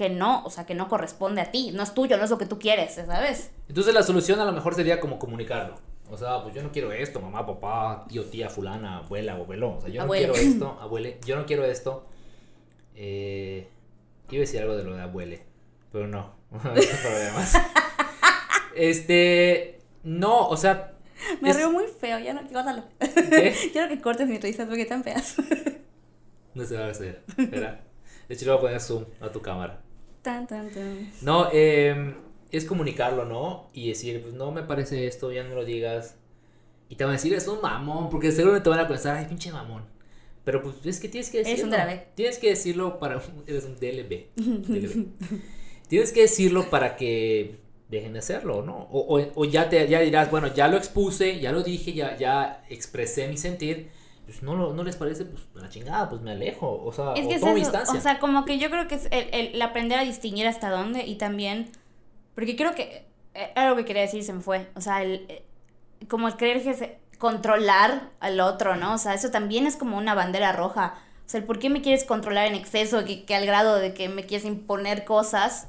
que 0.00 0.08
no, 0.08 0.42
o 0.46 0.50
sea, 0.50 0.64
que 0.64 0.74
no 0.74 0.88
corresponde 0.88 1.42
a 1.42 1.50
ti, 1.50 1.72
no 1.74 1.82
es 1.82 1.92
tuyo, 1.92 2.16
no 2.16 2.24
es 2.24 2.30
lo 2.30 2.38
que 2.38 2.46
tú 2.46 2.58
quieres, 2.58 2.94
¿sabes? 2.94 3.50
Entonces 3.68 3.92
la 3.92 4.02
solución 4.02 4.40
a 4.40 4.46
lo 4.46 4.52
mejor 4.52 4.74
sería 4.74 4.98
como 4.98 5.18
comunicarlo. 5.18 5.74
O 6.10 6.16
sea, 6.16 6.42
pues 6.42 6.54
yo 6.54 6.62
no 6.62 6.72
quiero 6.72 6.90
esto, 6.90 7.20
mamá, 7.20 7.44
papá, 7.46 8.06
tío, 8.08 8.24
tía, 8.24 8.48
fulana, 8.48 8.96
abuela, 9.00 9.34
abuelo. 9.34 9.76
O 9.76 9.80
sea, 9.82 9.90
yo 9.90 10.00
Abuele. 10.00 10.26
no 10.28 10.32
quiero 10.32 10.50
esto, 10.50 10.78
abuele. 10.80 11.18
Yo 11.26 11.36
no 11.36 11.44
quiero 11.44 11.64
esto. 11.66 12.06
Eh, 12.96 13.68
iba 14.30 14.38
a 14.38 14.40
decir 14.40 14.60
algo 14.62 14.74
de 14.74 14.84
lo 14.84 14.94
de 14.94 15.02
abuele, 15.02 15.42
pero 15.92 16.06
no. 16.08 16.32
no 16.50 16.70
hay 16.72 16.86
problemas. 17.02 17.52
Este, 18.74 19.80
no, 20.02 20.48
o 20.48 20.56
sea. 20.56 20.92
Me 21.42 21.50
es- 21.50 21.56
río 21.58 21.70
muy 21.70 21.84
feo, 21.88 22.18
ya 22.18 22.32
no, 22.32 22.40
córtalo. 22.50 22.84
Quiero 23.72 23.88
que 23.88 24.00
cortes 24.00 24.26
mis 24.26 24.40
risas 24.40 24.66
porque 24.66 24.82
están 24.82 25.04
feas. 25.04 25.36
No 26.54 26.64
se 26.64 26.76
va 26.76 26.86
a 26.86 26.90
hacer. 26.90 27.22
Espera. 27.36 27.82
De 28.28 28.34
hecho, 28.34 28.44
le 28.46 28.50
voy 28.52 28.58
a 28.58 28.60
poner 28.62 28.80
zoom 28.80 29.04
a 29.20 29.28
tu 29.30 29.40
cámara. 29.42 29.80
Tan, 30.22 30.46
tan, 30.46 30.70
tan. 30.70 31.10
No, 31.22 31.48
eh, 31.52 32.14
es 32.50 32.64
comunicarlo, 32.64 33.24
¿no? 33.24 33.70
Y 33.72 33.88
decir, 33.88 34.20
pues 34.22 34.34
no 34.34 34.52
me 34.52 34.62
parece 34.62 35.06
esto, 35.06 35.32
ya 35.32 35.44
no 35.44 35.54
lo 35.54 35.64
digas. 35.64 36.16
Y 36.88 36.96
te 36.96 37.04
van 37.04 37.12
a 37.12 37.16
decir, 37.16 37.32
es 37.34 37.46
un 37.48 37.60
mamón, 37.60 38.10
porque 38.10 38.32
seguro 38.32 38.62
te 38.62 38.68
van 38.68 38.80
a 38.80 38.88
pensar, 38.88 39.16
ay, 39.16 39.26
pinche 39.26 39.52
mamón. 39.52 39.84
Pero 40.44 40.62
pues 40.62 40.74
es 40.84 41.00
que 41.00 41.08
tienes 41.08 41.30
que 41.30 41.38
decirlo. 41.38 41.52
Eres 41.52 41.64
un 41.64 41.70
DLB. 41.70 42.14
Tienes 42.14 42.38
que 42.38 42.48
decirlo 42.48 42.98
para. 42.98 43.22
Eres 43.46 43.64
un 43.64 43.76
DLB. 43.76 44.26
DLB. 44.36 45.06
tienes 45.88 46.12
que 46.12 46.22
decirlo 46.22 46.68
para 46.70 46.96
que 46.96 47.60
dejen 47.88 48.12
de 48.12 48.20
hacerlo, 48.20 48.62
¿no? 48.62 48.88
O, 48.90 49.18
o, 49.18 49.32
o 49.34 49.44
ya 49.44 49.68
te 49.68 49.86
ya 49.88 50.00
dirás, 50.00 50.30
bueno, 50.30 50.52
ya 50.54 50.68
lo 50.68 50.76
expuse, 50.76 51.40
ya 51.40 51.52
lo 51.52 51.62
dije, 51.62 51.92
ya, 51.92 52.16
ya 52.16 52.64
expresé 52.68 53.28
mi 53.28 53.36
sentir. 53.36 53.90
Pues 54.30 54.44
no, 54.44 54.54
lo- 54.54 54.72
no 54.72 54.84
les 54.84 54.94
parece, 54.94 55.24
pues 55.24 55.42
la 55.54 55.68
chingada, 55.68 56.08
pues 56.08 56.20
me 56.22 56.30
alejo. 56.30 56.82
O 56.84 56.92
sea, 56.92 57.14
Es 57.14 57.24
o 57.26 57.28
que 57.28 57.34
es 57.34 57.40
tomo 57.40 57.54
distancia. 57.54 57.98
O 57.98 58.00
sea, 58.00 58.20
como 58.20 58.44
que 58.44 58.58
yo 58.58 58.70
creo 58.70 58.86
que 58.86 58.94
es 58.94 59.06
el, 59.10 59.28
el- 59.32 59.54
el 59.56 59.62
aprender 59.62 59.98
a 59.98 60.02
distinguir 60.04 60.46
hasta 60.46 60.70
dónde 60.70 61.04
y 61.04 61.16
también. 61.16 61.70
Porque 62.36 62.54
creo 62.54 62.74
que. 62.76 63.06
eh, 63.34 63.52
Algo 63.56 63.74
que 63.76 63.84
quería 63.84 64.02
decir 64.02 64.22
se 64.22 64.32
me 64.32 64.40
fue. 64.40 64.70
O 64.76 64.80
sea, 64.80 65.02
el, 65.02 65.24
eh, 65.28 65.44
como 66.08 66.28
el 66.28 66.36
creer 66.36 66.62
que 66.62 66.74
se- 66.74 66.98
controlar 67.18 68.10
al 68.20 68.38
otro, 68.40 68.76
¿no? 68.76 68.94
O 68.94 68.98
sea, 68.98 69.14
eso 69.14 69.30
también 69.32 69.66
es 69.66 69.76
como 69.76 69.98
una 69.98 70.14
bandera 70.14 70.52
roja. 70.52 70.94
O 71.26 71.28
sea, 71.28 71.40
el 71.40 71.46
por 71.46 71.58
qué 71.58 71.68
me 71.68 71.82
quieres 71.82 72.04
controlar 72.04 72.46
en 72.46 72.54
exceso, 72.54 73.04
que, 73.04 73.24
que 73.24 73.34
al 73.34 73.46
grado 73.46 73.76
de 73.76 73.94
que 73.94 74.08
me 74.08 74.24
quieres 74.26 74.46
imponer 74.46 75.04
cosas. 75.04 75.66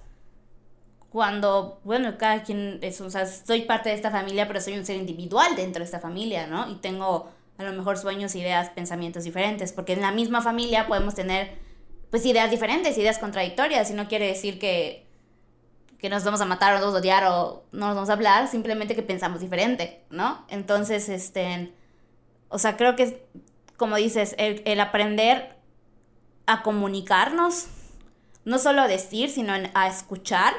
Cuando, 1.09 1.81
bueno, 1.83 2.17
cada 2.17 2.43
quien 2.43 2.79
es, 2.81 3.01
o 3.01 3.09
sea, 3.09 3.25
soy 3.25 3.63
parte 3.63 3.89
de 3.89 3.95
esta 3.95 4.11
familia, 4.11 4.47
pero 4.47 4.61
soy 4.61 4.77
un 4.77 4.85
ser 4.85 4.95
individual 4.95 5.57
dentro 5.57 5.79
de 5.79 5.85
esta 5.85 5.99
familia, 5.99 6.47
¿no? 6.47 6.69
Y 6.71 6.75
tengo 6.75 7.29
a 7.61 7.69
lo 7.69 7.77
mejor 7.77 7.97
sueños, 7.97 8.35
ideas, 8.35 8.69
pensamientos 8.69 9.23
diferentes, 9.23 9.73
porque 9.73 9.93
en 9.93 10.01
la 10.01 10.11
misma 10.11 10.41
familia 10.41 10.87
podemos 10.87 11.15
tener, 11.15 11.57
pues, 12.09 12.25
ideas 12.25 12.51
diferentes, 12.51 12.97
ideas 12.97 13.19
contradictorias, 13.19 13.89
y 13.91 13.93
no 13.93 14.07
quiere 14.07 14.27
decir 14.27 14.59
que, 14.59 15.07
que 15.99 16.09
nos 16.09 16.23
vamos 16.23 16.41
a 16.41 16.45
matar 16.45 16.71
o 16.71 16.75
nos 16.75 16.81
vamos 16.81 16.95
a 16.95 16.99
odiar 16.99 17.23
o 17.25 17.63
no 17.71 17.87
nos 17.87 17.95
vamos 17.95 18.09
a 18.09 18.13
hablar, 18.13 18.47
simplemente 18.47 18.95
que 18.95 19.03
pensamos 19.03 19.39
diferente, 19.39 20.03
¿no? 20.09 20.45
Entonces, 20.49 21.09
este, 21.09 21.73
o 22.49 22.59
sea, 22.59 22.75
creo 22.77 22.95
que, 22.95 23.25
como 23.77 23.95
dices, 23.95 24.35
el, 24.37 24.61
el 24.65 24.79
aprender 24.79 25.55
a 26.47 26.63
comunicarnos, 26.63 27.67
no 28.43 28.57
solo 28.57 28.81
a 28.81 28.87
decir, 28.87 29.29
sino 29.29 29.53
a 29.73 29.87
escuchar, 29.87 30.53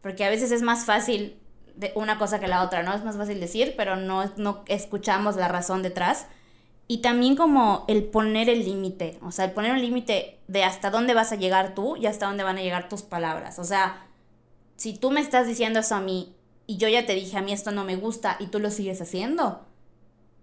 porque 0.00 0.24
a 0.24 0.30
veces 0.30 0.50
es 0.50 0.62
más 0.62 0.84
fácil 0.84 1.38
de 1.76 1.92
una 1.94 2.18
cosa 2.18 2.40
que 2.40 2.48
la 2.48 2.62
otra, 2.62 2.82
¿no? 2.82 2.94
Es 2.94 3.04
más 3.04 3.16
fácil 3.16 3.40
decir, 3.40 3.74
pero 3.76 3.96
no, 3.96 4.24
no 4.36 4.64
escuchamos 4.66 5.36
la 5.36 5.48
razón 5.48 5.82
detrás. 5.82 6.26
Y 6.88 6.98
también 6.98 7.36
como 7.36 7.84
el 7.88 8.04
poner 8.04 8.48
el 8.48 8.64
límite, 8.64 9.18
o 9.22 9.30
sea, 9.30 9.46
el 9.46 9.52
poner 9.52 9.72
un 9.72 9.80
límite 9.80 10.40
de 10.48 10.64
hasta 10.64 10.90
dónde 10.90 11.14
vas 11.14 11.32
a 11.32 11.36
llegar 11.36 11.74
tú 11.74 11.96
y 11.96 12.06
hasta 12.06 12.26
dónde 12.26 12.44
van 12.44 12.58
a 12.58 12.62
llegar 12.62 12.88
tus 12.88 13.02
palabras. 13.02 13.58
O 13.58 13.64
sea, 13.64 14.06
si 14.76 14.94
tú 14.94 15.10
me 15.10 15.20
estás 15.20 15.46
diciendo 15.46 15.80
eso 15.80 15.94
a 15.94 16.00
mí 16.00 16.34
y 16.66 16.76
yo 16.76 16.88
ya 16.88 17.06
te 17.06 17.14
dije 17.14 17.38
a 17.38 17.42
mí 17.42 17.52
esto 17.52 17.70
no 17.70 17.84
me 17.84 17.96
gusta 17.96 18.36
y 18.40 18.48
tú 18.48 18.58
lo 18.58 18.70
sigues 18.70 19.00
haciendo, 19.00 19.64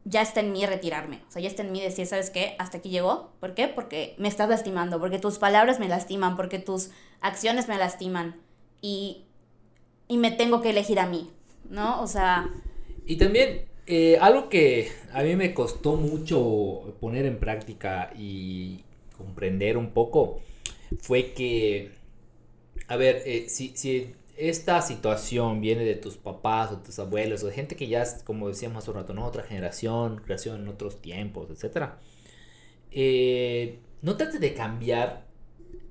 ya 0.05 0.21
está 0.21 0.39
en 0.39 0.51
mí 0.51 0.65
retirarme. 0.65 1.21
O 1.27 1.31
sea, 1.31 1.41
ya 1.41 1.49
está 1.49 1.61
en 1.61 1.71
mí 1.71 1.81
decir, 1.81 2.07
¿sabes 2.07 2.29
qué? 2.29 2.55
Hasta 2.57 2.79
aquí 2.79 2.89
llegó. 2.89 3.31
¿Por 3.39 3.53
qué? 3.53 3.67
Porque 3.67 4.15
me 4.17 4.27
estás 4.27 4.49
lastimando, 4.49 4.99
porque 4.99 5.19
tus 5.19 5.37
palabras 5.37 5.79
me 5.79 5.87
lastiman, 5.87 6.35
porque 6.35 6.57
tus 6.59 6.89
acciones 7.21 7.67
me 7.67 7.77
lastiman. 7.77 8.35
Y, 8.81 9.25
y 10.09 10.17
me 10.17 10.31
tengo 10.31 10.61
que 10.61 10.71
elegir 10.71 10.99
a 10.99 11.07
mí, 11.07 11.31
¿no? 11.69 12.01
O 12.01 12.07
sea, 12.07 12.51
Y 13.05 13.17
también 13.17 13.65
eh, 13.87 14.17
algo 14.21 14.49
que 14.49 14.91
a 15.13 15.23
mí 15.23 15.35
me 15.35 15.53
costó 15.53 15.95
mucho 15.95 16.95
poner 16.99 17.25
en 17.25 17.39
práctica 17.39 18.11
y 18.17 18.83
comprender 19.17 19.77
un 19.77 19.91
poco 19.93 20.41
fue 20.99 21.33
que, 21.33 21.91
a 22.87 22.97
ver, 22.97 23.23
eh, 23.25 23.47
si, 23.49 23.73
si 23.77 24.15
esta 24.37 24.81
situación 24.81 25.61
viene 25.61 25.85
de 25.85 25.95
tus 25.95 26.17
papás 26.17 26.71
o 26.71 26.79
tus 26.79 26.99
abuelos 26.99 27.43
o 27.43 27.47
de 27.47 27.53
gente 27.53 27.75
que 27.75 27.87
ya, 27.87 28.03
como 28.25 28.49
decíamos 28.49 28.79
hace 28.83 28.91
un 28.91 28.97
rato, 28.97 29.13
¿no? 29.13 29.25
Otra 29.27 29.43
generación, 29.43 30.21
creación 30.25 30.61
en 30.63 30.69
otros 30.69 31.01
tiempos, 31.01 31.49
etcétera. 31.51 31.99
eh, 32.91 33.79
no 34.01 34.17
trates 34.17 34.39
de 34.41 34.53
cambiar 34.53 35.27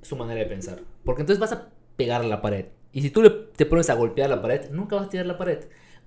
su 0.02 0.16
manera 0.16 0.40
de 0.40 0.46
pensar, 0.46 0.83
porque 1.04 1.22
entonces 1.22 1.40
vas 1.40 1.52
a 1.52 1.70
pegar 1.96 2.24
la 2.24 2.42
pared. 2.42 2.66
Y 2.92 3.03
si 3.03 3.11
tú 3.11 3.22
te 3.55 3.66
pones 3.66 3.90
a 3.90 3.94
golpear 3.94 4.31
la 4.31 4.40
pared, 4.40 4.70
nunca 4.70 4.96
vas 4.96 5.07
a 5.07 5.11
tirar 5.11 5.27
la 5.27 5.38
pared. 5.38 5.59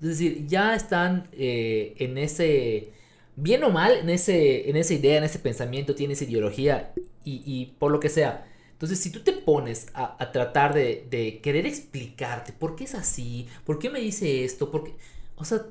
Es 0.02 0.08
decir, 0.08 0.48
ya 0.48 0.76
están 0.76 1.28
eh, 1.34 1.94
en 1.98 2.18
ese, 2.18 2.92
bien 3.36 3.64
o 3.64 3.70
mal, 3.70 3.98
en, 3.98 4.10
ese, 4.10 4.70
en 4.70 4.76
esa 4.76 4.94
idea, 4.94 5.18
en 5.18 5.24
ese 5.24 5.40
pensamiento, 5.40 5.94
tiene 5.94 6.14
esa 6.14 6.24
ideología 6.24 6.92
y, 7.24 7.44
y 7.46 7.76
por 7.78 7.92
lo 7.92 8.00
que 8.00 8.10
sea. 8.10 8.48
Entonces, 8.74 9.00
si 9.00 9.12
tú 9.12 9.20
te 9.20 9.32
pones 9.32 9.88
a, 9.94 10.16
a 10.22 10.32
tratar 10.32 10.74
de, 10.74 11.06
de 11.10 11.40
querer 11.40 11.68
explicarte 11.68 12.52
por 12.52 12.76
qué 12.76 12.86
es 12.86 12.96
así, 12.96 13.48
por 13.64 13.78
qué 13.78 13.92
me 13.92 14.00
dice 14.00 14.44
esto, 14.44 14.72
por 14.72 14.84
qué... 14.86 14.96
O 15.36 15.46
sea, 15.46 15.66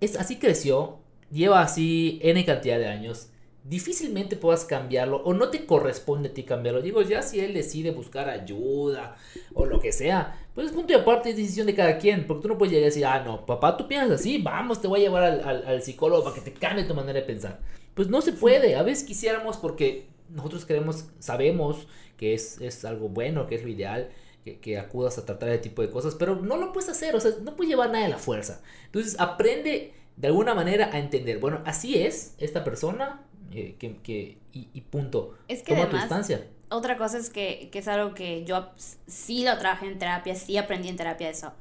es, 0.00 0.16
así 0.16 0.36
creció, 0.36 0.98
lleva 1.30 1.62
así 1.62 2.18
N 2.22 2.44
cantidad 2.44 2.78
de 2.78 2.88
años, 2.88 3.28
difícilmente 3.64 4.36
puedas 4.36 4.64
cambiarlo 4.64 5.22
o 5.24 5.34
no 5.34 5.48
te 5.48 5.66
corresponde 5.66 6.30
a 6.30 6.34
ti 6.34 6.42
cambiarlo. 6.42 6.82
Digo, 6.82 7.02
ya 7.02 7.22
si 7.22 7.40
él 7.40 7.54
decide 7.54 7.90
buscar 7.92 8.28
ayuda 8.28 9.16
o 9.54 9.66
lo 9.66 9.80
que 9.80 9.92
sea, 9.92 10.46
pues 10.54 10.68
es 10.68 10.72
punto 10.72 10.92
y 10.92 10.96
aparte, 10.96 11.30
es 11.30 11.36
decisión 11.36 11.66
de 11.66 11.74
cada 11.74 11.98
quien, 11.98 12.26
porque 12.26 12.42
tú 12.42 12.48
no 12.48 12.58
puedes 12.58 12.72
llegar 12.72 12.86
y 12.86 12.90
decir, 12.90 13.06
ah, 13.06 13.22
no, 13.24 13.46
papá, 13.46 13.76
tú 13.76 13.86
piensas 13.86 14.20
así, 14.20 14.38
vamos, 14.38 14.80
te 14.80 14.88
voy 14.88 15.00
a 15.00 15.02
llevar 15.04 15.22
al, 15.22 15.40
al, 15.44 15.66
al 15.66 15.82
psicólogo 15.82 16.24
para 16.24 16.34
que 16.34 16.40
te 16.42 16.52
cambie 16.52 16.84
tu 16.84 16.94
manera 16.94 17.20
de 17.20 17.26
pensar. 17.26 17.60
Pues 17.94 18.08
no 18.08 18.20
se 18.20 18.32
puede, 18.32 18.74
a 18.74 18.82
veces 18.82 19.04
quisiéramos 19.04 19.56
porque 19.58 20.06
nosotros 20.28 20.64
queremos, 20.64 21.06
sabemos 21.18 21.86
que 22.16 22.34
es, 22.34 22.60
es 22.60 22.84
algo 22.84 23.08
bueno, 23.08 23.46
que 23.46 23.54
es 23.54 23.62
lo 23.62 23.68
ideal, 23.68 24.10
que, 24.44 24.58
que, 24.58 24.78
acudas 24.78 25.18
a 25.18 25.24
tratar 25.24 25.50
ese 25.50 25.58
tipo 25.58 25.82
de 25.82 25.90
cosas, 25.90 26.16
pero 26.16 26.36
no 26.36 26.56
lo 26.56 26.72
puedes 26.72 26.88
hacer, 26.88 27.14
o 27.14 27.20
sea, 27.20 27.32
no 27.42 27.54
puedes 27.54 27.70
llevar 27.70 27.90
nada 27.90 28.04
de 28.04 28.10
la 28.10 28.18
fuerza. 28.18 28.60
Entonces, 28.86 29.18
aprende 29.20 29.92
de 30.16 30.26
alguna 30.26 30.54
manera 30.54 30.90
a 30.92 30.98
entender, 30.98 31.38
bueno, 31.38 31.62
así 31.64 32.02
es 32.02 32.34
esta 32.38 32.64
persona, 32.64 33.22
eh, 33.54 33.76
que, 33.78 33.96
que 33.98 34.38
y, 34.52 34.68
y, 34.72 34.80
punto. 34.82 35.34
Es 35.48 35.62
que 35.62 35.74
Toma 35.74 35.82
además, 35.84 35.90
tu 35.90 36.14
distancia. 36.14 36.46
Otra 36.68 36.96
cosa 36.96 37.18
es 37.18 37.30
que, 37.30 37.68
que, 37.70 37.80
es 37.80 37.88
algo 37.88 38.14
que 38.14 38.44
yo 38.44 38.70
sí 39.06 39.44
lo 39.44 39.58
trabajé 39.58 39.86
en 39.86 39.98
terapia, 39.98 40.34
sí 40.34 40.56
aprendí 40.56 40.88
en 40.88 40.96
terapia 40.96 41.28
eso. 41.28 41.52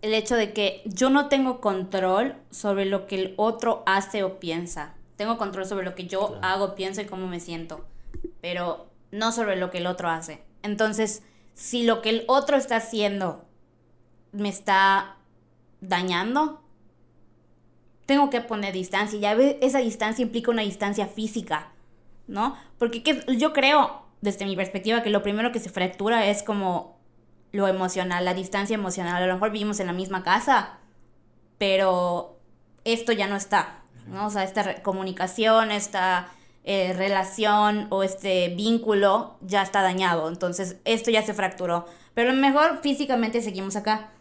El 0.00 0.14
hecho 0.14 0.36
de 0.36 0.52
que 0.52 0.82
yo 0.84 1.10
no 1.10 1.28
tengo 1.28 1.60
control 1.60 2.36
sobre 2.50 2.84
lo 2.84 3.06
que 3.06 3.16
el 3.16 3.34
otro 3.36 3.82
hace 3.86 4.22
o 4.22 4.38
piensa. 4.38 4.94
Tengo 5.16 5.38
control 5.38 5.66
sobre 5.66 5.84
lo 5.84 5.96
que 5.96 6.06
yo 6.06 6.28
claro. 6.28 6.40
hago, 6.42 6.74
pienso 6.76 7.00
y 7.00 7.06
cómo 7.06 7.26
me 7.26 7.40
siento. 7.40 7.84
Pero 8.40 8.86
no 9.10 9.32
sobre 9.32 9.56
lo 9.56 9.70
que 9.70 9.78
el 9.78 9.86
otro 9.86 10.08
hace. 10.08 10.42
Entonces, 10.62 11.22
si 11.54 11.82
lo 11.82 12.02
que 12.02 12.10
el 12.10 12.24
otro 12.28 12.56
está 12.56 12.76
haciendo 12.76 13.44
me 14.32 14.48
está 14.48 15.16
dañando, 15.80 16.62
tengo 18.08 18.30
que 18.30 18.40
poner 18.40 18.72
distancia. 18.72 19.18
Ya 19.18 19.34
esa 19.60 19.80
distancia 19.80 20.22
implica 20.22 20.50
una 20.50 20.62
distancia 20.62 21.06
física, 21.06 21.72
¿no? 22.26 22.56
Porque 22.78 23.02
yo 23.36 23.52
creo, 23.52 24.06
desde 24.22 24.46
mi 24.46 24.56
perspectiva, 24.56 25.02
que 25.02 25.10
lo 25.10 25.22
primero 25.22 25.52
que 25.52 25.60
se 25.60 25.68
fractura 25.68 26.24
es 26.24 26.42
como 26.42 26.96
lo 27.52 27.68
emocional, 27.68 28.24
la 28.24 28.32
distancia 28.32 28.72
emocional. 28.72 29.22
A 29.22 29.26
lo 29.26 29.34
mejor 29.34 29.50
vivimos 29.50 29.78
en 29.78 29.88
la 29.88 29.92
misma 29.92 30.22
casa, 30.22 30.78
pero 31.58 32.38
esto 32.84 33.12
ya 33.12 33.26
no 33.26 33.36
está, 33.36 33.82
¿no? 34.06 34.28
O 34.28 34.30
sea, 34.30 34.42
esta 34.42 34.82
comunicación, 34.82 35.70
esta 35.70 36.28
eh, 36.64 36.94
relación 36.94 37.88
o 37.90 38.02
este 38.02 38.48
vínculo 38.56 39.36
ya 39.42 39.60
está 39.60 39.82
dañado. 39.82 40.28
Entonces, 40.28 40.78
esto 40.86 41.10
ya 41.10 41.22
se 41.22 41.34
fracturó. 41.34 41.84
Pero 42.14 42.30
a 42.30 42.32
lo 42.32 42.40
mejor 42.40 42.80
físicamente 42.80 43.42
seguimos 43.42 43.76
acá. 43.76 44.12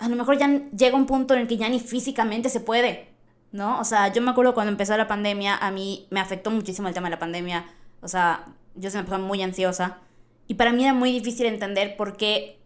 A 0.00 0.08
lo 0.08 0.16
mejor 0.16 0.38
ya 0.38 0.48
llega 0.76 0.96
un 0.96 1.06
punto 1.06 1.34
en 1.34 1.40
el 1.40 1.46
que 1.46 1.56
ya 1.56 1.68
ni 1.68 1.78
físicamente 1.78 2.48
se 2.48 2.60
puede, 2.60 3.08
¿no? 3.52 3.78
O 3.78 3.84
sea, 3.84 4.12
yo 4.12 4.22
me 4.22 4.30
acuerdo 4.30 4.54
cuando 4.54 4.72
empezó 4.72 4.96
la 4.96 5.06
pandemia, 5.06 5.56
a 5.56 5.70
mí 5.70 6.06
me 6.10 6.20
afectó 6.20 6.50
muchísimo 6.50 6.88
el 6.88 6.94
tema 6.94 7.08
de 7.08 7.16
la 7.16 7.18
pandemia. 7.18 7.66
O 8.00 8.08
sea, 8.08 8.46
yo 8.74 8.90
se 8.90 8.98
me 8.98 9.04
puso 9.04 9.18
muy 9.18 9.42
ansiosa. 9.42 9.98
Y 10.46 10.54
para 10.54 10.72
mí 10.72 10.82
era 10.82 10.94
muy 10.94 11.12
difícil 11.12 11.46
entender 11.46 11.96
por 11.96 12.16
qué, 12.16 12.58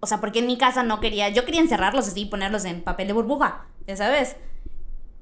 o 0.00 0.06
sea, 0.06 0.20
por 0.20 0.32
qué 0.32 0.40
en 0.40 0.46
mi 0.46 0.58
casa 0.58 0.82
no 0.82 0.98
quería, 0.98 1.28
yo 1.28 1.44
quería 1.44 1.60
encerrarlos 1.60 2.08
así, 2.08 2.24
ponerlos 2.24 2.64
en 2.64 2.82
papel 2.82 3.06
de 3.06 3.12
burbuja, 3.12 3.66
ya 3.86 3.96
sabes. 3.96 4.36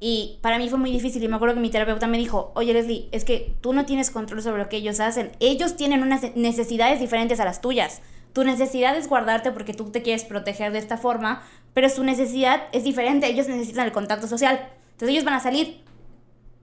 Y 0.03 0.39
para 0.41 0.59
mí 0.59 0.71
fue 0.71 0.79
muy 0.79 0.91
difícil 0.91 1.23
y 1.23 1.29
me 1.29 1.37
acuerdo 1.37 1.57
que 1.57 1.61
mi 1.61 1.69
terapeuta 1.69 2.07
me 2.07 2.17
dijo, 2.17 2.53
oye 2.55 2.73
Leslie, 2.73 3.11
es 3.13 3.27
que 3.27 3.55
tú 3.61 3.75
no 3.75 3.85
tienes 3.85 4.11
control 4.11 4.41
sobre 4.41 4.63
lo 4.63 4.71
que 4.71 4.79
ellos 4.79 4.99
hacen. 4.99 5.33
Ellos 5.41 5.77
tienen 5.77 6.03
unas 6.03 6.35
necesidades 6.37 7.01
diferentes 7.01 7.39
a 7.39 7.45
las 7.45 7.61
tuyas. 7.61 8.01
Tu 8.33 8.45
necesidad 8.45 8.97
es 8.97 9.09
guardarte 9.09 9.51
porque 9.51 9.75
tú 9.75 9.91
te 9.91 10.03
quieres 10.03 10.25
proteger 10.25 10.73
de 10.73 10.79
esta 10.79 10.97
forma, 10.97 11.43
pero 11.75 11.89
su 11.89 12.05
necesidad 12.05 12.63
es 12.73 12.85
diferente. 12.85 13.27
Ellos 13.27 13.49
necesitan 13.49 13.87
el 13.87 13.93
contacto 13.93 14.29
social. 14.29 14.69
Entonces 14.93 15.11
ellos 15.11 15.25
van 15.25 15.35
a 15.35 15.41
salir. 15.41 15.83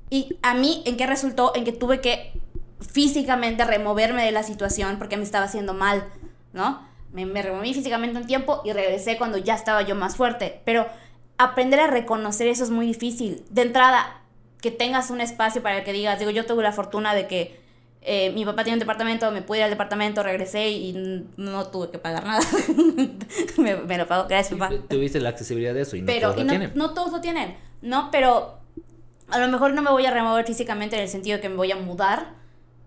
Y 0.09 0.37
a 0.41 0.53
mí, 0.53 0.83
¿en 0.85 0.95
qué 0.95 1.05
resultó? 1.05 1.53
En 1.55 1.65
que 1.65 1.73
tuve 1.73 1.99
que 1.99 2.31
físicamente 2.79 3.65
removerme 3.65 4.23
de 4.23 4.31
la 4.31 4.43
situación 4.43 4.97
porque 4.97 5.17
me 5.17 5.23
estaba 5.23 5.45
haciendo 5.45 5.73
mal, 5.73 6.07
¿no? 6.53 6.87
Me, 7.11 7.25
me 7.25 7.41
removí 7.41 7.73
físicamente 7.73 8.17
un 8.17 8.27
tiempo 8.27 8.61
y 8.63 8.71
regresé 8.71 9.17
cuando 9.17 9.37
ya 9.37 9.55
estaba 9.55 9.81
yo 9.81 9.95
más 9.95 10.15
fuerte. 10.15 10.61
Pero 10.63 10.87
aprender 11.37 11.79
a 11.79 11.87
reconocer 11.87 12.47
eso 12.47 12.63
es 12.63 12.69
muy 12.69 12.85
difícil. 12.85 13.43
De 13.49 13.63
entrada, 13.63 14.21
que 14.61 14.71
tengas 14.71 15.11
un 15.11 15.21
espacio 15.21 15.61
para 15.61 15.83
que 15.83 15.93
digas, 15.93 16.19
digo, 16.19 16.31
yo 16.31 16.45
tuve 16.45 16.63
la 16.63 16.71
fortuna 16.71 17.13
de 17.13 17.27
que 17.27 17.59
eh, 18.01 18.31
mi 18.31 18.45
papá 18.45 18.63
tiene 18.63 18.75
un 18.75 18.79
departamento, 18.79 19.29
me 19.31 19.41
pude 19.41 19.57
ir 19.59 19.63
al 19.65 19.69
departamento, 19.69 20.23
regresé 20.23 20.69
y 20.69 21.25
no 21.37 21.67
tuve 21.67 21.89
que 21.91 21.97
pagar 21.99 22.25
nada. 22.25 22.41
me, 23.57 23.75
me, 23.75 23.97
lo 23.97 24.07
pago, 24.07 24.27
gracias 24.27 24.57
papá. 24.59 24.73
Tuviste 24.89 25.19
la 25.19 25.29
accesibilidad 25.29 25.73
de 25.73 25.81
eso 25.81 25.95
y 25.95 26.01
no 26.01 26.05
pero, 26.07 26.29
todos 26.29 26.35
y 26.35 26.39
lo 26.39 26.45
no, 26.45 26.49
tienen. 26.51 26.71
No 26.75 26.93
todos 26.93 27.11
lo 27.11 27.21
tienen, 27.21 27.57
¿no? 27.81 28.09
Pero 28.11 28.59
a 29.29 29.39
lo 29.39 29.47
mejor 29.49 29.73
no 29.73 29.81
me 29.81 29.91
voy 29.91 30.05
a 30.05 30.11
remover 30.11 30.45
físicamente 30.45 30.95
en 30.95 31.03
el 31.03 31.09
sentido 31.09 31.37
de 31.37 31.41
que 31.41 31.49
me 31.49 31.55
voy 31.55 31.71
a 31.71 31.75
mudar, 31.75 32.33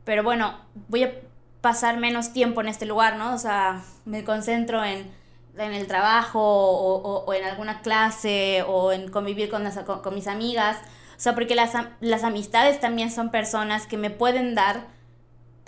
pero 0.04 0.22
bueno, 0.22 0.58
voy 0.88 1.04
a 1.04 1.12
pasar 1.60 1.98
menos 1.98 2.32
tiempo 2.32 2.62
en 2.62 2.68
este 2.68 2.86
lugar, 2.86 3.16
¿no? 3.16 3.34
O 3.34 3.38
sea, 3.38 3.82
me 4.06 4.24
concentro 4.24 4.82
en, 4.82 5.10
en 5.58 5.72
el 5.74 5.86
trabajo 5.86 6.40
o, 6.40 6.94
o- 7.02 7.24
o 7.26 7.34
en 7.34 7.44
alguna 7.44 7.82
clase 7.82 8.64
o 8.66 8.92
en 8.92 9.10
convivir 9.10 9.50
con, 9.50 9.62
las- 9.64 9.78
con, 9.80 10.00
con 10.00 10.14
mis 10.14 10.26
amigas. 10.26 10.78
O 11.18 11.22
sea, 11.22 11.34
porque 11.34 11.54
las, 11.54 11.72
las 12.00 12.24
amistades 12.24 12.80
también 12.80 13.10
son 13.10 13.30
personas 13.30 13.86
que 13.86 13.98
me 13.98 14.08
pueden 14.08 14.54
dar 14.54 14.86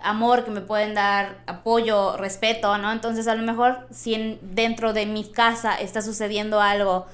amor, 0.04 0.44
que 0.44 0.50
me 0.50 0.60
pueden 0.60 0.94
dar 0.94 1.42
apoyo, 1.46 2.16
respeto, 2.16 2.76
¿no? 2.78 2.92
Entonces, 2.92 3.28
a 3.28 3.34
lo 3.34 3.42
mejor 3.42 3.86
si 3.90 4.14
en- 4.14 4.38
dentro 4.42 4.92
de 4.92 5.06
mi 5.06 5.24
casa 5.30 5.74
está 5.74 6.02
sucediendo 6.02 6.60
algo 6.60 7.06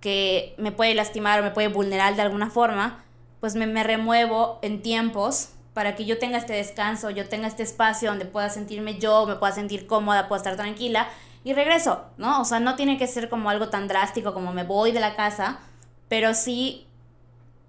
que 0.00 0.54
me 0.58 0.72
puede 0.72 0.94
lastimar 0.94 1.40
o 1.40 1.42
me 1.42 1.50
puede 1.50 1.68
vulnerar 1.68 2.14
de 2.16 2.22
alguna 2.22 2.50
forma, 2.50 3.04
pues 3.40 3.54
me, 3.56 3.66
me 3.66 3.82
remuevo 3.84 4.58
en 4.62 4.82
tiempos 4.82 5.50
para 5.72 5.96
que 5.96 6.04
yo 6.04 6.18
tenga 6.18 6.38
este 6.38 6.52
descanso, 6.52 7.10
yo 7.10 7.28
tenga 7.28 7.48
este 7.48 7.62
espacio 7.62 8.10
donde 8.10 8.26
pueda 8.26 8.48
sentirme 8.50 8.98
yo, 8.98 9.26
me 9.26 9.36
pueda 9.36 9.52
sentir 9.52 9.86
cómoda, 9.86 10.28
pueda 10.28 10.38
estar 10.38 10.56
tranquila 10.56 11.08
y 11.42 11.52
regreso, 11.52 12.04
¿no? 12.16 12.40
O 12.40 12.44
sea, 12.44 12.60
no 12.60 12.76
tiene 12.76 12.96
que 12.98 13.06
ser 13.06 13.28
como 13.28 13.50
algo 13.50 13.68
tan 13.70 13.88
drástico 13.88 14.32
como 14.34 14.52
me 14.52 14.62
voy 14.64 14.92
de 14.92 15.00
la 15.00 15.16
casa, 15.16 15.58
pero 16.08 16.34
sí 16.34 16.86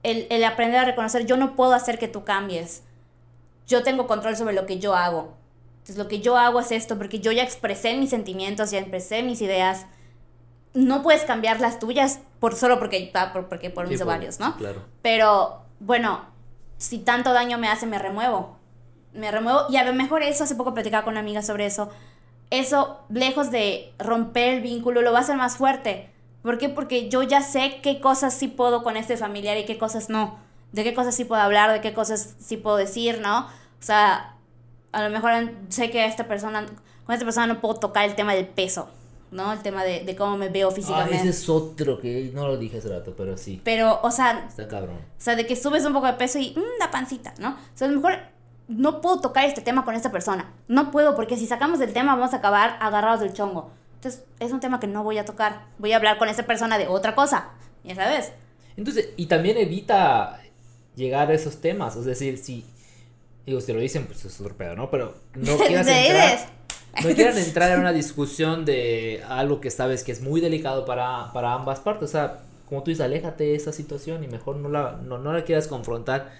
el, 0.03 0.27
el 0.29 0.43
aprender 0.43 0.79
a 0.79 0.85
reconocer, 0.85 1.25
yo 1.25 1.35
no 1.37 1.55
puedo 1.55 1.73
hacer 1.73 1.97
que 1.97 2.07
tú 2.07 2.23
cambies, 2.23 2.83
yo 3.67 3.83
tengo 3.83 4.07
control 4.07 4.35
sobre 4.35 4.53
lo 4.53 4.65
que 4.65 4.79
yo 4.79 4.95
hago. 4.95 5.33
Entonces, 5.77 5.97
lo 5.97 6.07
que 6.07 6.19
yo 6.19 6.37
hago 6.37 6.59
es 6.59 6.71
esto, 6.71 6.97
porque 6.97 7.19
yo 7.19 7.31
ya 7.31 7.43
expresé 7.43 7.95
mis 7.95 8.09
sentimientos, 8.09 8.71
ya 8.71 8.79
expresé 8.79 9.21
mis 9.23 9.41
ideas. 9.41 9.85
No 10.73 11.03
puedes 11.03 11.23
cambiar 11.23 11.61
las 11.61 11.79
tuyas 11.79 12.19
por 12.39 12.55
solo 12.55 12.79
porque, 12.79 13.11
ah, 13.13 13.31
por, 13.33 13.47
porque 13.47 13.69
por 13.69 13.85
Sí, 13.85 13.93
mis 13.93 14.01
ovarios, 14.01 14.39
¿no? 14.39 14.57
claro. 14.57 14.81
Pero, 15.01 15.61
bueno, 15.79 16.25
si 16.77 16.97
tanto 16.99 17.33
daño 17.33 17.57
me 17.57 17.67
hace, 17.67 17.85
me 17.85 17.99
remuevo. 17.99 18.57
Me 19.13 19.31
remuevo. 19.31 19.65
Y 19.69 19.77
a 19.77 19.83
lo 19.83 19.93
mejor 19.93 20.23
eso, 20.23 20.43
hace 20.43 20.55
poco 20.55 20.73
platicaba 20.73 21.03
con 21.03 21.13
una 21.13 21.21
amiga 21.21 21.41
sobre 21.41 21.65
eso. 21.67 21.89
Eso, 22.49 22.99
lejos 23.09 23.51
de 23.51 23.93
romper 23.99 24.55
el 24.55 24.61
vínculo, 24.61 25.01
lo 25.01 25.11
va 25.11 25.19
a 25.19 25.21
hacer 25.21 25.37
más 25.37 25.57
fuerte. 25.57 26.09
¿Por 26.41 26.57
qué? 26.57 26.69
Porque 26.69 27.09
yo 27.09 27.23
ya 27.23 27.41
sé 27.41 27.79
qué 27.81 27.99
cosas 28.01 28.33
sí 28.33 28.47
puedo 28.47 28.83
con 28.83 28.97
este 28.97 29.17
familiar 29.17 29.57
y 29.57 29.65
qué 29.65 29.77
cosas 29.77 30.09
no. 30.09 30.37
De 30.75 30.83
qué 30.83 30.93
cosas 30.93 31.15
sí 31.15 31.25
puedo 31.25 31.41
hablar, 31.41 31.71
de 31.71 31.81
qué 31.81 31.93
cosas 31.93 32.35
sí 32.39 32.57
puedo 32.57 32.77
decir, 32.77 33.19
¿no? 33.21 33.39
O 33.47 33.49
sea, 33.79 34.35
a 34.91 35.03
lo 35.03 35.09
mejor 35.09 35.31
sé 35.69 35.89
que 35.89 36.05
esta 36.05 36.27
persona, 36.27 36.65
con 37.05 37.13
esta 37.13 37.25
persona 37.25 37.47
no 37.47 37.61
puedo 37.61 37.75
tocar 37.75 38.05
el 38.05 38.15
tema 38.15 38.33
del 38.33 38.47
peso, 38.47 38.89
¿no? 39.31 39.53
El 39.53 39.59
tema 39.59 39.83
de, 39.83 40.01
de 40.03 40.15
cómo 40.15 40.37
me 40.37 40.49
veo 40.49 40.69
Ah, 40.69 40.71
físicamente. 40.71 41.15
ese 41.17 41.29
es 41.29 41.49
otro 41.49 41.99
que 41.99 42.31
no 42.33 42.47
lo 42.47 42.57
dije 42.57 42.77
hace 42.79 42.89
rato, 42.89 43.13
pero 43.17 43.37
sí. 43.37 43.61
Pero, 43.63 43.99
o 44.03 44.11
sea, 44.11 44.45
Está 44.47 44.67
cabrón. 44.67 44.95
o 44.97 45.21
sea, 45.21 45.35
de 45.35 45.45
que 45.47 45.55
subes 45.55 45.85
un 45.85 45.93
poco 45.93 46.07
de 46.07 46.13
peso 46.13 46.39
y 46.39 46.51
mm, 46.55 46.79
la 46.79 46.91
pancita, 46.91 47.33
¿no? 47.39 47.49
O 47.51 47.57
sea, 47.73 47.87
a 47.87 47.91
lo 47.91 47.97
mejor 48.01 48.19
no 48.67 49.01
puedo 49.01 49.19
tocar 49.21 49.45
este 49.45 49.61
tema 49.61 49.85
con 49.85 49.95
esta 49.95 50.11
persona. 50.11 50.51
No 50.67 50.91
puedo 50.91 51.15
porque 51.15 51.37
si 51.37 51.45
sacamos 51.47 51.79
el 51.81 51.93
tema 51.93 52.15
vamos 52.15 52.33
a 52.33 52.37
acabar 52.37 52.77
agarrados 52.81 53.19
del 53.21 53.33
chongo. 53.33 53.71
Entonces, 53.95 54.23
es 54.39 54.51
un 54.51 54.59
tema 54.59 54.79
que 54.79 54.87
no 54.87 55.03
voy 55.03 55.17
a 55.19 55.25
tocar. 55.25 55.65
Voy 55.77 55.93
a 55.93 55.97
hablar 55.97 56.17
con 56.17 56.27
esa 56.29 56.43
persona 56.43 56.77
de 56.77 56.87
otra 56.87 57.15
cosa. 57.15 57.49
Ya 57.83 57.95
sabes. 57.95 58.31
Entonces, 58.77 59.09
y 59.17 59.27
también 59.27 59.57
evita 59.57 60.39
llegar 60.95 61.29
a 61.31 61.33
esos 61.33 61.57
temas. 61.61 61.95
Es 61.95 62.05
decir, 62.05 62.37
si. 62.37 62.65
Digo, 63.45 63.59
si 63.61 63.67
te 63.67 63.73
lo 63.73 63.79
dicen, 63.79 64.05
pues 64.07 64.25
es 64.25 64.39
otro 64.41 64.55
pedo, 64.57 64.75
¿no? 64.75 64.89
Pero 64.89 65.15
no 65.35 65.57
quieras 65.67 65.87
entrar. 65.91 66.39
No 67.03 67.09
quieran 67.13 67.37
entrar 67.37 67.71
en 67.71 67.79
una 67.81 67.93
discusión 67.93 68.65
de 68.65 69.21
algo 69.27 69.59
que 69.61 69.69
sabes 69.69 70.03
que 70.03 70.11
es 70.11 70.21
muy 70.21 70.41
delicado 70.41 70.85
para, 70.85 71.31
para 71.33 71.53
ambas 71.53 71.79
partes. 71.81 72.09
O 72.09 72.11
sea, 72.11 72.39
como 72.67 72.83
tú 72.83 72.91
dices, 72.91 73.05
aléjate 73.05 73.43
de 73.45 73.55
esa 73.55 73.71
situación 73.73 74.23
y 74.23 74.27
mejor 74.27 74.55
no 74.57 74.69
la, 74.69 74.93
no, 75.03 75.17
no 75.17 75.33
la 75.33 75.43
quieras 75.43 75.67
confrontar 75.67 76.31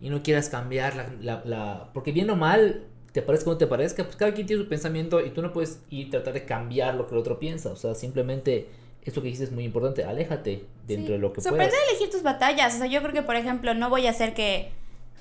y 0.00 0.10
no 0.10 0.22
quieras 0.22 0.48
cambiar 0.48 0.94
la, 0.96 1.08
la, 1.20 1.42
la- 1.44 1.90
Porque 1.94 2.12
bien 2.12 2.28
o 2.30 2.36
mal, 2.36 2.84
te 3.12 3.22
parezca 3.22 3.50
o 3.50 3.54
no 3.54 3.58
te 3.58 3.66
parezca, 3.66 4.04
pues 4.04 4.16
cada 4.16 4.34
quien 4.34 4.46
tiene 4.46 4.62
su 4.62 4.68
pensamiento 4.68 5.20
y 5.24 5.30
tú 5.30 5.42
no 5.42 5.52
puedes 5.52 5.80
ir 5.90 6.08
a 6.08 6.10
tratar 6.10 6.34
de 6.34 6.44
cambiar 6.44 6.94
lo 6.94 7.06
que 7.06 7.14
el 7.14 7.20
otro 7.20 7.38
piensa. 7.38 7.70
O 7.70 7.76
sea, 7.76 7.94
simplemente 7.94 8.68
eso 9.04 9.20
que 9.20 9.26
dijiste 9.26 9.44
es 9.44 9.52
muy 9.52 9.64
importante. 9.64 10.04
Aléjate 10.04 10.64
dentro 10.86 11.06
Sí. 11.08 11.12
de 11.12 11.18
lo 11.18 11.32
que 11.32 11.40
sea, 11.40 11.50
puedas. 11.52 11.72
elegir 11.90 12.10
tus 12.10 12.22
batallas. 12.22 12.74
O 12.74 12.78
sea, 12.78 12.86
yo 12.86 13.00
creo 13.02 13.12
que, 13.12 13.22
por 13.22 13.36
ejemplo, 13.36 13.74
no 13.74 13.90
voy 13.90 14.06
a 14.06 14.10
hacer 14.10 14.34
que. 14.34 14.72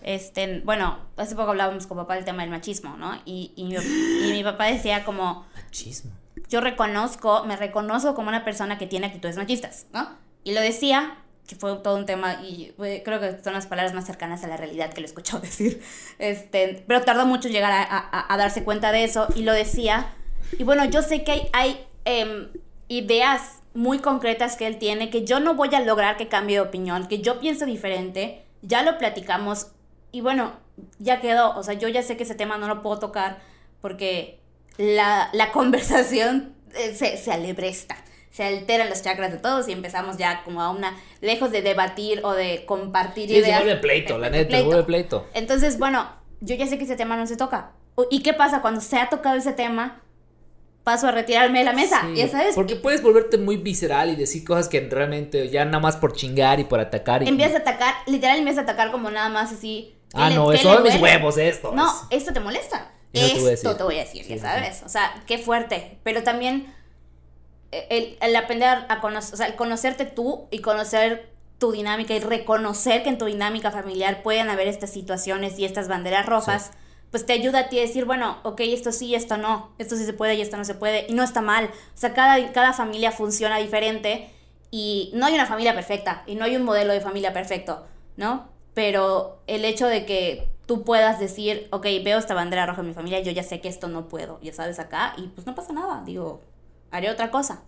Este, 0.04 0.62
bueno, 0.62 0.98
hace 1.18 1.36
poco 1.36 1.52
hablábamos 1.52 1.86
con 1.86 1.96
papá 1.98 2.16
del 2.16 2.26
tema 2.26 2.42
del 2.42 2.50
machismo, 2.50 2.98
¿no? 2.98 3.20
Y, 3.26 3.52
y, 3.56 3.66
mi, 3.66 3.76
y 3.76 4.32
mi 4.32 4.44
papá 4.44 4.66
decía 4.66 5.04
como, 5.04 5.46
Machismo. 5.56 6.10
yo 6.50 6.60
reconozco, 6.60 7.44
me 7.46 7.56
reconozco 7.56 8.16
como 8.16 8.30
una 8.30 8.44
persona 8.44 8.80
que 8.80 8.88
tiene 8.88 9.06
actitudes 9.08 9.38
machistas, 9.38 9.86
¿no? 9.94 10.10
Y 10.44 10.54
lo 10.56 10.62
decía, 10.62 11.18
que 11.48 11.56
fue 11.56 11.76
todo 11.84 11.98
un 11.98 12.08
tema, 12.08 12.42
y 12.44 12.74
creo 13.06 13.20
que 13.20 13.44
son 13.44 13.54
las 13.54 13.68
palabras 13.68 13.94
más 13.94 14.06
cercanas 14.08 14.44
a 14.44 14.48
la 14.48 14.58
realidad 14.58 14.92
que 14.92 15.02
lo 15.02 15.06
he 15.06 15.10
escuchado 15.10 15.40
decir, 15.44 15.84
este, 16.18 16.84
pero 16.88 17.04
tardó 17.04 17.28
mucho 17.28 17.48
en 17.48 17.54
llegar 17.54 17.72
a, 17.72 17.84
a- 17.84 18.34
a 18.34 18.38
darse 18.38 18.64
cuenta 18.64 18.92
de 18.92 19.04
eso, 19.04 19.28
y 19.36 19.44
lo 19.44 19.54
decía, 19.54 20.16
y 20.58 20.64
bueno, 20.64 20.84
yo 20.86 21.04
sé 21.04 21.24
que 21.24 21.32
hay, 21.32 21.48
hay 21.54 21.86
em, 22.06 22.48
ideas 22.88 23.61
muy 23.74 24.00
concretas 24.00 24.56
que 24.58 24.68
él 24.68 24.78
tiene, 24.78 25.10
que 25.10 25.24
yo 25.24 25.40
no 25.40 25.56
voy 25.56 25.74
a 25.74 25.80
lograr 25.80 26.18
que 26.18 26.28
cambie 26.28 26.58
de 26.58 26.62
opinión, 26.62 27.08
que 27.08 27.20
yo 27.22 27.40
pienso 27.40 27.66
diferente, 27.66 28.44
ya 28.62 28.84
lo 28.84 28.98
platicamos, 28.98 29.68
y 30.12 30.22
bueno, 30.22 30.54
ya 31.00 31.22
quedó, 31.22 31.58
o 31.58 31.64
sea, 31.64 31.74
yo 31.76 31.88
ya 31.88 32.04
sé 32.04 32.18
que 32.18 32.24
ese 32.24 32.36
tema 32.36 32.58
no 32.58 32.68
lo 32.68 32.82
puedo 32.82 33.00
tocar, 33.00 33.40
porque 33.82 34.40
la, 34.78 35.30
la 35.34 35.52
conversación 35.54 36.54
eh, 36.76 36.94
se, 36.96 37.18
se 37.18 37.32
alebresta, 37.32 37.96
se 38.30 38.44
alteran 38.44 38.90
los 38.90 39.02
chakras 39.02 39.32
de 39.32 39.38
todos 39.38 39.68
y 39.68 39.72
empezamos 39.74 40.18
ya 40.18 40.44
como 40.44 40.62
a 40.62 40.70
una, 40.70 40.98
lejos 41.22 41.52
de 41.52 41.62
debatir 41.62 42.22
o 42.24 42.34
de 42.34 42.66
compartir 42.66 43.28
Sí, 43.30 43.36
se 43.36 43.40
ideas. 43.42 43.64
vuelve 43.64 43.80
pleito, 43.80 44.18
la 44.18 44.30
neta, 44.30 44.58
se 44.58 44.64
vuelve 44.64 44.84
pleito. 44.84 45.28
Entonces, 45.34 45.78
bueno, 45.80 46.10
yo 46.40 46.56
ya 46.56 46.66
sé 46.68 46.78
que 46.78 46.86
ese 46.86 46.96
tema 46.96 47.18
no 47.18 47.28
se 47.28 47.38
toca. 47.38 47.72
¿Y 48.10 48.24
qué 48.24 48.34
pasa 48.34 48.62
cuando 48.62 48.80
se 48.82 48.98
ha 48.98 49.10
tocado 49.10 49.36
ese 49.38 49.52
tema? 49.52 50.02
Paso 50.84 51.08
a 51.08 51.12
retirarme 51.12 51.60
de 51.60 51.66
la 51.66 51.74
mesa, 51.74 52.02
Sí, 52.08 52.16
ya 52.16 52.28
sabes. 52.28 52.56
Porque 52.56 52.76
puedes 52.76 53.04
volverte 53.04 53.38
muy 53.38 53.58
visceral 53.58 54.10
y 54.10 54.16
decir 54.16 54.44
cosas 54.44 54.68
que 54.68 54.80
realmente 54.90 55.48
ya 55.50 55.64
nada 55.66 55.80
más 55.80 55.96
por 55.98 56.14
chingar 56.14 56.60
y 56.60 56.64
por 56.64 56.80
atacar. 56.80 57.22
Y, 57.22 57.28
Empiezas 57.28 57.56
a 57.58 57.60
atacar, 57.60 57.94
literal 58.08 58.38
empiezas 58.40 58.60
a 58.60 58.64
atacar 58.64 58.92
como 58.92 59.12
nada 59.12 59.30
más 59.30 59.52
así. 59.52 59.94
¿qué 60.10 60.18
ah, 60.20 60.30
le- 60.30 60.36
no, 60.36 60.52
eso 60.52 60.74
son 60.74 60.84
mis 60.84 61.00
huevos, 61.00 61.38
esto. 61.38 61.72
No, 61.74 61.88
es- 62.10 62.22
esto 62.22 62.34
te 62.34 62.40
molesta. 62.40 62.92
Y 63.14 63.22
no 63.22 63.28
te 63.28 63.34
voy 63.40 63.50
a 63.50 63.54
esto 63.54 63.68
decir. 63.70 63.78
te 63.78 63.84
voy 63.84 63.96
a 63.96 64.00
decir, 64.00 64.24
Sí, 64.24 64.30
ya 64.30 64.36
sí, 64.36 64.42
sabes. 64.42 64.84
O 64.86 64.90
sea, 64.90 65.24
qué 65.28 65.38
fuerte. 65.38 66.00
Pero 66.04 66.24
también 66.24 66.74
eh, 67.72 67.88
el, 67.90 68.18
el 68.30 68.36
aprender 68.36 68.86
a 68.90 69.00
conocer, 69.02 69.34
o 69.34 69.38
sea, 69.38 69.46
el 69.48 69.56
conocerte 69.56 70.06
tú 70.06 70.48
y 70.52 70.60
conocer 70.60 71.30
tu 71.60 71.72
dinámica 71.72 72.14
y 72.16 72.20
reconocer 72.20 73.04
que 73.04 73.10
en 73.10 73.18
tu 73.20 73.26
dinámica 73.26 73.70
familiar 73.70 74.24
pueden 74.24 74.50
haber 74.50 74.68
estas 74.68 74.90
situaciones 74.92 75.60
y 75.60 75.66
estas 75.66 75.88
banderas 75.88 76.26
rojas, 76.26 76.72
pues 77.12 77.26
te 77.26 77.34
ayuda 77.34 77.60
a 77.60 77.70
ti 77.70 77.78
a 77.78 77.82
decir, 77.82 78.06
bueno, 78.06 78.38
ok, 78.44 78.62
esto 78.62 78.92
sí, 78.92 79.14
esto 79.14 79.38
no, 79.38 79.74
esto 79.78 79.96
sí 79.98 80.06
se 80.06 80.14
puede 80.14 80.36
y 80.36 80.42
esto 80.42 80.58
no 80.58 80.66
se 80.66 80.76
puede, 80.76 81.06
y 81.10 81.14
no 81.14 81.24
está 81.24 81.42
mal. 81.42 81.66
O 81.66 81.98
sea, 81.98 82.14
cada, 82.14 82.52
cada 82.54 82.74
familia 82.74 83.12
funciona 83.12 83.58
diferente 83.58 84.30
y 84.72 85.12
no 85.14 85.26
hay 85.26 85.36
una 85.36 85.46
familia 85.46 85.76
perfecta 85.76 86.24
y 86.26 86.36
no 86.36 86.46
hay 86.46 86.56
un 86.56 86.64
modelo 86.64 86.94
de 86.94 87.02
familia 87.02 87.34
perfecto, 87.34 87.86
¿no? 88.16 88.50
Pero 88.74 89.42
el 89.48 89.66
hecho 89.66 89.88
de 89.88 90.06
que 90.06 90.50
tú 90.66 90.84
puedas 90.84 91.20
decir, 91.20 91.68
ok, 91.72 91.86
veo 92.04 92.18
esta 92.18 92.34
bandera 92.34 92.66
roja 92.66 92.80
en 92.80 92.88
mi 92.88 92.94
familia, 92.94 93.20
yo 93.20 93.32
ya 93.34 93.44
sé 93.44 93.60
que 93.60 93.68
esto 93.68 93.90
no 93.90 94.08
puedo, 94.08 94.40
ya 94.42 94.54
sabes 94.54 94.80
acá, 94.80 95.14
y 95.18 95.28
pues 95.28 95.46
no 95.46 95.54
pasa 95.54 95.74
nada, 95.74 96.02
digo, 96.06 96.42
haré 96.92 97.10
otra 97.10 97.30
cosa. 97.30 97.64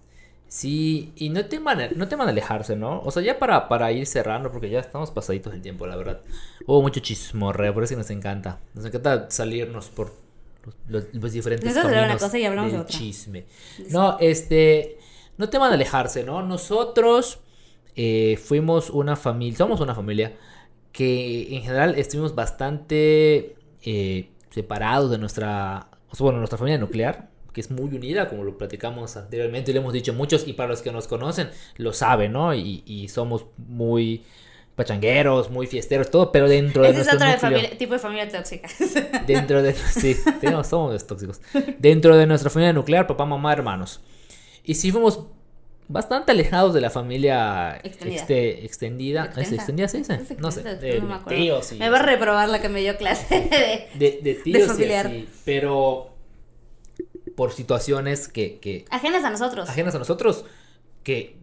Sí, 0.54 1.14
y 1.16 1.30
no 1.30 1.44
teman, 1.48 1.80
no 1.96 2.08
teman 2.08 2.30
alejarse, 2.30 2.76
¿no? 2.76 3.02
O 3.04 3.10
sea, 3.10 3.24
ya 3.24 3.40
para, 3.40 3.68
para 3.68 3.92
ir 3.92 4.06
cerrando, 4.06 4.52
porque 4.52 4.70
ya 4.70 4.82
estamos 4.82 5.10
pasaditos 5.10 5.52
del 5.52 5.64
tiempo, 5.64 5.88
la 5.88 5.96
verdad. 5.96 6.22
Hubo 6.68 6.80
mucho 6.84 7.00
chismorreo, 7.00 7.74
por 7.74 7.84
eso 7.84 7.94
que 7.94 7.98
nos 7.98 8.12
encanta. 8.12 8.60
Nos 8.76 8.86
encanta 8.86 9.32
salirnos 9.32 9.90
por 9.90 10.14
los, 10.88 11.12
diferentes 11.34 11.66
Nosotros 11.66 11.92
caminos 11.92 12.06
una 12.06 12.20
cosa 12.20 12.38
y 12.38 12.46
hablamos 12.46 12.72
del 12.72 12.82
otra. 12.82 12.96
chisme. 12.96 13.48
No, 13.90 14.18
este, 14.20 15.00
no 15.40 15.50
teman 15.50 15.74
alejarse, 15.74 16.24
¿no? 16.24 16.44
Nosotros 16.44 17.40
eh, 17.96 18.38
fuimos 18.38 18.92
una 18.92 19.16
familia, 19.16 19.58
somos 19.58 19.82
una 19.82 19.96
familia 19.96 20.38
que 20.92 21.56
en 21.56 21.64
general 21.64 21.96
estuvimos 21.98 22.36
bastante 22.36 23.56
eh, 23.82 24.30
separados 24.52 25.10
de 25.10 25.18
nuestra, 25.18 25.88
bueno, 26.20 26.38
nuestra 26.38 26.60
familia 26.60 26.78
nuclear, 26.78 27.33
que 27.54 27.62
es 27.62 27.72
muy 27.72 27.94
unida, 27.96 28.28
como 28.30 28.44
lo 28.44 28.58
platicamos 28.58 29.16
anteriormente 29.16 29.72
y 29.72 29.74
lo 29.76 29.80
hemos 29.82 29.94
dicho 29.94 30.14
muchos, 30.14 30.48
y 30.48 30.54
para 30.54 30.70
los 30.70 30.82
que 30.82 30.92
nos 30.92 31.08
conocen 31.08 31.50
lo 31.78 31.94
saben, 31.94 32.34
¿no? 32.34 32.54
Y, 32.54 32.84
y 32.86 33.08
somos 33.10 33.46
muy 33.58 34.24
pachangueros, 34.76 35.52
muy 35.52 35.68
fiesteros, 35.68 36.10
todo, 36.10 36.32
pero 36.32 36.50
dentro 36.50 36.82
de 36.82 36.90
Ese 36.90 37.02
es 37.02 37.06
nuestro 37.08 37.18
otro 37.18 37.28
de 37.28 37.34
núcleo, 37.36 37.52
familia- 37.62 37.78
tipo 37.78 37.94
de 37.94 38.00
familia 38.00 38.28
tóxica. 38.30 38.68
dentro 39.28 39.62
de, 39.62 39.74
sí, 39.76 40.18
tenemos, 40.42 40.66
somos 40.68 41.06
tóxicos, 41.06 41.42
dentro 41.78 42.18
de 42.18 42.26
nuestra 42.26 42.50
familia 42.50 42.74
nuclear, 42.74 43.06
papá, 43.06 43.24
mamá, 43.26 43.54
hermanos, 43.54 44.02
y 44.64 44.74
sí 44.74 44.92
fuimos 44.92 45.20
bastante 45.88 46.32
alejados 46.32 46.74
de 46.74 46.82
la 46.82 46.90
familia 46.90 47.78
Extendida. 47.84 48.22
este, 48.22 48.66
extendida, 48.66 49.34
¿es 49.38 49.52
extendida 49.52 49.88
se 49.90 49.98
dice? 50.00 50.14
Es 50.16 50.40
No 50.40 50.50
sé, 50.50 50.64
de, 50.64 51.02
no 51.02 51.08
me 51.08 51.20
de 51.30 51.36
tíos 51.36 51.72
y 51.74 51.76
Me 51.76 51.90
va 51.90 52.00
a 52.00 52.04
reprobar 52.04 52.50
la 52.50 52.62
que 52.62 52.70
me 52.70 52.80
dio 52.80 52.96
clase 52.98 53.42
de... 53.42 54.00
de, 54.00 54.20
de 54.24 54.34
tíos 54.36 54.80
y 54.80 54.92
así, 54.92 55.30
pero 55.46 56.13
por 57.36 57.52
situaciones 57.54 58.28
que, 58.28 58.60
que 58.60 58.86
Ajenas 58.90 59.24
a 59.24 59.30
nosotros. 59.30 59.70
ajenas 59.70 59.96
a 59.96 60.00
nosotros, 60.00 60.46
que 61.04 61.38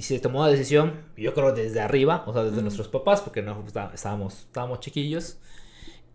se 0.00 0.18
tomó 0.20 0.42
la 0.44 0.50
decisión, 0.52 1.00
yo 1.16 1.34
creo 1.34 1.52
desde 1.52 1.80
arriba, 1.80 2.24
o 2.26 2.32
sea, 2.32 2.44
desde 2.44 2.62
nuestros 2.62 2.88
papás, 2.88 3.20
porque 3.20 3.42
no 3.42 3.64
está- 3.66 3.90
estábamos, 3.94 4.40
estábamos 4.40 4.80
chiquillos, 4.80 5.38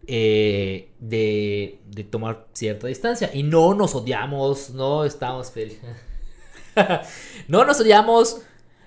eh, 0.07 0.89
de, 0.99 1.79
de 1.87 2.03
tomar 2.03 2.47
cierta 2.53 2.87
distancia. 2.87 3.29
Y 3.33 3.43
no 3.43 3.73
nos 3.73 3.93
odiamos, 3.95 4.69
no 4.71 5.03
estamos 5.05 5.51
felices. 5.51 5.83
no 7.47 7.65
nos 7.65 7.79
odiamos, 7.79 8.41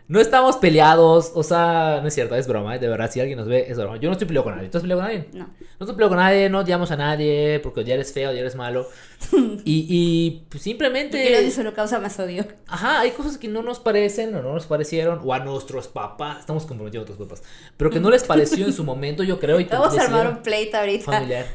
no 0.06 0.20
estamos 0.20 0.56
peleados, 0.56 1.32
o 1.34 1.42
sea, 1.42 2.00
no 2.02 2.08
es 2.08 2.14
cierto, 2.14 2.34
es 2.34 2.46
broma, 2.46 2.76
¿eh? 2.76 2.78
de 2.78 2.88
verdad, 2.88 3.10
si 3.10 3.20
alguien 3.20 3.38
nos 3.38 3.48
ve, 3.48 3.66
es 3.68 3.78
broma. 3.78 3.96
Yo 3.96 4.08
no 4.08 4.12
estoy 4.12 4.26
peleado 4.26 4.44
con 4.44 4.54
nadie, 4.54 4.68
¿tú 4.68 4.76
estás 4.76 4.82
peleado 4.82 5.00
con 5.00 5.08
nadie? 5.10 5.28
No. 5.32 5.44
No 5.44 5.80
estoy 5.80 5.94
peleado 5.94 6.10
con 6.10 6.18
nadie, 6.18 6.50
no 6.50 6.58
odiamos 6.58 6.90
a 6.90 6.96
nadie, 6.96 7.58
porque 7.62 7.80
odiar 7.80 7.98
es 7.98 8.12
feo, 8.12 8.30
odiar 8.30 8.46
es 8.46 8.54
malo. 8.54 8.86
Y, 9.66 9.86
y 9.88 10.46
pues, 10.50 10.62
simplemente... 10.62 11.16
Porque 11.16 11.34
el 11.34 11.44
odio 11.44 11.50
solo 11.50 11.72
causa 11.72 11.98
más 11.98 12.18
odio. 12.20 12.46
Ajá, 12.66 13.00
hay 13.00 13.12
cosas 13.12 13.38
que 13.38 13.48
no 13.48 13.62
nos 13.62 13.80
parecen 13.80 14.34
o 14.34 14.42
no 14.42 14.52
nos 14.52 14.66
parecieron, 14.66 15.20
o 15.24 15.32
a 15.32 15.38
nuestros 15.38 15.88
papás, 15.88 16.40
estamos 16.40 16.66
comprometiendo 16.66 17.06
a 17.06 17.08
nuestros 17.08 17.28
papás, 17.28 17.42
pero 17.78 17.90
que 17.90 17.98
no 17.98 18.10
les 18.10 18.24
pareció 18.24 18.66
en 18.66 18.74
su 18.74 18.84
momento, 18.84 19.22
yo 19.22 19.40
creo, 19.40 19.58
y 19.58 19.64
Vamos 19.74 19.96
a 19.98 20.02
armar 20.02 20.28
un 20.28 20.42
pleito 20.42 20.76
ahorita. 20.76 21.04
familiar. 21.04 21.46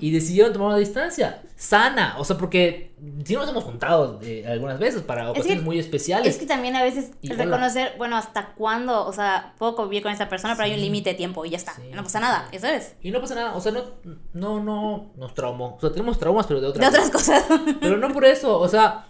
Y 0.00 0.10
decidieron 0.10 0.52
tomar 0.52 0.68
una 0.68 0.76
distancia 0.76 1.42
sana, 1.64 2.16
o 2.18 2.24
sea, 2.24 2.36
porque 2.36 2.92
sí 3.24 3.34
nos 3.34 3.48
hemos 3.48 3.64
juntado 3.64 4.20
eh, 4.22 4.44
algunas 4.46 4.78
veces 4.78 5.02
para 5.02 5.30
ocasiones 5.30 5.62
muy 5.62 5.78
especiales. 5.78 6.28
Es 6.34 6.38
que 6.38 6.46
también 6.46 6.76
a 6.76 6.82
veces 6.82 7.12
Y 7.22 7.32
hola. 7.32 7.44
reconocer, 7.44 7.94
bueno, 7.96 8.16
hasta 8.16 8.54
cuándo, 8.54 9.06
o 9.06 9.12
sea, 9.12 9.54
puedo 9.58 9.74
convivir 9.74 10.02
con 10.02 10.12
esta 10.12 10.28
persona, 10.28 10.54
pero 10.54 10.66
hay 10.66 10.74
un 10.74 10.80
límite 10.80 11.10
de 11.10 11.16
tiempo 11.16 11.44
y 11.44 11.50
ya 11.50 11.56
está. 11.56 11.74
Sí. 11.74 11.90
No 11.94 12.02
pasa 12.02 12.20
nada, 12.20 12.48
eso 12.52 12.66
es. 12.66 12.94
Y 13.00 13.10
no 13.10 13.20
pasa 13.20 13.34
nada, 13.34 13.54
o 13.56 13.60
sea, 13.60 13.72
no, 13.72 13.84
no, 14.34 14.60
no 14.60 15.12
nos 15.16 15.34
traumó. 15.34 15.76
O 15.76 15.80
sea, 15.80 15.90
tenemos 15.90 16.18
traumas, 16.18 16.46
pero 16.46 16.60
de 16.60 16.66
De 16.66 16.70
otras 16.72 16.88
otras 16.90 17.10
cosas. 17.10 17.44
Pero 17.80 17.96
no 17.96 18.12
por 18.12 18.24
eso, 18.26 18.58
o 18.60 18.68
sea, 18.68 19.06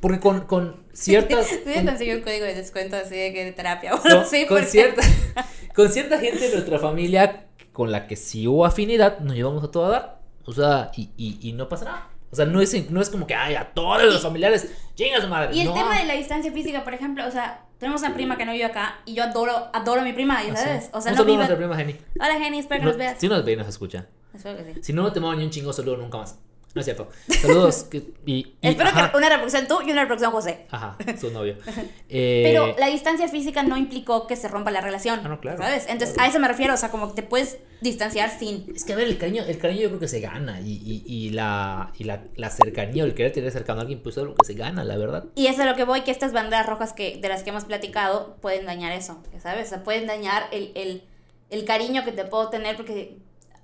porque 0.00 0.18
con, 0.20 0.40
con 0.46 0.84
ciertas... 0.92 1.46
Voy 1.64 1.74
a 1.74 1.84
conseguir 1.84 2.16
un 2.16 2.22
código 2.22 2.46
de 2.46 2.54
descuento 2.54 2.96
así 2.96 3.16
de 3.16 3.32
que 3.32 3.44
de 3.44 3.52
terapia. 3.52 3.90
No, 3.90 4.00
Bueno, 4.00 4.24
sí, 4.24 4.46
con, 4.46 4.56
porque- 4.58 4.70
cierta, 4.70 5.02
con 5.74 5.88
cierta 5.90 6.18
gente 6.18 6.40
de 6.48 6.52
nuestra 6.54 6.78
familia 6.78 7.44
con 7.72 7.92
la 7.92 8.06
que 8.08 8.16
sí 8.16 8.48
hubo 8.48 8.64
afinidad, 8.64 9.20
nos 9.20 9.36
llevamos 9.36 9.62
a 9.62 9.70
todo 9.70 9.88
dar. 9.88 10.17
O 10.48 10.52
sea, 10.54 10.90
y, 10.96 11.10
y, 11.18 11.38
y 11.48 11.52
no 11.52 11.68
pasa 11.68 11.84
nada. 11.84 12.08
O 12.30 12.36
sea, 12.36 12.46
no 12.46 12.60
es, 12.62 12.90
no 12.90 13.00
es 13.02 13.10
como 13.10 13.26
que, 13.26 13.34
ay, 13.34 13.54
a 13.54 13.72
todos 13.74 14.02
los 14.02 14.22
familiares, 14.22 14.70
chinga 14.94 15.20
su 15.20 15.28
madre. 15.28 15.54
Y 15.54 15.60
el 15.60 15.66
no. 15.68 15.74
tema 15.74 15.98
de 15.98 16.04
la 16.06 16.14
distancia 16.14 16.50
física, 16.50 16.84
por 16.84 16.94
ejemplo, 16.94 17.26
o 17.26 17.30
sea, 17.30 17.64
tenemos 17.78 18.00
una 18.00 18.14
prima 18.14 18.36
que 18.38 18.44
no 18.46 18.52
vive 18.52 18.64
acá 18.64 19.00
y 19.04 19.12
yo 19.14 19.24
adoro, 19.24 19.68
adoro 19.74 20.00
a 20.00 20.04
mi 20.04 20.12
prima, 20.14 20.42
¿ya 20.42 20.52
Ah, 20.54 20.56
sabes? 20.56 20.90
O 20.92 21.00
sea, 21.02 21.12
Un 21.12 21.18
no 21.18 21.22
saludo 21.22 21.22
a 21.22 21.24
vive. 21.24 21.36
nuestra 21.36 21.56
prima 21.56 21.76
Jenny. 21.76 21.96
Hola, 22.18 22.38
Jenny, 22.42 22.58
espero 22.60 22.80
que 22.80 22.84
No, 22.86 22.90
nos 22.92 22.98
veas. 22.98 23.18
Si 23.18 23.28
nos 23.28 23.44
ve 23.44 23.52
y 23.52 23.56
nos 23.56 23.68
escucha. 23.68 24.06
Espero 24.34 24.56
que 24.56 24.74
sí. 24.74 24.80
Si 24.82 24.92
no, 24.94 25.02
no 25.02 25.12
te 25.12 25.20
mando 25.20 25.36
ni 25.36 25.44
un 25.44 25.50
chingo 25.50 25.72
saludo 25.72 25.96
nunca 25.98 26.16
más. 26.18 26.38
No 26.78 26.80
es 26.80 26.84
cierto. 26.84 27.08
Saludos. 27.42 27.86
y, 27.92 27.98
y- 28.26 28.56
Espero 28.62 28.90
ajá, 28.90 29.10
que 29.10 29.16
una 29.16 29.28
reproducción 29.28 29.66
tú 29.66 29.80
y 29.84 29.90
una 29.90 30.02
reproducción 30.02 30.30
José. 30.30 30.66
Ajá, 30.70 30.96
su 31.20 31.30
novio. 31.32 31.56
Eh, 32.10 32.42
Pero 32.44 32.74
la 32.78 32.86
distancia 32.86 33.28
física 33.28 33.62
no 33.62 33.76
implicó 33.76 34.26
que 34.26 34.34
se 34.36 34.48
rompa 34.48 34.70
la 34.70 34.80
relación. 34.80 35.20
Ah, 35.24 35.28
no, 35.28 35.40
claro, 35.40 35.58
¿Sabes? 35.58 35.84
Entonces, 35.88 36.14
claro. 36.14 36.26
a 36.26 36.30
eso 36.30 36.38
me 36.40 36.48
refiero. 36.48 36.72
O 36.72 36.76
sea, 36.78 36.90
como 36.90 37.08
que 37.08 37.20
te 37.20 37.28
puedes 37.28 37.58
distanciar 37.82 38.30
sin. 38.30 38.72
Es 38.74 38.84
que 38.84 38.94
a 38.94 38.96
ver, 38.96 39.06
el 39.08 39.18
cariño, 39.18 39.42
el 39.46 39.58
cariño 39.58 39.82
yo 39.82 39.88
creo 39.88 40.00
que 40.00 40.08
se 40.08 40.20
gana. 40.20 40.60
Y, 40.60 40.72
y, 40.72 41.02
y 41.06 41.30
la, 41.30 41.92
y 41.98 42.04
la, 42.04 42.22
la 42.36 42.48
cercanía, 42.48 43.02
o 43.02 43.06
el 43.06 43.14
querer 43.14 43.32
tener 43.32 43.50
cercano 43.52 43.80
a 43.80 43.82
alguien, 43.82 44.00
pues 44.02 44.16
es 44.16 44.22
algo 44.22 44.34
que 44.36 44.46
se 44.46 44.54
gana, 44.54 44.84
la 44.84 44.96
verdad. 44.96 45.24
Y 45.34 45.48
es 45.48 45.58
a 45.58 45.66
lo 45.66 45.74
que 45.76 45.84
voy, 45.84 46.00
que 46.00 46.10
estas 46.10 46.32
banderas 46.32 46.64
rojas 46.66 46.92
que, 46.94 47.18
de 47.18 47.28
las 47.28 47.42
que 47.42 47.50
hemos 47.50 47.64
platicado 47.66 48.36
pueden 48.40 48.64
dañar 48.64 48.92
eso, 48.92 49.22
¿sabes? 49.42 49.66
O 49.66 49.68
sea, 49.68 49.84
pueden 49.84 50.06
dañar 50.06 50.44
el, 50.52 50.72
el, 50.76 51.02
el 51.50 51.64
cariño 51.66 52.04
que 52.06 52.12
te 52.12 52.24
puedo 52.24 52.48
tener 52.48 52.76
porque, 52.76 53.18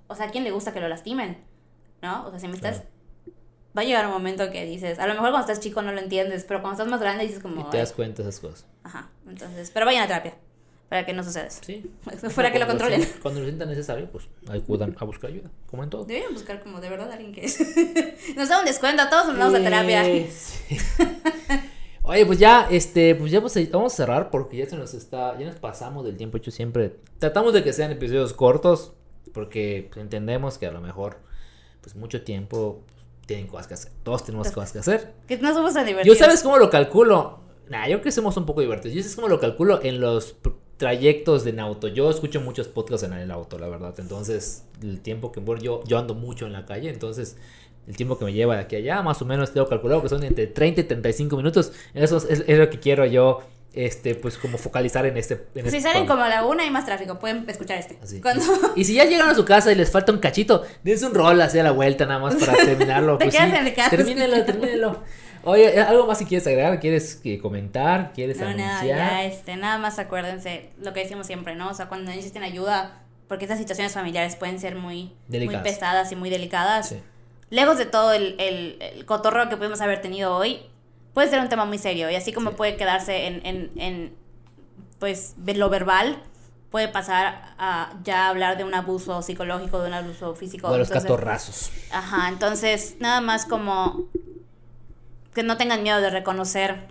o 0.09 0.15
sea, 0.15 0.27
¿a 0.27 0.31
quién 0.31 0.45
le 0.45 0.51
gusta 0.51 0.73
que 0.75 0.81
lo 0.81 0.89
lastimen? 0.89 1.39
¿No? 2.03 2.27
O 2.27 2.31
sea, 2.31 2.39
si 2.41 2.49
me 2.49 2.55
estás... 2.57 2.77
Claro. 2.81 2.91
Va 3.77 3.83
a 3.83 3.85
llegar 3.85 4.07
un 4.07 4.13
momento 4.13 4.51
que 4.51 4.65
dices, 4.67 4.99
a 4.99 5.07
lo 5.07 5.15
mejor 5.15 5.31
cuando 5.31 5.49
estás 5.51 5.61
chico 5.61 5.83
no 5.83 5.91
lo 5.93 5.99
entiendes, 6.01 6.45
pero 6.47 6.61
cuando 6.61 6.75
estás 6.75 6.89
más 6.91 7.01
grande 7.01 7.25
dices 7.27 7.41
como... 7.43 7.61
Y 7.61 7.71
te 7.71 7.79
das 7.79 7.93
cuenta 7.93 8.23
de 8.23 8.29
esas 8.29 8.41
cosas. 8.41 8.67
Ajá, 8.85 9.09
entonces, 9.29 9.71
pero 9.75 9.85
vayan 9.85 10.05
a 10.05 10.07
terapia, 10.07 10.35
para 10.89 11.05
que 11.05 11.13
no 11.13 11.25
suceda 11.25 11.47
eso. 11.47 11.61
Sí. 11.67 11.91
Para 12.37 12.53
que 12.53 12.61
lo 12.61 12.67
controlen. 12.69 13.01
sientan- 13.03 13.21
Cuando 13.21 13.41
lo 13.41 13.47
sientan 13.47 13.69
necesario, 13.69 14.09
pues 14.13 14.27
acudan 14.49 14.95
a 14.99 15.05
buscar 15.05 15.31
ayuda, 15.31 15.51
como 15.69 15.83
en 15.83 15.91
todo. 15.91 16.05
Deberían 16.05 16.33
buscar 16.33 16.63
como 16.63 16.81
de 16.81 16.89
verdad 16.89 17.11
alguien 17.11 17.33
que 17.33 17.47
es... 17.47 17.59
Nos 18.37 18.49
da 18.49 18.61
un 18.61 18.65
descuento, 18.65 19.03
todos 19.11 19.27
nos 19.29 19.39
vamos 19.39 19.55
a 19.59 19.63
terapia. 19.63 20.05
Sí. 20.05 20.77
Oye, 22.03 22.27
pues 22.27 22.39
ya, 22.39 22.69
este, 22.71 23.15
pues 23.15 23.33
ya 23.33 23.41
pues, 23.41 23.71
vamos 23.71 23.93
a 23.95 23.97
cerrar 23.97 24.31
porque 24.31 24.59
ya 24.59 24.67
se 24.67 24.77
nos 24.77 24.93
está, 24.93 25.39
ya 25.39 25.47
nos 25.47 25.57
pasamos 25.57 26.05
del 26.05 26.17
tiempo 26.19 26.37
hecho 26.37 26.51
siempre. 26.51 26.97
Tratamos 27.19 27.55
de 27.55 27.65
que 27.65 27.73
sean 27.73 27.91
episodios 27.91 28.35
cortos 28.35 28.93
porque 29.33 29.91
entendemos 29.97 30.59
que 30.59 30.67
a 30.67 30.71
lo 30.71 30.83
mejor, 30.83 31.17
pues 31.81 31.97
mucho 31.97 32.23
tiempo 32.23 32.83
tienen 33.27 33.47
cosas 33.47 33.67
que 33.67 33.75
hacer. 33.75 33.93
Todos 34.03 34.25
tenemos 34.25 34.51
cosas 34.51 34.73
que 34.73 34.79
hacer. 34.79 35.15
Que 35.27 35.39
no 35.39 35.53
somos 35.55 35.75
tan 35.75 35.85
Yo 35.85 35.89
divertidos. 35.89 36.19
sabes 36.19 36.43
cómo 36.43 36.59
lo 36.59 36.71
calculo. 36.71 37.41
Nah, 37.69 37.85
yo 37.85 37.93
creo 37.97 38.03
que 38.03 38.13
somos 38.13 38.37
un 38.37 38.47
poco 38.47 38.61
divertidos. 38.61 38.95
Yo 38.95 39.03
sabes 39.03 39.17
cómo 39.17 39.29
lo 39.29 39.41
calculo 39.41 39.81
en 39.83 40.01
los 40.01 40.37
trayectos 40.77 41.47
en 41.47 41.61
auto. 41.61 41.89
Yo 41.89 42.11
escucho 42.11 42.41
muchos 42.41 42.69
podcasts 42.69 43.07
en 43.07 43.13
el 43.13 43.31
auto, 43.31 43.59
la 43.59 43.69
verdad. 43.69 43.95
Entonces, 43.99 44.65
el 44.83 45.01
tiempo 45.01 45.33
que 45.33 45.41
bueno, 45.41 45.63
yo, 45.63 45.83
yo 45.85 45.99
ando 45.99 46.15
mucho 46.15 46.47
en 46.47 46.53
la 46.53 46.67
calle, 46.67 46.91
entonces 46.91 47.37
el 47.87 47.97
tiempo 47.97 48.19
que 48.19 48.25
me 48.25 48.33
lleva 48.33 48.55
de 48.55 48.63
aquí 48.63 48.77
a 48.77 48.79
allá, 48.79 49.03
más 49.03 49.21
o 49.21 49.25
menos 49.27 49.53
tengo 49.53 49.69
calculado 49.69 50.03
que 50.03 50.09
son 50.09 50.23
entre 50.25 50.47
30 50.47 50.81
y 50.81 50.85
35 50.85 51.37
minutos. 51.37 51.73
Eso 51.93 52.17
es, 52.17 52.45
es 52.47 52.59
lo 52.59 52.71
que 52.71 52.81
quiero 52.81 53.05
yo, 53.07 53.41
este, 53.75 54.15
pues 54.15 54.39
como 54.39 54.59
focalizar 54.59 55.05
en 55.07 55.17
este. 55.17 55.47
En 55.55 55.69
Si 55.71 55.77
este 55.77 55.81
salen 55.83 56.07
como 56.07 56.23
a 56.23 56.29
la 56.29 56.45
una 56.45 56.65
y 56.65 56.71
más 56.71 56.85
tráfico, 56.87 57.19
pueden 57.19 57.49
escuchar 57.49 57.79
este. 57.79 57.99
Cuando... 58.21 58.45
Y, 58.77 58.85
si 58.85 58.95
ya 58.95 59.05
llegan 59.05 59.29
a 59.29 59.35
su 59.35 59.45
casa 59.45 59.73
y 59.73 59.75
les 59.75 59.91
falta 59.91 60.13
un 60.13 60.19
cachito, 60.19 60.65
dense 60.83 61.07
un 61.07 61.15
rol 61.15 61.41
así 61.41 61.59
a 61.59 61.63
la 61.65 61.73
vuelta 61.73 62.07
nada 62.07 62.21
más 62.21 62.35
para 62.37 62.53
terminarlo. 62.65 63.19
Te 63.19 63.25
pues 63.27 63.35
quedas 63.37 63.51
sí, 63.51 63.57
en 63.57 63.67
el 63.67 63.75
carro. 63.75 63.97
termínelo, 63.97 64.45
termínelo. 64.45 65.03
Oye, 65.47 65.79
¿algo 65.81 66.07
más 66.07 66.19
si 66.19 66.25
quieres 66.25 66.47
agregar? 66.47 66.81
¿Quieres 66.81 67.21
eh, 67.25 67.39
comentar? 67.39 68.13
¿Quieres 68.15 68.39
No, 68.39 68.45
nada, 68.55 68.79
anunciar? 68.79 68.99
ya, 68.99 69.25
este, 69.25 69.57
nada 69.57 69.77
más 69.79 69.99
acuérdense 69.99 70.71
lo 70.81 70.93
que 70.95 71.01
decimos 71.01 71.27
siempre, 71.27 71.55
¿no? 71.55 71.69
O 71.71 71.75
sea, 71.75 71.89
cuando 71.89 72.11
necesiten 72.11 72.43
ayuda, 72.43 73.03
porque 73.29 73.45
estas 73.45 73.59
situaciones 73.59 73.93
familiares 73.93 74.37
pueden 74.37 74.59
ser 74.59 74.75
muy, 74.75 75.13
Delicadas. 75.29 75.63
muy 75.63 75.71
pesadas 75.71 76.13
y 76.13 76.17
muy 76.17 76.31
delicadas. 76.31 76.89
Sí. 76.89 77.03
Lejos 77.51 77.77
de 77.77 77.85
todo 77.85 78.15
el, 78.15 78.37
el, 78.39 78.79
el 78.81 79.05
cotorreo 79.05 79.51
que 79.51 79.57
pudimos 79.59 79.83
haber 79.83 80.01
tenido 80.01 80.35
hoy, 80.35 80.61
puede 81.15 81.29
ser 81.29 81.41
un 81.41 81.49
tema 81.49 81.65
muy 81.65 81.79
serio. 81.79 82.11
Y 82.11 82.17
así 82.17 82.33
como 82.33 82.51
Sí. 82.51 82.57
puede 82.57 82.77
quedarse 82.77 83.27
en, 83.27 83.47
en, 83.47 83.71
en, 83.77 84.17
pues, 84.99 85.35
lo 85.47 85.71
verbal, 85.71 86.23
puede 86.71 86.89
pasar 86.89 87.55
a 87.57 87.95
ya 88.03 88.29
hablar 88.29 88.59
de 88.59 88.65
un 88.65 88.75
abuso 88.75 89.23
psicológico, 89.23 89.81
de 89.81 89.89
un 89.89 89.95
abuso 89.95 90.35
físico. 90.35 90.71
De 90.73 90.79
los 90.79 90.89
Entonces, 90.89 91.09
catorrazos. 91.11 91.71
Ajá, 91.93 92.29
entonces 92.29 92.97
nada 92.99 93.21
más 93.21 93.47
como 93.47 94.09
que 95.33 95.43
no 95.45 95.57
tengan 95.57 95.83
miedo 95.83 96.01
de 96.01 96.11
reconocer 96.11 96.89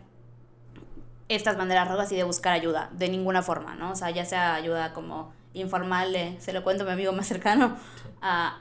estas 1.30 1.58
banderas 1.58 1.88
rojas 1.90 2.12
y 2.12 2.16
de 2.16 2.24
buscar 2.24 2.54
ayuda, 2.54 2.90
de 2.94 3.10
ninguna 3.10 3.42
forma, 3.42 3.76
¿no? 3.76 3.92
O 3.92 3.96
sea, 3.96 4.10
ya 4.12 4.26
sea 4.26 4.56
ayuda 4.56 4.94
como 4.94 5.34
informal, 5.54 6.14
de, 6.14 6.38
se 6.40 6.52
lo 6.54 6.64
cuento 6.64 6.84
a 6.84 6.88
mi 6.88 6.94
amigo 6.94 7.12
más 7.12 7.28
cercano, 7.28 7.78
a 8.22 8.60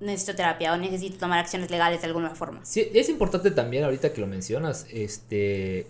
necesito 0.00 0.34
terapia 0.36 0.72
o 0.72 0.76
necesito 0.76 1.18
tomar 1.18 1.38
acciones 1.38 1.70
legales 1.70 2.00
de 2.00 2.06
alguna 2.06 2.34
forma. 2.34 2.64
Sí, 2.64 2.88
es 2.92 3.08
importante 3.08 3.50
también 3.50 3.84
ahorita 3.84 4.12
que 4.12 4.20
lo 4.20 4.26
mencionas, 4.26 4.86
este, 4.90 5.86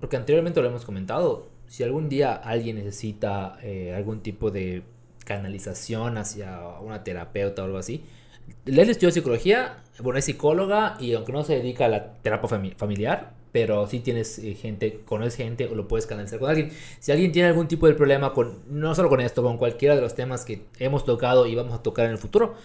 porque 0.00 0.16
anteriormente 0.16 0.60
lo 0.60 0.68
hemos 0.68 0.84
comentado, 0.84 1.48
si 1.66 1.82
algún 1.82 2.08
día 2.08 2.34
alguien 2.34 2.76
necesita 2.76 3.58
eh, 3.62 3.94
algún 3.94 4.20
tipo 4.20 4.50
de 4.50 4.82
canalización 5.24 6.18
hacia 6.18 6.60
una 6.80 7.02
terapeuta 7.02 7.62
o 7.62 7.64
algo 7.64 7.78
así, 7.78 8.04
Leslie 8.66 8.92
estudió 8.92 9.10
psicología, 9.10 9.82
bueno, 10.00 10.18
es 10.18 10.26
psicóloga 10.26 10.96
y 11.00 11.14
aunque 11.14 11.32
no 11.32 11.42
se 11.44 11.54
dedica 11.56 11.86
a 11.86 11.88
la 11.88 12.12
terapia 12.14 12.48
fami- 12.50 12.76
familiar, 12.76 13.32
pero 13.52 13.86
sí 13.86 14.00
tienes 14.00 14.38
eh, 14.40 14.54
gente, 14.54 15.00
conoces 15.04 15.36
gente 15.36 15.66
o 15.66 15.74
lo 15.74 15.86
puedes 15.88 16.06
canalizar 16.06 16.38
con 16.40 16.50
alguien. 16.50 16.70
Si 16.98 17.12
alguien 17.12 17.32
tiene 17.32 17.48
algún 17.48 17.68
tipo 17.68 17.86
de 17.86 17.94
problema 17.94 18.32
con, 18.34 18.58
no 18.68 18.94
solo 18.94 19.08
con 19.08 19.20
esto, 19.20 19.42
con 19.42 19.56
cualquiera 19.58 19.94
de 19.94 20.02
los 20.02 20.14
temas 20.14 20.44
que 20.44 20.64
hemos 20.78 21.04
tocado 21.04 21.46
y 21.46 21.54
vamos 21.54 21.72
a 21.72 21.82
tocar 21.82 22.06
en 22.06 22.10
el 22.12 22.18
futuro, 22.18 22.56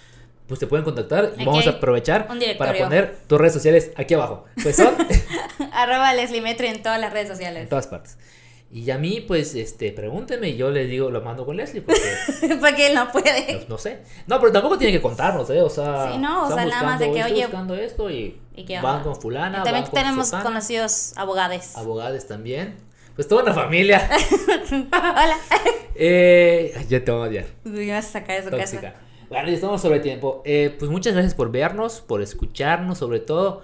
pues 0.50 0.60
te 0.60 0.68
pueden 0.68 0.84
contactar 0.84 1.32
y 1.38 1.42
Aquí 1.42 1.46
vamos 1.46 1.66
a 1.68 1.70
aprovechar 1.70 2.28
para 2.58 2.74
poner 2.74 3.16
tus 3.28 3.40
redes 3.40 3.54
sociales 3.54 3.92
aquí 3.96 4.16
abajo. 4.16 4.46
Pues 4.62 4.76
son 4.76 4.94
Arroba 5.72 6.14
Leslie 6.14 6.42
Metri 6.42 6.68
en 6.68 6.82
todas 6.84 7.00
las 7.00 7.14
redes 7.14 7.30
en 7.30 7.36
sociales. 7.36 7.70
todas 7.70 7.88
partes. 7.88 8.18
Y 8.72 8.92
a 8.92 9.00
mí, 9.00 9.22
pues, 9.22 9.56
este, 9.56 9.92
pregúntenme 9.92 10.50
y 10.50 10.56
yo 10.58 10.70
les 10.70 10.88
digo, 10.88 11.10
lo 11.10 11.22
mando 11.22 11.44
con 11.44 11.58
Leslie, 11.58 11.82
porque 11.82 12.02
Porque 12.60 12.88
él 12.88 12.94
no 12.96 13.12
puede. 13.12 13.62
no, 13.62 13.70
no 13.70 13.78
sé. 13.80 14.00
No, 14.28 14.40
pero 14.40 14.52
tampoco 14.52 14.78
tiene 14.78 14.94
que 14.94 15.02
contarnos, 15.02 15.50
¿eh? 15.50 15.62
O 15.62 15.70
sea, 15.72 16.12
Sí, 16.12 16.18
no, 16.20 16.48
o 16.48 16.52
sea, 16.54 16.66
nada 16.66 16.84
más 16.84 17.00
de 17.00 17.12
que, 17.12 17.20
esto, 17.20 17.34
oye, 17.34 17.46
buscando 17.46 17.76
esto 17.76 18.10
y, 18.12 18.40
¿y 18.56 18.66
qué 18.66 18.80
van 18.80 19.02
con 19.02 19.20
fulana, 19.20 19.64
También 19.64 19.84
van 19.86 19.92
con 19.92 20.02
tenemos 20.02 20.32
conocidos 20.32 21.14
abogados. 21.16 21.76
abogados 21.76 22.28
también. 22.28 22.76
Pues 23.16 23.28
toda 23.28 23.44
una 23.44 23.54
familia. 23.54 24.08
Hola. 24.72 25.38
eh, 25.96 26.86
ya 26.88 27.04
te 27.04 27.12
voy 27.12 27.22
a 27.22 27.24
odiar. 27.30 27.46
Me 27.64 27.92
vas 27.92 28.06
a 28.06 28.12
sacar 28.12 28.44
de 28.44 28.50
su 28.52 28.56
casa. 28.56 28.94
Bueno, 29.30 29.50
estamos 29.50 29.82
sobre 29.82 30.00
tiempo. 30.00 30.42
Eh, 30.46 30.76
pues 30.80 30.90
muchas 30.90 31.14
gracias 31.14 31.36
por 31.36 31.52
vernos, 31.52 32.02
por 32.02 32.22
escucharnos, 32.22 32.98
sobre 32.98 33.20
todo. 33.20 33.62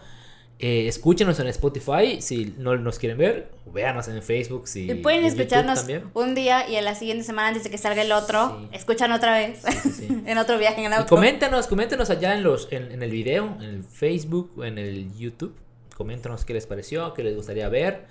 Eh, 0.57 0.87
escúchenos 0.87 1.37
en 1.41 1.47
Spotify 1.47 2.21
si 2.21 2.53
no 2.57 2.77
nos 2.77 2.97
quieren 2.99 3.17
ver. 3.17 3.51
Véanos 3.73 4.07
en 4.07 4.21
Facebook 4.23 4.67
si. 4.67 4.89
Y 4.89 4.93
pueden 4.95 5.21
en 5.21 5.25
escucharnos 5.25 5.85
un 6.13 6.33
día 6.35 6.69
y 6.69 6.75
a 6.77 6.81
la 6.81 6.95
siguiente 6.95 7.23
semana 7.25 7.49
antes 7.49 7.63
de 7.65 7.69
que 7.71 7.77
salga 7.77 8.03
el 8.03 8.11
otro, 8.11 8.59
Sí. 8.61 8.69
escuchan 8.73 9.11
otra 9.11 9.33
vez 9.37 9.61
Sí, 9.67 9.71
sí, 9.81 9.91
sí. 10.07 10.21
en 10.25 10.37
otro 10.37 10.57
viaje 10.57 10.79
en 10.79 10.85
el 10.85 10.91
Y 10.91 10.95
auto. 10.95 11.09
coméntanos, 11.09 11.67
coméntanos 11.67 12.09
allá 12.09 12.35
en 12.35 12.43
los 12.43 12.71
en, 12.71 12.91
en 12.91 13.01
el 13.03 13.11
video, 13.11 13.45
en 13.59 13.63
el 13.63 13.83
Facebook, 13.83 14.53
o 14.57 14.63
en 14.63 14.77
el 14.77 15.13
YouTube. 15.17 15.55
Coméntanos 15.97 16.45
qué 16.45 16.53
les 16.53 16.67
pareció, 16.67 17.13
qué 17.13 17.23
les 17.23 17.35
gustaría 17.35 17.67
ver. 17.69 18.05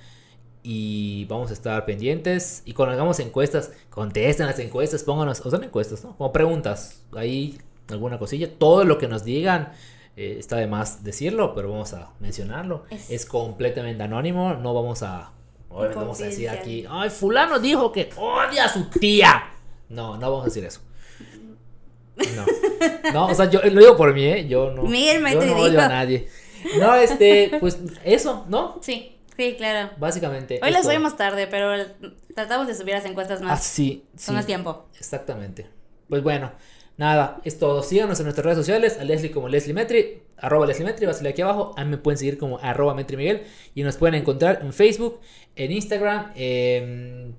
Y 0.67 1.27
vamos 1.27 1.51
a 1.51 1.53
estar 1.53 1.85
pendientes. 1.85 2.62
Y 2.65 2.73
cuando 2.73 2.95
hagamos 2.95 3.21
encuestas, 3.21 3.71
contesten 3.91 4.47
las 4.47 4.59
encuestas, 4.59 5.03
pónganos, 5.05 5.45
o 5.45 5.51
son 5.51 5.62
encuestas, 5.62 6.03
¿no? 6.03 6.17
Como 6.17 6.33
preguntas. 6.33 7.03
Ahí 7.15 7.59
alguna 7.91 8.19
cosilla. 8.19 8.49
Todo 8.59 8.85
lo 8.85 8.97
que 8.99 9.07
nos 9.07 9.25
digan. 9.25 9.73
eh, 10.17 10.37
está 10.39 10.57
de 10.57 10.67
más 10.69 11.03
decirlo, 11.05 11.55
pero 11.55 11.71
vamos 11.71 11.93
a 11.93 12.12
mencionarlo. 12.21 12.85
Es- 12.89 13.11
Es, 13.11 13.27
completamente 13.27 14.03
anónimo. 14.05 14.55
No 14.55 14.73
vamos 14.73 15.03
a. 15.03 15.33
obviamente 15.69 15.99
vamos 16.01 16.21
a 16.21 16.25
decir 16.25 16.49
aquí. 16.49 16.87
Ay, 16.89 17.11
Fulano 17.11 17.59
dijo 17.59 17.93
que 17.93 18.09
odia 18.17 18.65
a 18.65 18.69
su 18.69 18.85
tía. 18.89 19.51
No, 19.91 20.17
no 20.17 20.31
vamos 20.31 20.43
a 20.43 20.45
decir 20.47 20.65
eso. 20.65 20.81
No. 22.17 22.47
No, 23.12 23.27
o 23.27 23.35
sea, 23.35 23.51
yo 23.51 23.61
lo 23.61 23.81
digo 23.81 23.97
por 23.97 24.15
mí, 24.15 24.25
¿eh? 24.25 24.47
Yo 24.49 24.71
no. 24.71 24.85
Miguel 24.85 25.17
yo 25.17 25.23
Maestri 25.23 25.51
no 25.51 25.57
odio 25.57 25.71
dijo. 25.73 25.83
a 25.83 25.89
nadie. 25.89 26.29
No, 26.79 26.95
este, 26.95 27.51
pues 27.61 27.79
eso, 28.05 28.47
¿no? 28.49 28.79
Sí, 28.83 29.14
sí, 29.37 29.55
claro. 29.57 29.91
Básicamente. 29.99 30.61
Hoy 30.62 30.70
las 30.70 30.85
subimos 30.87 31.16
tarde, 31.16 31.47
pero 31.47 31.72
tratamos 32.35 32.66
de 32.66 32.74
subir 32.74 32.95
las 32.95 33.05
encuestas 33.05 33.41
Ah, 33.43 33.45
más, 33.45 33.62
sí, 33.64 34.05
sí. 34.16 34.26
con 34.26 34.35
más 34.37 34.47
tiempo. 34.47 34.87
Exactamente. 34.99 35.66
Pues 36.09 36.22
bueno, 36.22 36.53
nada, 36.97 37.41
es 37.45 37.59
todo. 37.59 37.82
Síganos 37.82 38.18
en 38.20 38.24
nuestras 38.24 38.45
redes 38.45 38.59
sociales, 38.59 38.99
a 39.01 39.05
Leslie 39.05 39.30
como 39.30 39.49
Leslie 39.49 39.74
Metri, 39.74 40.22
arroba 40.37 40.66
Leslie 40.66 40.85
Metri, 40.87 41.07
va 41.07 41.12
a 41.12 41.14
salir 41.14 41.32
aquí 41.32 41.43
abajo. 41.43 41.74
A 41.76 41.85
mí 41.85 41.91
me 41.91 41.99
pueden 41.99 42.18
seguir 42.18 42.39
como 42.39 42.59
arroba 42.59 42.95
Metri 42.95 43.16
Miguel 43.16 43.43
y 43.74 43.82
nos 43.82 43.97
pueden 43.97 44.14
encontrar 44.16 44.61
en 44.62 44.72
Facebook, 44.72 45.20
en 45.57 45.72
Instagram, 45.72 46.32
en 46.35 47.35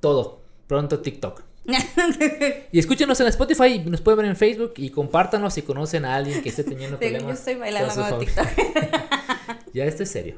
todo. 0.00 0.40
Pronto 0.66 1.00
TikTok. 1.00 1.42
Y 2.72 2.78
escúchenos 2.78 3.18
en 3.20 3.26
Spotify, 3.28 3.64
y 3.66 3.78
nos 3.80 4.00
pueden 4.00 4.18
ver 4.18 4.26
en 4.26 4.36
Facebook 4.36 4.74
y 4.76 4.90
compártanos 4.90 5.54
si 5.54 5.62
conocen 5.62 6.04
a 6.04 6.16
alguien 6.16 6.42
que 6.42 6.48
esté 6.50 6.64
teniendo 6.64 6.96
Yo 6.96 7.00
problemas. 7.00 7.38
estoy 7.38 7.54
bailando 7.56 7.94
con. 8.08 8.20
TikTok. 8.20 8.46
Ya, 9.74 9.84
esto 9.84 10.02
es 10.02 10.10
serio. 10.10 10.36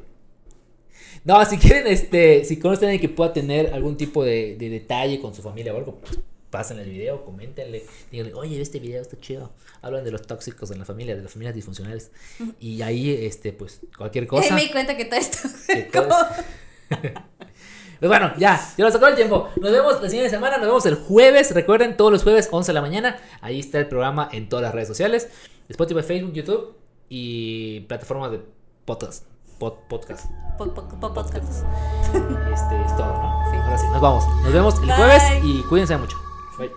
No, 1.25 1.45
si 1.45 1.59
quieren, 1.59 1.87
este, 1.87 2.45
si 2.45 2.59
conocen 2.59 2.89
a 2.89 2.93
alguien 2.93 3.11
que 3.11 3.15
pueda 3.15 3.33
tener 3.33 3.73
algún 3.75 3.97
tipo 3.97 4.25
de, 4.25 4.57
de 4.57 4.71
detalle 4.71 5.21
con 5.21 5.35
su 5.35 5.43
familia 5.43 5.75
o 5.75 5.77
algo, 5.77 5.97
pues 5.97 6.19
pasen 6.51 6.79
el 6.79 6.89
video, 6.91 7.25
coméntenle, 7.25 7.85
díganle, 8.11 8.35
oye, 8.35 8.61
este 8.61 8.81
video 8.81 9.01
está 9.03 9.19
chido. 9.21 9.53
Hablan 9.83 10.03
de 10.05 10.11
los 10.11 10.23
tóxicos 10.27 10.71
en 10.71 10.79
la 10.79 10.85
familia, 10.85 11.15
de 11.15 11.23
las 11.23 11.33
familias 11.33 11.55
disfuncionales. 11.55 12.11
Y 12.59 12.83
ahí, 12.83 13.11
este, 13.25 13.53
pues, 13.53 13.81
cualquier 13.97 14.27
cosa. 14.27 14.55
me 14.55 14.63
di 14.63 14.71
cuenta 14.71 14.97
que 14.97 15.05
todo 15.05 15.21
esto. 15.21 15.39
que 15.69 15.83
todo 15.85 16.09
es- 16.91 16.99
Pues 18.01 18.09
bueno, 18.09 18.33
ya, 18.39 18.59
ya 18.79 18.85
nos 18.85 18.95
sacó 18.95 19.09
el 19.09 19.15
tiempo. 19.15 19.51
Nos 19.61 19.71
vemos 19.71 20.01
la 20.03 20.09
siguiente 20.09 20.31
semana, 20.31 20.57
nos 20.57 20.67
vemos 20.67 20.87
el 20.87 20.95
jueves. 20.95 21.55
Recuerden, 21.55 21.99
todos 21.99 22.11
los 22.11 22.23
jueves, 22.23 22.49
11 22.51 22.71
de 22.71 22.75
la 22.75 22.81
mañana. 22.81 23.19
Ahí 23.43 23.61
está 23.61 23.79
el 23.79 23.89
programa 23.89 24.27
en 24.33 24.49
todas 24.49 24.63
las 24.63 24.75
redes 24.75 24.89
sociales: 24.89 25.29
Spotify, 25.69 26.03
Facebook, 26.03 26.33
YouTube 26.33 26.77
y 27.11 27.81
plataformas 27.81 28.31
de 28.33 28.41
podcast. 28.87 29.25
Pod- 29.61 29.79
podcast. 29.89 30.27
Po- 30.59 30.67
po- 30.75 30.89
po- 30.89 31.15
podcast. 31.15 31.65
Este 32.53 32.83
es 32.83 32.97
todo, 32.97 33.13
¿no? 33.13 33.51
Sí. 33.51 33.57
Ahora 33.57 33.79
sí, 33.79 33.87
nos 33.93 34.01
vamos. 34.01 34.25
Nos 34.43 34.53
vemos 34.53 34.75
el 34.81 34.87
Bye. 34.87 34.97
jueves 34.97 35.23
y 35.45 35.63
cuídense 35.69 35.97
mucho. 35.97 36.17
Bye. 36.59 36.73